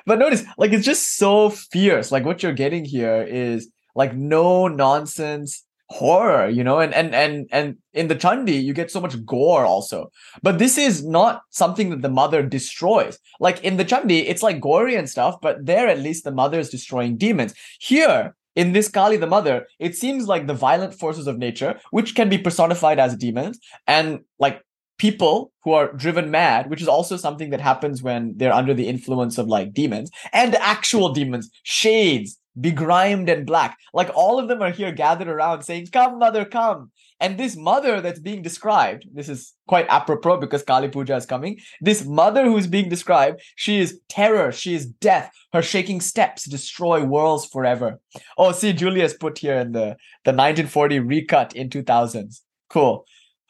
But 0.08 0.18
notice, 0.20 0.44
like 0.58 0.74
it's 0.74 0.86
just 0.86 1.18
so 1.18 1.50
fierce. 1.50 2.12
Like 2.12 2.26
what 2.26 2.42
you're 2.42 2.60
getting 2.64 2.84
here 2.84 3.22
is 3.22 3.70
like 3.96 4.16
no 4.16 4.68
nonsense 4.68 5.64
horror, 5.94 6.50
you 6.50 6.64
know, 6.64 6.80
and 6.80 6.94
and 6.94 7.14
and 7.14 7.48
and 7.52 7.78
in 7.94 8.08
the 8.08 8.16
Chandi, 8.16 8.62
you 8.62 8.74
get 8.74 8.92
so 8.92 9.00
much 9.00 9.16
gore 9.26 9.66
also. 9.66 10.10
But 10.42 10.58
this 10.58 10.78
is 10.78 11.06
not 11.06 11.42
something 11.50 11.90
that 11.92 12.02
the 12.02 12.10
mother 12.10 12.42
destroys. 12.42 13.20
Like 13.40 13.64
in 13.64 13.78
the 13.78 13.86
Chandi, 13.86 14.24
it's 14.28 14.44
like 14.44 14.60
gory 14.60 14.96
and 14.96 15.10
stuff, 15.10 15.36
but 15.42 15.66
there 15.66 15.88
at 15.88 16.00
least 16.00 16.24
the 16.24 16.32
mother 16.32 16.60
is 16.60 16.70
destroying 16.70 17.18
demons. 17.18 17.54
Here, 17.80 18.36
in 18.56 18.74
this 18.74 18.90
Kali, 18.90 19.18
the 19.18 19.28
mother, 19.28 19.68
it 19.80 19.96
seems 19.96 20.28
like 20.28 20.48
the 20.48 20.54
violent 20.54 20.94
forces 20.94 21.28
of 21.28 21.38
nature, 21.38 21.80
which 21.92 22.16
can 22.16 22.30
be 22.30 22.38
personified 22.38 23.00
as 23.00 23.16
demons, 23.16 23.60
and 23.88 24.22
like 24.40 24.62
people 24.98 25.52
who 25.64 25.74
are 25.74 25.94
driven 25.94 26.32
mad, 26.32 26.70
which 26.70 26.82
is 26.82 26.88
also 26.88 27.18
something 27.18 27.50
that 27.50 27.62
happens 27.62 28.02
when 28.02 28.34
they're 28.38 28.54
under 28.54 28.74
the 28.74 28.88
influence 28.88 29.38
of 29.38 29.48
like 29.48 29.74
demons 29.74 30.10
and 30.32 30.56
actual 30.56 31.12
demons, 31.12 31.50
shades, 31.64 32.40
begrimed 32.60 33.30
and 33.30 33.46
black. 33.46 33.78
Like 33.94 34.10
all 34.16 34.40
of 34.40 34.48
them 34.48 34.62
are 34.62 34.72
here 34.72 34.92
gathered 34.92 35.28
around 35.28 35.64
saying, 35.64 35.88
Come, 35.92 36.20
mother, 36.20 36.46
come. 36.46 36.92
And 37.20 37.38
this 37.38 37.56
mother 37.56 38.02
that's 38.02 38.20
being 38.20 38.42
described, 38.42 39.08
this 39.14 39.30
is 39.30 39.54
quite 39.68 39.88
apropos 39.88 40.38
because 40.38 40.64
Kali 40.64 40.90
Puja 40.90 41.16
is 41.16 41.26
coming. 41.26 41.58
This 41.80 42.06
mother 42.06 42.44
who's 42.46 42.68
being 42.68 42.90
described, 42.90 43.42
she 43.56 43.80
is 43.80 44.00
terror, 44.10 44.52
she 44.52 44.74
is 44.74 44.86
death. 44.86 45.32
Her 45.54 45.62
shaking 45.62 46.02
steps 46.02 46.44
destroy 46.44 47.04
worlds 47.04 47.46
forever. 47.46 48.02
Oh, 48.38 48.52
see, 48.52 48.74
Julie's 48.74 49.14
put 49.14 49.38
here 49.38 49.58
in 49.58 49.72
the, 49.72 49.96
the 50.26 50.34
1940 50.34 51.00
recut 51.00 51.56
in 51.56 51.70
2000s. 51.70 52.42
Cool. 52.70 53.06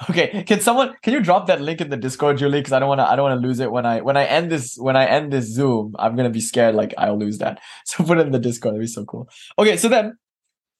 Okay, 0.09 0.43
can 0.43 0.59
someone 0.59 0.95
can 1.01 1.13
you 1.13 1.21
drop 1.21 1.47
that 1.47 1.61
link 1.61 1.81
in 1.81 1.89
the 1.89 1.97
Discord, 1.97 2.37
Julie? 2.37 2.59
Because 2.59 2.73
I 2.73 2.79
don't 2.79 2.89
want 2.89 2.99
to 2.99 3.09
I 3.09 3.15
don't 3.15 3.23
want 3.23 3.41
to 3.41 3.47
lose 3.47 3.59
it 3.59 3.71
when 3.71 3.85
I 3.85 4.01
when 4.01 4.17
I 4.17 4.25
end 4.25 4.51
this 4.51 4.75
when 4.77 4.95
I 4.95 5.05
end 5.05 5.31
this 5.31 5.45
Zoom. 5.45 5.95
I'm 5.99 6.15
gonna 6.15 6.29
be 6.29 6.41
scared 6.41 6.75
like 6.75 6.93
I'll 6.97 7.17
lose 7.17 7.37
that. 7.39 7.59
So 7.85 8.03
put 8.03 8.17
it 8.17 8.25
in 8.25 8.31
the 8.31 8.39
Discord. 8.39 8.73
That'd 8.73 8.83
be 8.83 8.87
so 8.87 9.05
cool. 9.05 9.29
Okay, 9.59 9.77
so 9.77 9.89
then 9.89 10.17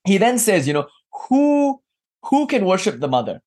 he 0.06 0.18
then 0.18 0.40
says, 0.40 0.68
you 0.68 0.74
know, 0.74 0.88
who 1.30 1.82
who 2.24 2.48
can 2.48 2.66
worship 2.66 3.00
the 3.00 3.08
mother? 3.08 3.42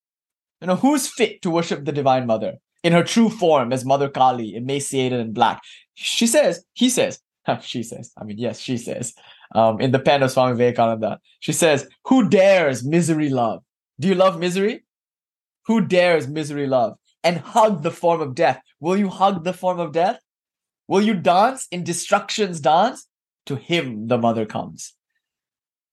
You 0.60 0.68
know, 0.68 0.76
who's 0.76 1.08
fit 1.08 1.42
to 1.42 1.50
worship 1.50 1.84
the 1.84 1.92
divine 1.92 2.26
mother 2.26 2.54
in 2.82 2.92
her 2.92 3.02
true 3.02 3.28
form 3.28 3.72
as 3.72 3.84
Mother 3.84 4.08
Kali, 4.08 4.54
emaciated 4.54 5.20
and 5.20 5.34
black? 5.34 5.60
She 5.94 6.26
says, 6.26 6.64
he 6.72 6.88
says, 6.88 7.20
she 7.60 7.82
says, 7.82 8.12
I 8.16 8.24
mean, 8.24 8.38
yes, 8.38 8.58
she 8.58 8.78
says, 8.78 9.12
um, 9.54 9.80
in 9.80 9.92
the 9.92 9.98
pen 9.98 10.22
of 10.22 10.30
Swami 10.30 10.56
Vivekananda, 10.56 11.20
she 11.40 11.52
says, 11.52 11.88
Who 12.06 12.28
dares 12.28 12.84
misery 12.84 13.28
love? 13.28 13.62
Do 14.00 14.08
you 14.08 14.14
love 14.14 14.38
misery? 14.38 14.85
Who 15.66 15.80
dares 15.80 16.28
misery 16.28 16.66
love 16.66 16.96
and 17.24 17.38
hug 17.38 17.82
the 17.82 17.90
form 17.90 18.20
of 18.20 18.34
death? 18.34 18.60
Will 18.80 18.96
you 18.96 19.08
hug 19.08 19.44
the 19.44 19.52
form 19.52 19.80
of 19.80 19.92
death? 19.92 20.20
Will 20.88 21.02
you 21.02 21.14
dance 21.14 21.66
in 21.70 21.84
destruction's 21.84 22.60
dance? 22.60 23.06
To 23.46 23.56
him 23.56 24.08
the 24.08 24.18
mother 24.18 24.44
comes. 24.44 24.92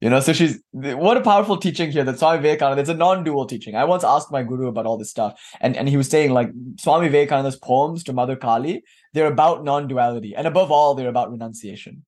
You 0.01 0.09
know, 0.09 0.19
so 0.19 0.34
she's 0.34 0.59
what 0.71 1.15
a 1.15 1.21
powerful 1.21 1.55
teaching 1.55 1.89
here 1.89 2.03
that 2.03 2.19
Swami 2.19 2.41
Vivekananda. 2.41 2.82
It's 2.82 2.89
a 2.89 2.93
non-dual 2.93 3.45
teaching. 3.45 3.76
I 3.76 3.86
once 3.86 4.03
asked 4.03 4.34
my 4.34 4.43
guru 4.43 4.67
about 4.67 4.86
all 4.86 4.97
this 4.97 5.09
stuff, 5.09 5.39
and, 5.61 5.78
and 5.78 5.88
he 5.88 5.95
was 5.95 6.09
saying 6.09 6.32
like 6.32 6.49
Swami 6.78 7.07
Vivekananda's 7.07 7.55
poems 7.55 8.03
to 8.03 8.11
Mother 8.11 8.36
Kali, 8.36 8.84
they're 9.13 9.32
about 9.32 9.63
non-duality, 9.63 10.36
and 10.36 10.45
above 10.45 10.71
all, 10.71 10.93
they're 10.93 11.07
about 11.07 11.32
renunciation. 11.32 12.03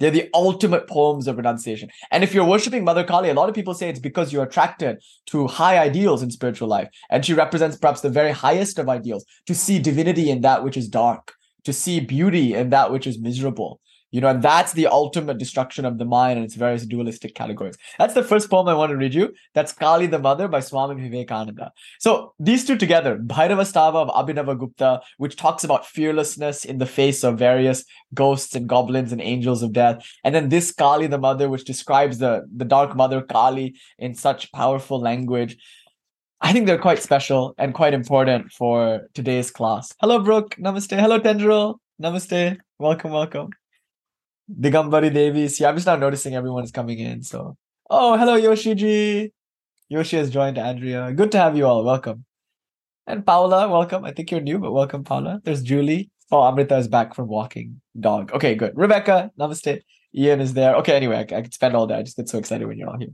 They're 0.00 0.10
the 0.10 0.30
ultimate 0.34 0.88
poems 0.88 1.28
of 1.28 1.36
renunciation. 1.36 1.90
And 2.10 2.24
if 2.24 2.34
you're 2.34 2.44
worshiping 2.44 2.84
Mother 2.84 3.04
Kali, 3.04 3.28
a 3.28 3.34
lot 3.34 3.48
of 3.48 3.54
people 3.54 3.74
say 3.74 3.88
it's 3.88 4.00
because 4.00 4.32
you're 4.32 4.44
attracted 4.44 4.98
to 5.26 5.46
high 5.46 5.78
ideals 5.78 6.22
in 6.22 6.30
spiritual 6.30 6.68
life. 6.68 6.88
And 7.10 7.24
she 7.24 7.34
represents 7.34 7.76
perhaps 7.76 8.00
the 8.00 8.10
very 8.10 8.32
highest 8.32 8.78
of 8.78 8.88
ideals 8.88 9.24
to 9.46 9.54
see 9.54 9.78
divinity 9.78 10.30
in 10.30 10.40
that 10.40 10.64
which 10.64 10.76
is 10.76 10.88
dark, 10.88 11.34
to 11.64 11.72
see 11.72 12.00
beauty 12.00 12.54
in 12.54 12.70
that 12.70 12.90
which 12.90 13.06
is 13.06 13.20
miserable, 13.20 13.80
You 14.10 14.20
know, 14.20 14.28
and 14.28 14.42
that's 14.42 14.72
the 14.72 14.86
ultimate 14.88 15.38
destruction 15.38 15.84
of 15.84 15.98
the 15.98 16.04
mind 16.04 16.38
and 16.38 16.44
its 16.44 16.56
various 16.56 16.84
dualistic 16.84 17.34
categories. 17.34 17.76
That's 17.98 18.14
the 18.14 18.24
first 18.24 18.50
poem 18.50 18.68
I 18.68 18.74
want 18.74 18.90
to 18.90 18.96
read 18.96 19.14
you. 19.14 19.32
That's 19.54 19.72
Kali 19.72 20.06
the 20.06 20.18
Mother 20.18 20.48
by 20.48 20.60
Swami 20.60 21.00
Vivekananda. 21.00 21.72
So 22.00 22.34
these 22.40 22.64
two 22.64 22.76
together, 22.76 23.18
Bhairavastava 23.18 23.94
of 23.94 24.08
Abhinava 24.08 24.58
Gupta, 24.58 25.00
which 25.18 25.36
talks 25.36 25.62
about 25.62 25.86
fearlessness 25.86 26.64
in 26.64 26.78
the 26.78 26.86
face 26.86 27.22
of 27.22 27.38
various 27.38 27.84
ghosts 28.12 28.54
and 28.54 28.68
goblins 28.68 29.12
and 29.12 29.20
angels 29.20 29.62
of 29.62 29.72
death. 29.72 30.04
And 30.24 30.34
then 30.34 30.48
this 30.48 30.72
Kali 30.72 31.06
the 31.06 31.18
Mother, 31.18 31.48
which 31.48 31.64
describes 31.64 32.18
the, 32.18 32.42
the 32.54 32.64
dark 32.64 32.96
mother 32.96 33.22
Kali 33.22 33.76
in 33.98 34.14
such 34.14 34.50
powerful 34.52 35.00
language. 35.00 35.56
I 36.40 36.52
think 36.52 36.66
they're 36.66 36.78
quite 36.78 37.02
special 37.02 37.54
and 37.58 37.74
quite 37.74 37.94
important 37.94 38.50
for 38.50 39.08
today's 39.14 39.50
class. 39.50 39.92
Hello, 40.00 40.18
Brooke. 40.18 40.56
Namaste. 40.56 40.98
Hello, 40.98 41.20
Tendril. 41.20 41.78
Namaste. 42.02 42.56
Welcome, 42.78 43.12
welcome. 43.12 43.50
Digambari 44.58 45.12
Devi. 45.12 45.48
Yeah, 45.58 45.68
I'm 45.68 45.76
just 45.76 45.86
now 45.86 45.96
noticing 45.96 46.34
everyone 46.34 46.64
is 46.64 46.70
coming 46.70 46.98
in. 46.98 47.22
So, 47.22 47.56
oh, 47.88 48.16
hello, 48.16 48.40
Yoshiji. 48.40 49.32
Yoshi 49.88 50.16
has 50.16 50.30
joined 50.30 50.58
Andrea. 50.58 51.12
Good 51.12 51.32
to 51.32 51.38
have 51.38 51.56
you 51.56 51.66
all. 51.66 51.84
Welcome. 51.84 52.24
And 53.06 53.26
Paula, 53.26 53.68
welcome. 53.68 54.04
I 54.04 54.12
think 54.12 54.30
you're 54.30 54.40
new, 54.40 54.58
but 54.58 54.72
welcome, 54.72 55.04
Paula. 55.04 55.40
There's 55.44 55.62
Julie. 55.62 56.10
Oh, 56.30 56.42
Amrita 56.42 56.76
is 56.76 56.86
back 56.86 57.14
from 57.14 57.26
walking 57.26 57.80
dog. 57.98 58.32
Okay, 58.32 58.54
good. 58.54 58.72
Rebecca, 58.76 59.30
namaste. 59.38 59.82
Ian 60.14 60.40
is 60.40 60.54
there. 60.54 60.74
Okay, 60.76 60.94
anyway, 60.94 61.16
I, 61.16 61.20
I 61.20 61.42
could 61.42 61.54
spend 61.54 61.76
all 61.76 61.86
day. 61.86 61.94
I 61.94 62.02
just 62.02 62.16
get 62.16 62.28
so 62.28 62.38
excited 62.38 62.66
when 62.66 62.78
you're 62.78 62.88
all 62.88 62.98
here. 62.98 63.10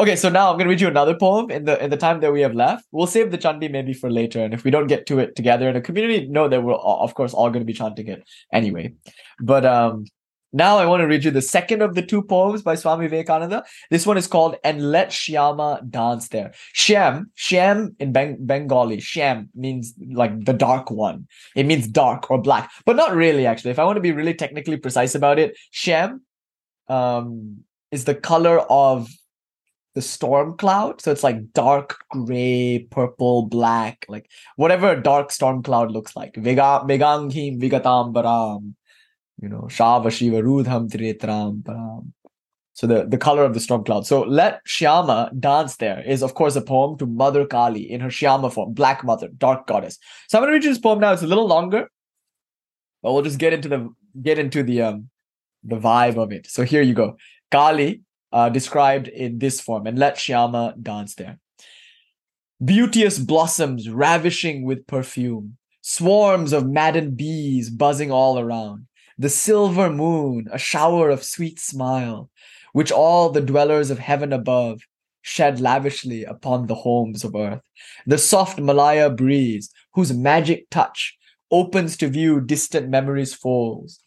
Okay, 0.00 0.16
so 0.16 0.30
now 0.30 0.50
I'm 0.50 0.56
gonna 0.56 0.70
read 0.70 0.80
you 0.80 0.88
another 0.88 1.14
poem 1.14 1.50
in 1.50 1.64
the 1.64 1.82
in 1.82 1.90
the 1.90 1.96
time 1.96 2.20
that 2.20 2.32
we 2.32 2.40
have 2.40 2.54
left. 2.54 2.86
We'll 2.90 3.06
save 3.06 3.30
the 3.30 3.38
Chandi 3.38 3.70
maybe 3.70 3.92
for 3.92 4.10
later, 4.10 4.42
and 4.42 4.54
if 4.54 4.64
we 4.64 4.70
don't 4.70 4.86
get 4.86 5.06
to 5.06 5.18
it 5.18 5.36
together 5.36 5.68
in 5.68 5.76
a 5.76 5.82
community, 5.82 6.26
know 6.26 6.48
that 6.48 6.62
we're 6.62 6.72
all, 6.72 7.04
of 7.04 7.14
course 7.14 7.34
all 7.34 7.50
gonna 7.50 7.66
be 7.66 7.74
chanting 7.74 8.08
it 8.08 8.22
anyway. 8.50 8.94
But 9.40 9.66
um 9.66 10.06
now 10.52 10.78
I 10.78 10.86
want 10.86 11.00
to 11.02 11.06
read 11.06 11.24
you 11.24 11.30
the 11.30 11.42
second 11.42 11.82
of 11.82 11.94
the 11.94 12.02
two 12.02 12.22
poems 12.22 12.62
by 12.62 12.74
Swami 12.74 13.06
Vivekananda. 13.06 13.64
This 13.90 14.06
one 14.06 14.16
is 14.16 14.26
called 14.26 14.56
And 14.64 14.90
Let 14.90 15.10
Shyama 15.10 15.88
Dance 15.90 16.28
There. 16.28 16.52
Shyam, 16.74 17.26
Shyam 17.36 17.94
in 17.98 18.12
Beng- 18.12 18.46
Bengali, 18.46 18.98
Shyam 18.98 19.48
means 19.54 19.94
like 20.10 20.44
the 20.44 20.52
dark 20.54 20.90
one. 20.90 21.26
It 21.54 21.66
means 21.66 21.86
dark 21.86 22.30
or 22.30 22.40
black, 22.40 22.70
but 22.86 22.96
not 22.96 23.14
really 23.14 23.46
actually. 23.46 23.72
If 23.72 23.78
I 23.78 23.84
want 23.84 23.96
to 23.96 24.02
be 24.02 24.12
really 24.12 24.34
technically 24.34 24.78
precise 24.78 25.14
about 25.14 25.38
it, 25.38 25.56
Shyam 25.72 26.20
um, 26.88 27.64
is 27.90 28.04
the 28.04 28.14
color 28.14 28.60
of 28.60 29.08
the 29.94 30.02
storm 30.02 30.56
cloud. 30.56 31.00
So 31.00 31.10
it's 31.10 31.24
like 31.24 31.52
dark 31.52 31.98
gray, 32.08 32.86
purple, 32.90 33.46
black, 33.46 34.06
like 34.08 34.30
whatever 34.56 34.92
a 34.92 35.02
dark 35.02 35.32
storm 35.32 35.62
cloud 35.62 35.90
looks 35.90 36.14
like. 36.14 36.36
Vega 36.36 36.82
Meganghim 36.86 37.60
Vigatam 37.60 38.14
Baram. 38.14 38.74
You 39.40 39.48
know, 39.48 39.62
Shava 39.68 40.10
Shiva 40.10 40.42
Rudham 40.42 40.88
Tritram 40.90 41.62
Baram. 41.62 42.12
So 42.74 42.86
the, 42.86 43.06
the 43.06 43.18
color 43.18 43.44
of 43.44 43.54
the 43.54 43.60
storm 43.60 43.82
cloud. 43.82 44.06
So 44.06 44.22
let 44.22 44.64
Shyama 44.64 45.36
dance 45.40 45.76
there 45.76 46.00
is 46.06 46.22
of 46.22 46.34
course 46.34 46.54
a 46.54 46.60
poem 46.60 46.96
to 46.98 47.06
Mother 47.06 47.44
Kali 47.44 47.90
in 47.90 48.00
her 48.00 48.08
Shyama 48.08 48.52
form, 48.52 48.72
black 48.72 49.02
mother, 49.02 49.28
dark 49.36 49.66
goddess. 49.66 49.98
So 50.28 50.38
I'm 50.38 50.42
gonna 50.42 50.52
read 50.52 50.62
you 50.62 50.70
this 50.70 50.78
poem 50.78 51.00
now. 51.00 51.12
It's 51.12 51.22
a 51.22 51.26
little 51.26 51.48
longer, 51.48 51.88
but 53.02 53.12
we'll 53.12 53.22
just 53.22 53.38
get 53.38 53.52
into 53.52 53.68
the 53.68 53.88
get 54.22 54.38
into 54.38 54.62
the 54.62 54.82
um 54.82 55.10
the 55.64 55.76
vibe 55.76 56.18
of 56.18 56.30
it. 56.30 56.46
So 56.46 56.62
here 56.62 56.82
you 56.82 56.94
go. 56.94 57.16
Kali 57.50 58.02
uh, 58.32 58.48
described 58.48 59.08
in 59.08 59.38
this 59.38 59.60
form, 59.60 59.86
and 59.86 59.98
let 59.98 60.16
Shyama 60.16 60.80
dance 60.80 61.14
there. 61.14 61.38
Beauteous 62.64 63.18
blossoms 63.18 63.88
ravishing 63.88 64.64
with 64.64 64.86
perfume, 64.86 65.56
swarms 65.80 66.52
of 66.52 66.66
maddened 66.66 67.16
bees 67.16 67.70
buzzing 67.70 68.10
all 68.12 68.38
around, 68.38 68.86
the 69.18 69.28
silver 69.28 69.90
moon, 69.90 70.48
a 70.52 70.58
shower 70.58 71.10
of 71.10 71.24
sweet 71.24 71.58
smile, 71.58 72.30
which 72.72 72.92
all 72.92 73.30
the 73.30 73.40
dwellers 73.40 73.90
of 73.90 73.98
heaven 73.98 74.32
above 74.32 74.80
shed 75.22 75.60
lavishly 75.60 76.24
upon 76.24 76.66
the 76.66 76.74
homes 76.74 77.24
of 77.24 77.34
earth, 77.34 77.60
the 78.06 78.16
soft 78.16 78.58
Malaya 78.58 79.10
breeze, 79.10 79.70
whose 79.94 80.12
magic 80.12 80.70
touch 80.70 81.16
opens 81.50 81.96
to 81.96 82.08
view 82.08 82.40
distant 82.40 82.88
memories' 82.88 83.34
falls, 83.34 84.00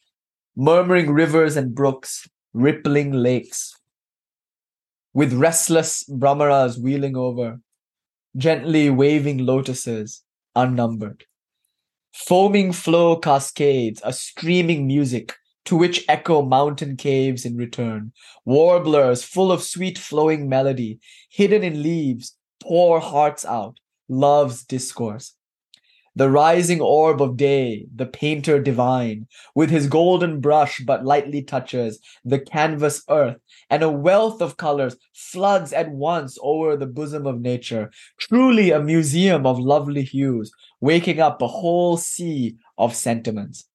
murmuring 0.56 1.12
rivers 1.12 1.58
and 1.58 1.76
brooks, 1.76 2.28
rippling 2.54 3.12
lakes, 3.12 3.76
with 5.14 5.34
restless 5.34 6.04
brahmaras 6.06 6.82
wheeling 6.82 7.18
over, 7.18 7.60
gently 8.38 8.90
waving 8.90 9.40
lotuses, 9.40 10.24
unnumbered. 10.56 11.26
Foaming 12.14 12.72
flow 12.72 13.16
cascades, 13.16 14.02
a 14.04 14.14
streaming 14.14 14.88
music 14.88 15.34
to 15.66 15.76
which 15.76 16.06
echo 16.08 16.42
mountain 16.42 16.98
caves 16.98 17.46
in 17.46 17.56
return. 17.58 18.12
Warblers 18.46 19.24
full 19.24 19.52
of 19.52 19.64
sweet 19.64 19.98
flowing 19.98 20.50
melody, 20.50 21.00
hidden 21.30 21.64
in 21.64 21.84
leaves, 21.84 22.36
pour 22.62 23.00
hearts 23.00 23.46
out, 23.46 23.78
love's 24.10 24.64
discourse 24.64 25.36
the 26.16 26.30
rising 26.30 26.82
orb 26.82 27.22
of 27.22 27.38
day, 27.38 27.86
the 27.96 28.06
painter 28.06 28.62
divine, 28.62 29.28
with 29.56 29.70
his 29.70 29.88
golden 29.88 30.42
brush 30.42 30.82
but 30.86 31.06
lightly 31.06 31.42
touches 31.42 32.00
the 32.26 32.40
canvas 32.40 33.04
earth, 33.10 33.38
and 33.70 33.82
a 33.82 33.90
wealth 33.90 34.42
of 34.42 34.58
colors 34.58 34.98
floods 35.14 35.72
at 35.74 35.90
once 35.92 36.38
over 36.42 36.76
the 36.76 36.86
bosom 36.86 37.26
of 37.26 37.42
nature. 37.42 37.90
Truly 38.20 38.72
a 38.72 38.80
museum 38.80 39.46
of 39.46 39.60
lovely 39.60 40.04
hues, 40.04 40.52
waking 40.82 41.20
up 41.20 41.42
a 41.42 41.48
whole 41.48 41.98
sea 41.98 42.58
of 42.78 42.96
sentiments. 42.96 43.68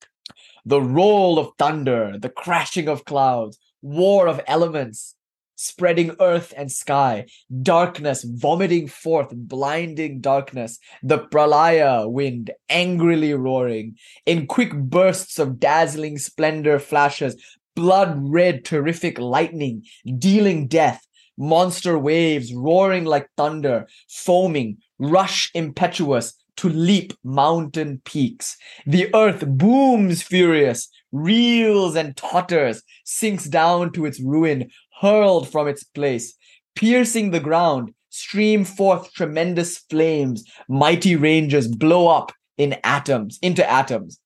The 0.64 0.82
roll 0.82 1.38
of 1.38 1.52
thunder, 1.58 2.16
the 2.18 2.28
crashing 2.28 2.88
of 2.88 3.04
clouds, 3.04 3.58
war 3.82 4.28
of 4.28 4.40
elements, 4.46 5.15
spreading 5.56 6.14
earth 6.20 6.54
and 6.56 6.70
sky, 6.70 7.26
darkness 7.62 8.24
vomiting 8.24 8.86
forth 8.86 9.28
blinding 9.34 10.20
darkness, 10.20 10.78
the 11.02 11.18
pralaya 11.18 12.08
wind 12.10 12.50
angrily 12.68 13.34
roaring, 13.34 13.96
in 14.24 14.46
quick 14.46 14.74
bursts 14.74 15.38
of 15.38 15.58
dazzling 15.58 16.18
splendor 16.18 16.78
flashes, 16.78 17.36
blood 17.74 18.16
red 18.18 18.64
terrific 18.64 19.18
lightning, 19.18 19.84
dealing 20.18 20.68
death, 20.68 21.06
monster 21.36 21.98
waves 21.98 22.54
roaring 22.54 23.04
like 23.04 23.28
thunder, 23.36 23.86
foaming, 24.08 24.78
rush 24.98 25.50
impetuous, 25.54 26.34
to 26.56 26.68
leap 26.68 27.12
mountain 27.24 28.00
peaks. 28.04 28.56
The 28.86 29.14
earth 29.14 29.44
booms 29.46 30.22
furious, 30.22 30.88
reels 31.12 31.96
and 31.96 32.16
totters, 32.16 32.82
sinks 33.04 33.44
down 33.44 33.92
to 33.92 34.06
its 34.06 34.20
ruin, 34.20 34.70
hurled 35.00 35.48
from 35.50 35.68
its 35.68 35.84
place, 35.84 36.34
piercing 36.74 37.30
the 37.30 37.40
ground, 37.40 37.92
stream 38.10 38.64
forth 38.64 39.12
tremendous 39.12 39.78
flames, 39.90 40.44
mighty 40.68 41.16
ranges 41.16 41.68
blow 41.68 42.08
up 42.08 42.32
in 42.56 42.76
atoms, 42.84 43.38
into 43.42 43.68
atoms. 43.70 44.18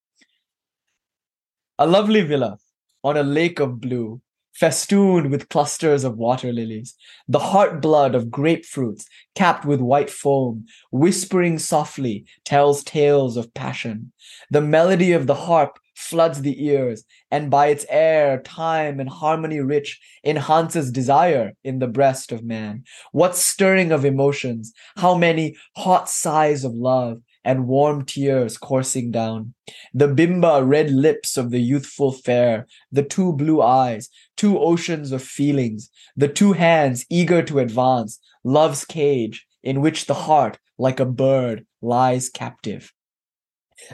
A 1.78 1.86
lovely 1.86 2.22
villa 2.22 2.58
on 3.02 3.16
a 3.16 3.22
lake 3.22 3.58
of 3.58 3.80
blue, 3.80 4.20
festooned 4.52 5.30
with 5.30 5.48
clusters 5.48 6.04
of 6.04 6.16
water 6.16 6.52
lilies, 6.52 6.94
the 7.28 7.38
heart 7.38 7.80
blood 7.80 8.14
of 8.14 8.26
grapefruits 8.26 9.04
capped 9.34 9.64
with 9.64 9.80
white 9.80 10.10
foam, 10.10 10.66
whispering 10.90 11.58
softly, 11.58 12.24
tells 12.44 12.84
tales 12.84 13.36
of 13.36 13.52
passion. 13.54 14.12
The 14.50 14.60
melody 14.60 15.12
of 15.12 15.26
the 15.26 15.34
harp 15.34 15.78
floods 15.94 16.42
the 16.42 16.64
ears, 16.64 17.04
and 17.30 17.50
by 17.50 17.68
its 17.68 17.84
air, 17.88 18.40
time 18.42 19.00
and 19.00 19.08
harmony 19.08 19.60
rich 19.60 20.00
enhances 20.24 20.90
desire 20.90 21.52
in 21.62 21.78
the 21.78 21.86
breast 21.86 22.32
of 22.32 22.42
man. 22.42 22.84
What 23.12 23.36
stirring 23.36 23.92
of 23.92 24.04
emotions, 24.04 24.72
how 24.96 25.14
many 25.14 25.56
hot 25.76 26.08
sighs 26.08 26.64
of 26.64 26.74
love, 26.74 27.20
and 27.44 27.66
warm 27.66 28.04
tears 28.04 28.58
coursing 28.58 29.10
down. 29.10 29.54
The 29.94 30.08
bimba 30.08 30.66
red 30.66 30.90
lips 30.90 31.36
of 31.36 31.50
the 31.50 31.60
youthful 31.60 32.12
fair, 32.12 32.66
the 32.92 33.02
two 33.02 33.32
blue 33.32 33.62
eyes, 33.62 34.08
two 34.36 34.58
oceans 34.58 35.12
of 35.12 35.22
feelings, 35.22 35.90
the 36.16 36.28
two 36.28 36.52
hands 36.52 37.06
eager 37.08 37.42
to 37.42 37.58
advance, 37.58 38.18
love's 38.44 38.84
cage 38.84 39.46
in 39.62 39.80
which 39.80 40.06
the 40.06 40.14
heart, 40.14 40.58
like 40.78 41.00
a 41.00 41.04
bird, 41.04 41.66
lies 41.82 42.28
captive. 42.28 42.92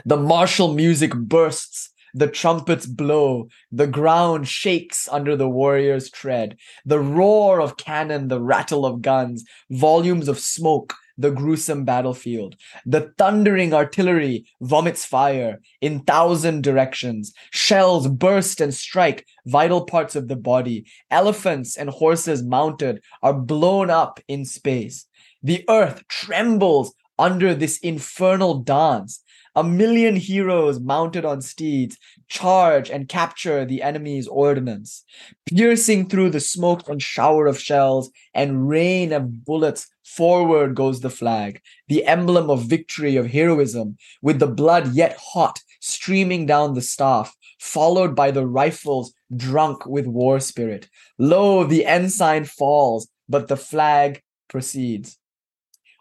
The 0.05 0.17
martial 0.17 0.73
music 0.73 1.13
bursts 1.15 1.91
the 2.17 2.27
trumpets 2.27 2.87
blow, 2.87 3.47
the 3.71 3.85
ground 3.85 4.47
shakes 4.47 5.07
under 5.09 5.35
the 5.35 5.49
warrior's 5.49 6.09
tread, 6.09 6.57
the 6.83 6.99
roar 6.99 7.61
of 7.61 7.77
cannon, 7.77 8.27
the 8.27 8.41
rattle 8.41 8.85
of 8.85 9.03
guns, 9.03 9.43
volumes 9.69 10.27
of 10.27 10.39
smoke, 10.39 10.95
the 11.17 11.31
gruesome 11.31 11.83
battlefield. 11.85 12.55
The 12.85 13.13
thundering 13.17 13.73
artillery 13.73 14.45
vomits 14.61 15.05
fire 15.05 15.59
in 15.81 16.01
thousand 16.01 16.63
directions. 16.63 17.33
Shells 17.51 18.07
burst 18.07 18.61
and 18.61 18.73
strike 18.73 19.25
vital 19.45 19.85
parts 19.85 20.15
of 20.15 20.27
the 20.27 20.35
body. 20.35 20.85
Elephants 21.11 21.77
and 21.77 21.89
horses 21.89 22.43
mounted 22.43 23.01
are 23.23 23.33
blown 23.33 23.89
up 23.89 24.19
in 24.27 24.45
space. 24.45 25.05
The 25.43 25.63
earth 25.69 26.07
trembles 26.07 26.93
under 27.19 27.55
this 27.55 27.79
infernal 27.79 28.59
dance 28.59 29.23
A 29.57 29.63
million 29.63 30.15
heroes 30.15 30.79
mounted 30.79 31.25
on 31.25 31.41
steeds 31.41 31.97
charge 32.27 32.91
and 32.91 33.09
capture 33.09 33.65
the 33.65 33.81
enemy's 33.81 34.27
ordnance. 34.27 35.03
Piercing 35.47 36.09
through 36.09 36.29
the 36.29 36.39
smoke 36.39 36.87
and 36.87 37.01
shower 37.01 37.47
of 37.47 37.59
shells 37.59 38.11
and 38.35 38.69
rain 38.69 39.11
of 39.11 39.43
bullets, 39.45 39.87
forward 40.05 40.75
goes 40.75 41.01
the 41.01 41.09
flag, 41.09 41.59
the 41.87 42.05
emblem 42.05 42.51
of 42.51 42.65
victory, 42.65 43.15
of 43.15 43.31
heroism, 43.31 43.97
with 44.21 44.37
the 44.37 44.45
blood 44.45 44.93
yet 44.93 45.17
hot 45.19 45.59
streaming 45.79 46.45
down 46.45 46.75
the 46.75 46.81
staff, 46.83 47.35
followed 47.59 48.15
by 48.15 48.29
the 48.29 48.45
rifles 48.45 49.11
drunk 49.35 49.87
with 49.87 50.05
war 50.05 50.39
spirit. 50.39 50.87
Lo, 51.17 51.63
the 51.63 51.83
ensign 51.83 52.45
falls, 52.45 53.07
but 53.27 53.47
the 53.47 53.57
flag 53.57 54.21
proceeds. 54.49 55.17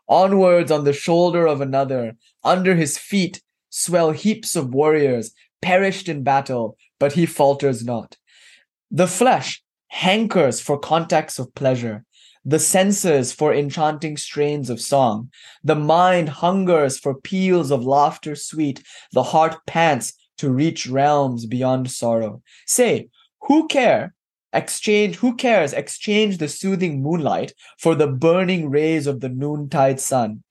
Onwards 0.09 0.70
on 0.70 0.84
the 0.84 0.92
shoulder 0.92 1.46
of 1.46 1.62
another, 1.62 2.16
under 2.44 2.74
his 2.74 2.98
feet, 2.98 3.40
swell 3.70 4.12
heaps 4.12 4.56
of 4.56 4.72
warriors, 4.72 5.32
perished 5.60 6.08
in 6.08 6.22
battle, 6.22 6.76
but 6.98 7.12
he 7.12 7.26
falters 7.26 7.84
not. 7.84 8.16
The 8.90 9.06
flesh 9.06 9.62
hankers 9.88 10.60
for 10.60 10.78
contacts 10.78 11.38
of 11.38 11.54
pleasure, 11.54 12.04
the 12.44 12.58
senses 12.58 13.32
for 13.32 13.52
enchanting 13.52 14.16
strains 14.16 14.70
of 14.70 14.80
song. 14.80 15.30
The 15.64 15.74
mind 15.74 16.28
hungers 16.28 16.98
for 16.98 17.20
peals 17.20 17.70
of 17.70 17.84
laughter 17.84 18.36
sweet, 18.36 18.82
the 19.12 19.24
heart 19.24 19.56
pants 19.66 20.12
to 20.38 20.50
reach 20.50 20.86
realms 20.86 21.46
beyond 21.46 21.90
sorrow. 21.90 22.42
Say, 22.66 23.08
who 23.42 23.66
care? 23.66 24.14
Exchange, 24.52 25.16
who 25.16 25.34
cares? 25.34 25.72
Exchange 25.72 26.38
the 26.38 26.48
soothing 26.48 27.02
moonlight 27.02 27.52
for 27.78 27.94
the 27.94 28.06
burning 28.06 28.70
rays 28.70 29.06
of 29.06 29.20
the 29.20 29.28
noontide 29.28 30.00
sun. 30.00 30.42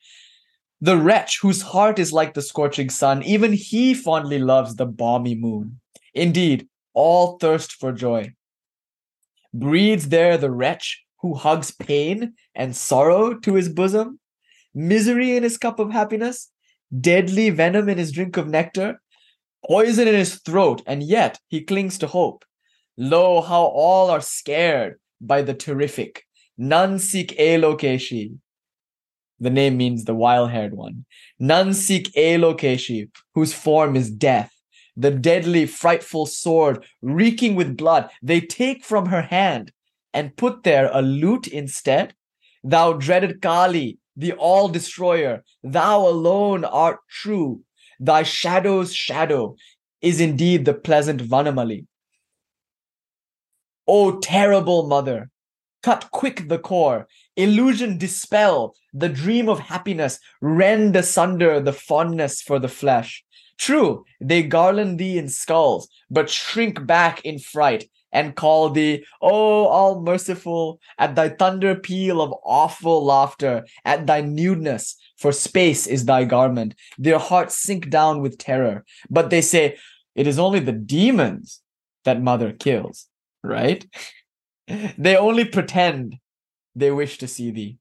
The 0.85 0.97
wretch 0.97 1.39
whose 1.41 1.63
heart 1.63 1.97
is 1.97 2.13
like 2.13 2.35
the 2.35 2.43
scorching 2.43 2.91
sun, 2.91 3.23
even 3.23 3.53
he 3.53 3.95
fondly 3.95 4.37
loves 4.37 4.75
the 4.75 4.85
balmy 4.85 5.33
moon. 5.33 5.79
Indeed, 6.13 6.67
all 6.93 7.39
thirst 7.39 7.71
for 7.71 7.91
joy. 7.91 8.33
Breeds 9.51 10.09
there 10.09 10.37
the 10.37 10.51
wretch 10.51 11.03
who 11.21 11.33
hugs 11.33 11.71
pain 11.71 12.35
and 12.53 12.75
sorrow 12.75 13.33
to 13.33 13.55
his 13.55 13.67
bosom, 13.67 14.19
misery 14.75 15.35
in 15.35 15.41
his 15.41 15.57
cup 15.57 15.79
of 15.79 15.89
happiness, 15.89 16.51
deadly 17.01 17.49
venom 17.49 17.89
in 17.89 17.97
his 17.97 18.11
drink 18.11 18.37
of 18.37 18.47
nectar, 18.47 19.01
poison 19.67 20.07
in 20.07 20.13
his 20.13 20.35
throat, 20.35 20.83
and 20.85 21.01
yet 21.01 21.39
he 21.47 21.61
clings 21.61 21.97
to 21.97 22.05
hope. 22.05 22.45
Lo, 22.95 23.41
how 23.41 23.63
all 23.63 24.11
are 24.11 24.21
scared 24.21 24.99
by 25.19 25.41
the 25.41 25.55
terrific. 25.55 26.25
None 26.59 26.99
seek 26.99 27.35
Alokeshi, 27.39 28.37
the 29.39 29.49
name 29.49 29.77
means 29.77 30.05
the 30.05 30.15
wild 30.15 30.51
haired 30.51 30.73
one. 30.73 31.05
None 31.39 31.73
seek 31.73 32.13
Alokeshi, 32.13 33.09
whose 33.33 33.53
form 33.53 33.95
is 33.95 34.09
death. 34.09 34.51
The 34.97 35.11
deadly, 35.11 35.65
frightful 35.65 36.25
sword, 36.25 36.85
reeking 37.01 37.55
with 37.55 37.75
blood, 37.75 38.09
they 38.21 38.39
take 38.39 38.85
from 38.85 39.07
her 39.07 39.23
hand 39.23 39.71
and 40.13 40.37
put 40.37 40.63
there 40.63 40.89
a 40.93 41.01
lute 41.01 41.47
instead. 41.47 42.13
Thou 42.63 42.93
dreaded 42.93 43.41
Kali, 43.41 43.99
the 44.15 44.31
all 44.33 44.69
destroyer, 44.69 45.43
thou 45.61 46.07
alone 46.07 46.63
art 46.63 46.99
true. 47.09 47.61
Thy 47.99 48.23
shadow's 48.23 48.93
shadow 48.93 49.55
is 50.01 50.21
indeed 50.21 50.63
the 50.63 50.73
pleasant 50.73 51.21
Vanamali. 51.21 51.85
O 53.87 54.19
terrible 54.19 54.87
mother, 54.87 55.29
cut 55.83 56.09
quick 56.11 56.47
the 56.47 56.57
core, 56.57 57.07
illusion 57.35 57.97
dispel, 57.97 58.75
the 58.93 59.09
dream 59.09 59.49
of 59.49 59.59
happiness, 59.59 60.19
rend 60.41 60.95
asunder 60.95 61.59
the 61.59 61.73
fondness 61.73 62.41
for 62.41 62.59
the 62.59 62.67
flesh. 62.67 63.23
True, 63.57 64.05
they 64.19 64.43
garland 64.43 64.99
thee 64.99 65.17
in 65.17 65.29
skulls, 65.29 65.87
but 66.09 66.29
shrink 66.29 66.85
back 66.85 67.23
in 67.23 67.39
fright 67.39 67.89
and 68.11 68.35
call 68.35 68.69
thee, 68.69 69.05
O 69.21 69.65
all 69.65 70.01
merciful, 70.01 70.79
at 70.97 71.15
thy 71.15 71.29
thunder 71.29 71.75
peal 71.75 72.21
of 72.21 72.33
awful 72.43 73.03
laughter, 73.03 73.65
at 73.83 74.07
thy 74.07 74.21
nudeness, 74.21 74.95
for 75.17 75.31
space 75.31 75.85
is 75.87 76.05
thy 76.05 76.23
garment. 76.23 76.75
Their 76.97 77.19
hearts 77.19 77.57
sink 77.57 77.89
down 77.89 78.21
with 78.21 78.37
terror, 78.37 78.85
but 79.09 79.29
they 79.29 79.41
say, 79.41 79.77
It 80.15 80.27
is 80.27 80.39
only 80.39 80.59
the 80.59 80.71
demons 80.71 81.61
that 82.05 82.21
mother 82.21 82.53
kills, 82.53 83.07
right? 83.43 83.85
they 84.97 85.17
only 85.17 85.45
pretend 85.45 86.15
they 86.75 86.91
wish 86.91 87.17
to 87.19 87.27
see 87.27 87.51
thee. 87.51 87.77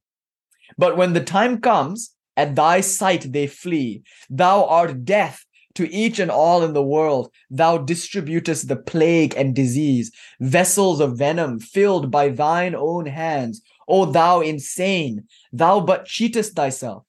But 0.78 0.96
when 0.96 1.12
the 1.12 1.22
time 1.22 1.60
comes, 1.60 2.14
at 2.36 2.56
thy 2.56 2.80
sight 2.80 3.32
they 3.32 3.46
flee. 3.46 4.02
Thou 4.28 4.64
art 4.64 5.04
death 5.04 5.44
to 5.74 5.92
each 5.92 6.18
and 6.18 6.30
all 6.30 6.62
in 6.62 6.72
the 6.72 6.82
world. 6.82 7.30
Thou 7.50 7.78
distributest 7.78 8.68
the 8.68 8.76
plague 8.76 9.34
and 9.36 9.54
disease, 9.54 10.12
vessels 10.40 11.00
of 11.00 11.18
venom 11.18 11.58
filled 11.60 12.10
by 12.10 12.28
thine 12.28 12.74
own 12.74 13.06
hands. 13.06 13.62
O 13.88 14.06
thou 14.06 14.40
insane, 14.40 15.24
thou 15.52 15.80
but 15.80 16.06
cheatest 16.06 16.54
thyself. 16.54 17.04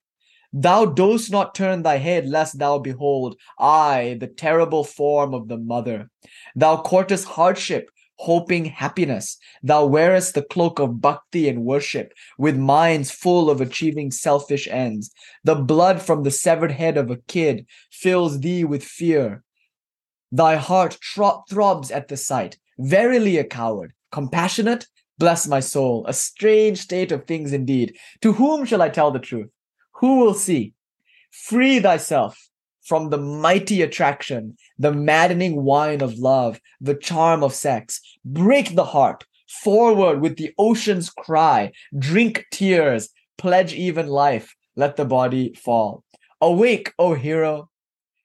Thou 0.52 0.86
dost 0.86 1.32
not 1.32 1.54
turn 1.54 1.84
thy 1.84 1.98
head 1.98 2.28
lest 2.28 2.60
thou 2.60 2.80
behold, 2.80 3.36
I, 3.60 4.18
the 4.20 4.28
terrible 4.28 4.84
form 4.84 5.34
of 5.34 5.48
the 5.48 5.58
mother. 5.58 6.10
Thou 6.56 6.78
courtest 6.78 7.26
hardship 7.26 7.90
hoping 8.18 8.66
happiness. 8.66 9.38
Thou 9.64 9.86
wearest 9.86 10.34
the 10.34 10.42
cloak 10.42 10.80
of 10.80 11.02
bhakti 11.02 11.50
and 11.50 11.64
worship, 11.64 12.14
with 12.38 12.58
minds 12.58 13.12
full 13.12 13.50
of 13.50 13.62
achieving 13.62 14.12
selfish 14.12 14.68
ends. 14.68 15.12
The 15.44 15.56
blood 15.56 16.02
from 16.02 16.24
the 16.24 16.32
severed 16.32 16.72
head 16.72 16.98
of 16.98 17.12
a 17.12 17.18
kid 17.18 17.66
fills 17.92 18.40
thee 18.40 18.64
with 18.64 18.84
fear. 18.84 19.44
Thy 20.32 20.56
heart 20.56 20.98
tro- 21.02 21.44
throbs 21.50 21.92
at 21.92 22.08
the 22.08 22.18
sight. 22.18 22.58
Verily 22.78 23.38
a 23.38 23.44
coward, 23.44 23.94
compassionate, 24.12 24.88
bless 25.18 25.48
my 25.48 25.60
soul. 25.60 26.06
A 26.08 26.14
strange 26.14 26.80
state 26.80 27.12
of 27.12 27.26
things 27.26 27.54
indeed. 27.54 27.98
To 28.22 28.34
whom 28.34 28.66
shall 28.66 28.82
I 28.82 28.90
tell 28.90 29.12
the 29.12 29.20
truth? 29.20 29.50
Who 29.96 30.20
will 30.20 30.34
see? 30.34 30.74
Free 31.32 31.80
thyself 31.80 32.50
from 32.86 33.10
the 33.10 33.18
mighty 33.18 33.82
attraction, 33.82 34.56
the 34.78 34.94
maddening 34.94 35.64
wine 35.64 36.02
of 36.02 36.20
love, 36.20 36.62
the 36.80 36.96
charm 36.96 37.44
of 37.44 37.54
sex. 37.54 38.00
Break 38.24 38.76
the 38.76 38.86
heart, 38.86 39.26
forward 39.50 40.22
with 40.22 40.38
the 40.38 40.54
ocean's 40.58 41.10
cry, 41.10 41.72
drink 41.98 42.46
tears, 42.52 43.10
pledge 43.38 43.74
even 43.74 44.08
life, 44.08 44.56
let 44.76 44.96
the 44.96 45.06
body 45.06 45.54
fall. 45.56 46.04
Awake, 46.40 46.94
O 47.00 47.16
hero, 47.16 47.70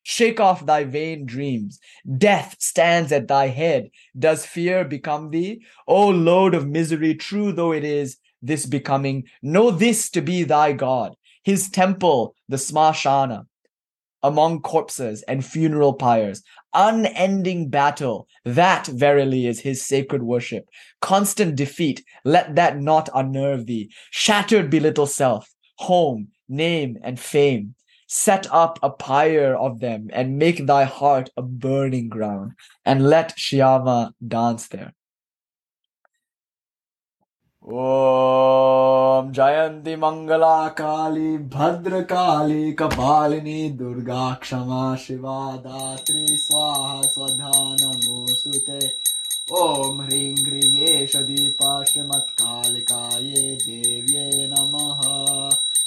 shake 0.03 0.41
off 0.41 0.67
thy 0.67 0.85
vain 0.85 1.25
dreams. 1.25 1.79
Death 2.19 2.57
stands 2.59 3.13
at 3.13 3.29
thy 3.29 3.47
head. 3.47 3.91
Does 4.19 4.45
fear 4.45 4.85
become 4.85 5.31
thee? 5.31 5.65
O 5.87 6.09
load 6.09 6.55
of 6.55 6.69
misery, 6.69 7.15
true 7.15 7.53
though 7.53 7.73
it 7.73 7.85
is, 7.85 8.19
this 8.43 8.67
becoming, 8.67 9.25
know 9.43 9.71
this 9.71 10.11
to 10.11 10.21
be 10.21 10.45
thy 10.45 10.73
God, 10.73 11.15
his 11.45 11.71
temple, 11.71 12.35
the 12.49 12.57
Smashana 12.57 13.47
among 14.23 14.62
corpses 14.62 15.23
and 15.23 15.45
funeral 15.45 15.95
pyres, 15.95 16.43
unending 16.75 17.68
battle, 17.68 18.29
that 18.45 18.87
verily 18.87 19.47
is 19.47 19.61
his 19.61 19.85
sacred 19.85 20.23
worship. 20.23 20.68
Constant 21.01 21.57
defeat, 21.57 22.05
let 22.25 22.55
that 22.57 22.79
not 22.79 23.09
unnerve 23.14 23.66
thee. 23.66 23.91
Shattered 24.11 24.71
be 24.71 24.81
little 24.81 25.07
self, 25.07 25.49
home, 25.77 26.29
name, 26.49 26.99
and 27.03 27.18
fame. 27.18 27.75
Set 28.07 28.53
up 28.53 28.79
a 28.83 28.91
pyre 28.91 29.55
of 29.55 29.81
them 29.81 30.09
and 30.12 30.37
make 30.37 30.66
thy 30.66 30.85
heart 30.85 31.31
a 31.37 31.43
burning 31.43 32.09
ground, 32.09 32.53
and 32.85 33.07
let 33.07 33.37
Shyama 33.37 34.12
dance 34.27 34.68
there. 34.68 34.93
ॐ 37.69 39.33
जयन्ति 39.33 39.97
मङ्गलाकाली 39.97 41.39
भद्रकाली 41.39 42.73
कपालिनी 42.73 43.71
दुर्गा 43.71 44.35
क्षमा 44.35 44.97
शिवा 44.97 45.57
दात्री 45.57 46.27
स्वाहा 46.27 47.03
स्वधा 47.03 47.51
नमोऽस्तु 47.55 48.53
ॐ 49.59 50.01
ह्रीं 50.01 50.37
ह्रीं 50.37 50.81
एष 50.89 51.17
दीपा 51.17 51.85
श्रीमत्कालिकायै 51.85 53.43
देव्यै 53.57 54.47
नमः। 54.53 55.03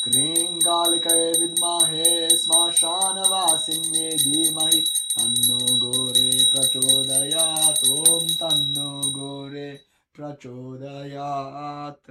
क्रीं 0.04 0.60
कालिकये 0.60 1.32
विद्महे 1.40 2.30
श्मशानवासिन्ये 2.30 4.10
धीमहि 4.10 4.80
तन्नो 5.16 5.58
गोरे 5.58 6.32
प्रचोदयात्। 6.54 7.84
ॐ 7.90 8.28
तन्नो 8.42 8.90
गोरे 9.18 9.93
प्रचोदयात् 10.14 12.11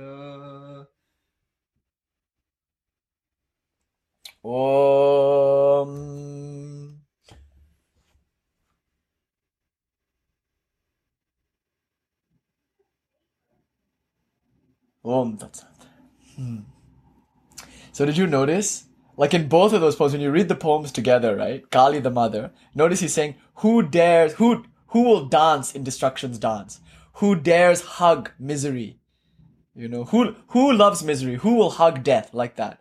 ॐ 4.45 5.93
Om 15.03 15.37
Tat 15.37 15.55
Sat. 15.55 15.87
Hmm. 16.35 16.59
So 17.93 18.05
did 18.05 18.17
you 18.17 18.27
notice 18.27 18.87
like 19.17 19.33
in 19.33 19.47
both 19.47 19.73
of 19.73 19.81
those 19.81 19.95
poems, 19.95 20.13
when 20.13 20.21
you 20.21 20.31
read 20.31 20.47
the 20.47 20.55
poems 20.55 20.91
together, 20.91 21.35
right? 21.35 21.69
Kali 21.71 21.99
the 21.99 22.11
mother, 22.11 22.51
notice 22.75 22.99
he's 22.99 23.13
saying, 23.13 23.35
Who 23.55 23.81
dares, 23.81 24.33
who 24.33 24.65
who 24.87 25.01
will 25.03 25.25
dance 25.25 25.73
in 25.73 25.83
destruction's 25.83 26.37
dance? 26.37 26.79
Who 27.14 27.34
dares 27.34 27.82
hug 27.82 28.30
misery? 28.38 28.98
You 29.74 29.88
know, 29.88 30.04
who 30.04 30.34
who 30.48 30.72
loves 30.72 31.02
misery? 31.02 31.36
Who 31.36 31.54
will 31.54 31.70
hug 31.70 32.02
death 32.02 32.34
like 32.34 32.56
that? 32.56 32.80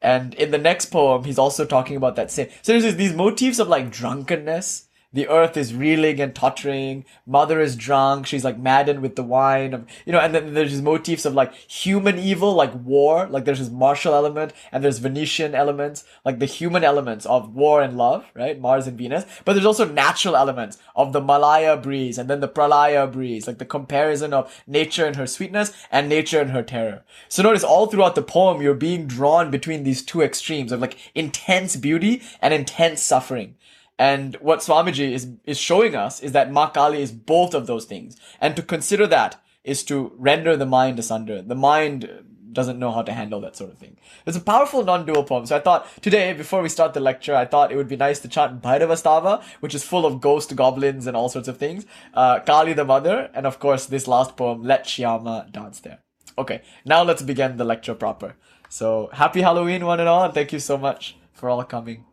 And 0.00 0.34
in 0.34 0.50
the 0.50 0.58
next 0.58 0.86
poem, 0.86 1.24
he's 1.24 1.38
also 1.38 1.64
talking 1.64 1.96
about 1.96 2.16
that 2.16 2.30
same. 2.30 2.48
So 2.62 2.78
there's 2.78 2.96
these 2.96 3.14
motifs 3.14 3.58
of 3.58 3.68
like 3.68 3.90
drunkenness 3.90 4.85
the 5.16 5.28
earth 5.28 5.56
is 5.56 5.74
reeling 5.74 6.20
and 6.20 6.34
tottering. 6.34 7.06
Mother 7.26 7.58
is 7.58 7.74
drunk. 7.74 8.26
She's 8.26 8.44
like 8.44 8.58
maddened 8.58 9.00
with 9.00 9.16
the 9.16 9.22
wine 9.22 9.72
of, 9.72 9.86
you 10.04 10.12
know, 10.12 10.20
and 10.20 10.34
then 10.34 10.52
there's 10.52 10.72
these 10.72 10.82
motifs 10.82 11.24
of 11.24 11.32
like 11.32 11.54
human 11.54 12.18
evil, 12.18 12.52
like 12.52 12.74
war. 12.74 13.26
Like 13.26 13.46
there's 13.46 13.58
this 13.58 13.70
martial 13.70 14.14
element 14.14 14.52
and 14.70 14.84
there's 14.84 14.98
Venetian 14.98 15.54
elements, 15.54 16.04
like 16.22 16.38
the 16.38 16.44
human 16.44 16.84
elements 16.84 17.24
of 17.24 17.54
war 17.54 17.80
and 17.80 17.96
love, 17.96 18.26
right? 18.34 18.60
Mars 18.60 18.86
and 18.86 18.98
Venus. 18.98 19.24
But 19.46 19.54
there's 19.54 19.64
also 19.64 19.86
natural 19.86 20.36
elements 20.36 20.76
of 20.94 21.14
the 21.14 21.22
Malaya 21.22 21.78
breeze 21.78 22.18
and 22.18 22.28
then 22.28 22.40
the 22.40 22.48
Pralaya 22.48 23.10
breeze, 23.10 23.46
like 23.46 23.56
the 23.56 23.64
comparison 23.64 24.34
of 24.34 24.62
nature 24.66 25.06
and 25.06 25.16
her 25.16 25.26
sweetness 25.26 25.72
and 25.90 26.10
nature 26.10 26.42
and 26.42 26.50
her 26.50 26.62
terror. 26.62 27.04
So 27.28 27.42
notice 27.42 27.64
all 27.64 27.86
throughout 27.86 28.16
the 28.16 28.22
poem, 28.22 28.60
you're 28.60 28.74
being 28.74 29.06
drawn 29.06 29.50
between 29.50 29.84
these 29.84 30.02
two 30.02 30.20
extremes 30.20 30.72
of 30.72 30.80
like 30.80 30.98
intense 31.14 31.74
beauty 31.76 32.20
and 32.42 32.52
intense 32.52 33.02
suffering. 33.02 33.54
And 33.98 34.36
what 34.36 34.60
Swamiji 34.60 35.12
is, 35.12 35.28
is 35.44 35.58
showing 35.58 35.94
us 35.94 36.20
is 36.20 36.32
that 36.32 36.52
Ma 36.52 36.68
Kali 36.68 37.00
is 37.00 37.12
both 37.12 37.54
of 37.54 37.66
those 37.66 37.86
things. 37.86 38.16
And 38.40 38.54
to 38.56 38.62
consider 38.62 39.06
that 39.06 39.42
is 39.64 39.82
to 39.84 40.12
render 40.16 40.56
the 40.56 40.66
mind 40.66 40.98
asunder. 40.98 41.42
The 41.42 41.54
mind 41.54 42.08
doesn't 42.52 42.78
know 42.78 42.90
how 42.90 43.02
to 43.02 43.12
handle 43.12 43.40
that 43.40 43.54
sort 43.54 43.70
of 43.70 43.78
thing. 43.78 43.96
It's 44.24 44.36
a 44.36 44.40
powerful 44.40 44.82
non-dual 44.82 45.24
poem. 45.24 45.44
So 45.44 45.56
I 45.56 45.60
thought 45.60 45.86
today, 46.00 46.32
before 46.32 46.62
we 46.62 46.68
start 46.68 46.94
the 46.94 47.00
lecture, 47.00 47.34
I 47.34 47.44
thought 47.44 47.70
it 47.70 47.76
would 47.76 47.88
be 47.88 47.96
nice 47.96 48.18
to 48.20 48.28
chant 48.28 48.62
Bhairavastava, 48.62 49.42
which 49.60 49.74
is 49.74 49.84
full 49.84 50.06
of 50.06 50.20
ghost 50.20 50.56
goblins 50.56 51.06
and 51.06 51.16
all 51.16 51.28
sorts 51.28 51.48
of 51.48 51.58
things. 51.58 51.84
Uh, 52.14 52.40
Kali 52.40 52.72
the 52.72 52.84
mother, 52.84 53.30
and 53.34 53.46
of 53.46 53.58
course 53.58 53.86
this 53.86 54.08
last 54.08 54.36
poem, 54.36 54.62
Let 54.62 54.84
Shyama 54.84 55.52
Dance 55.52 55.80
There. 55.80 55.98
Okay, 56.38 56.62
now 56.84 57.02
let's 57.02 57.22
begin 57.22 57.56
the 57.56 57.64
lecture 57.64 57.94
proper. 57.94 58.36
So 58.68 59.10
happy 59.12 59.42
Halloween, 59.42 59.84
one 59.84 60.00
and 60.00 60.08
all, 60.08 60.24
and 60.24 60.34
thank 60.34 60.52
you 60.52 60.58
so 60.58 60.78
much 60.78 61.16
for 61.32 61.48
all 61.50 61.62
coming. 61.64 62.04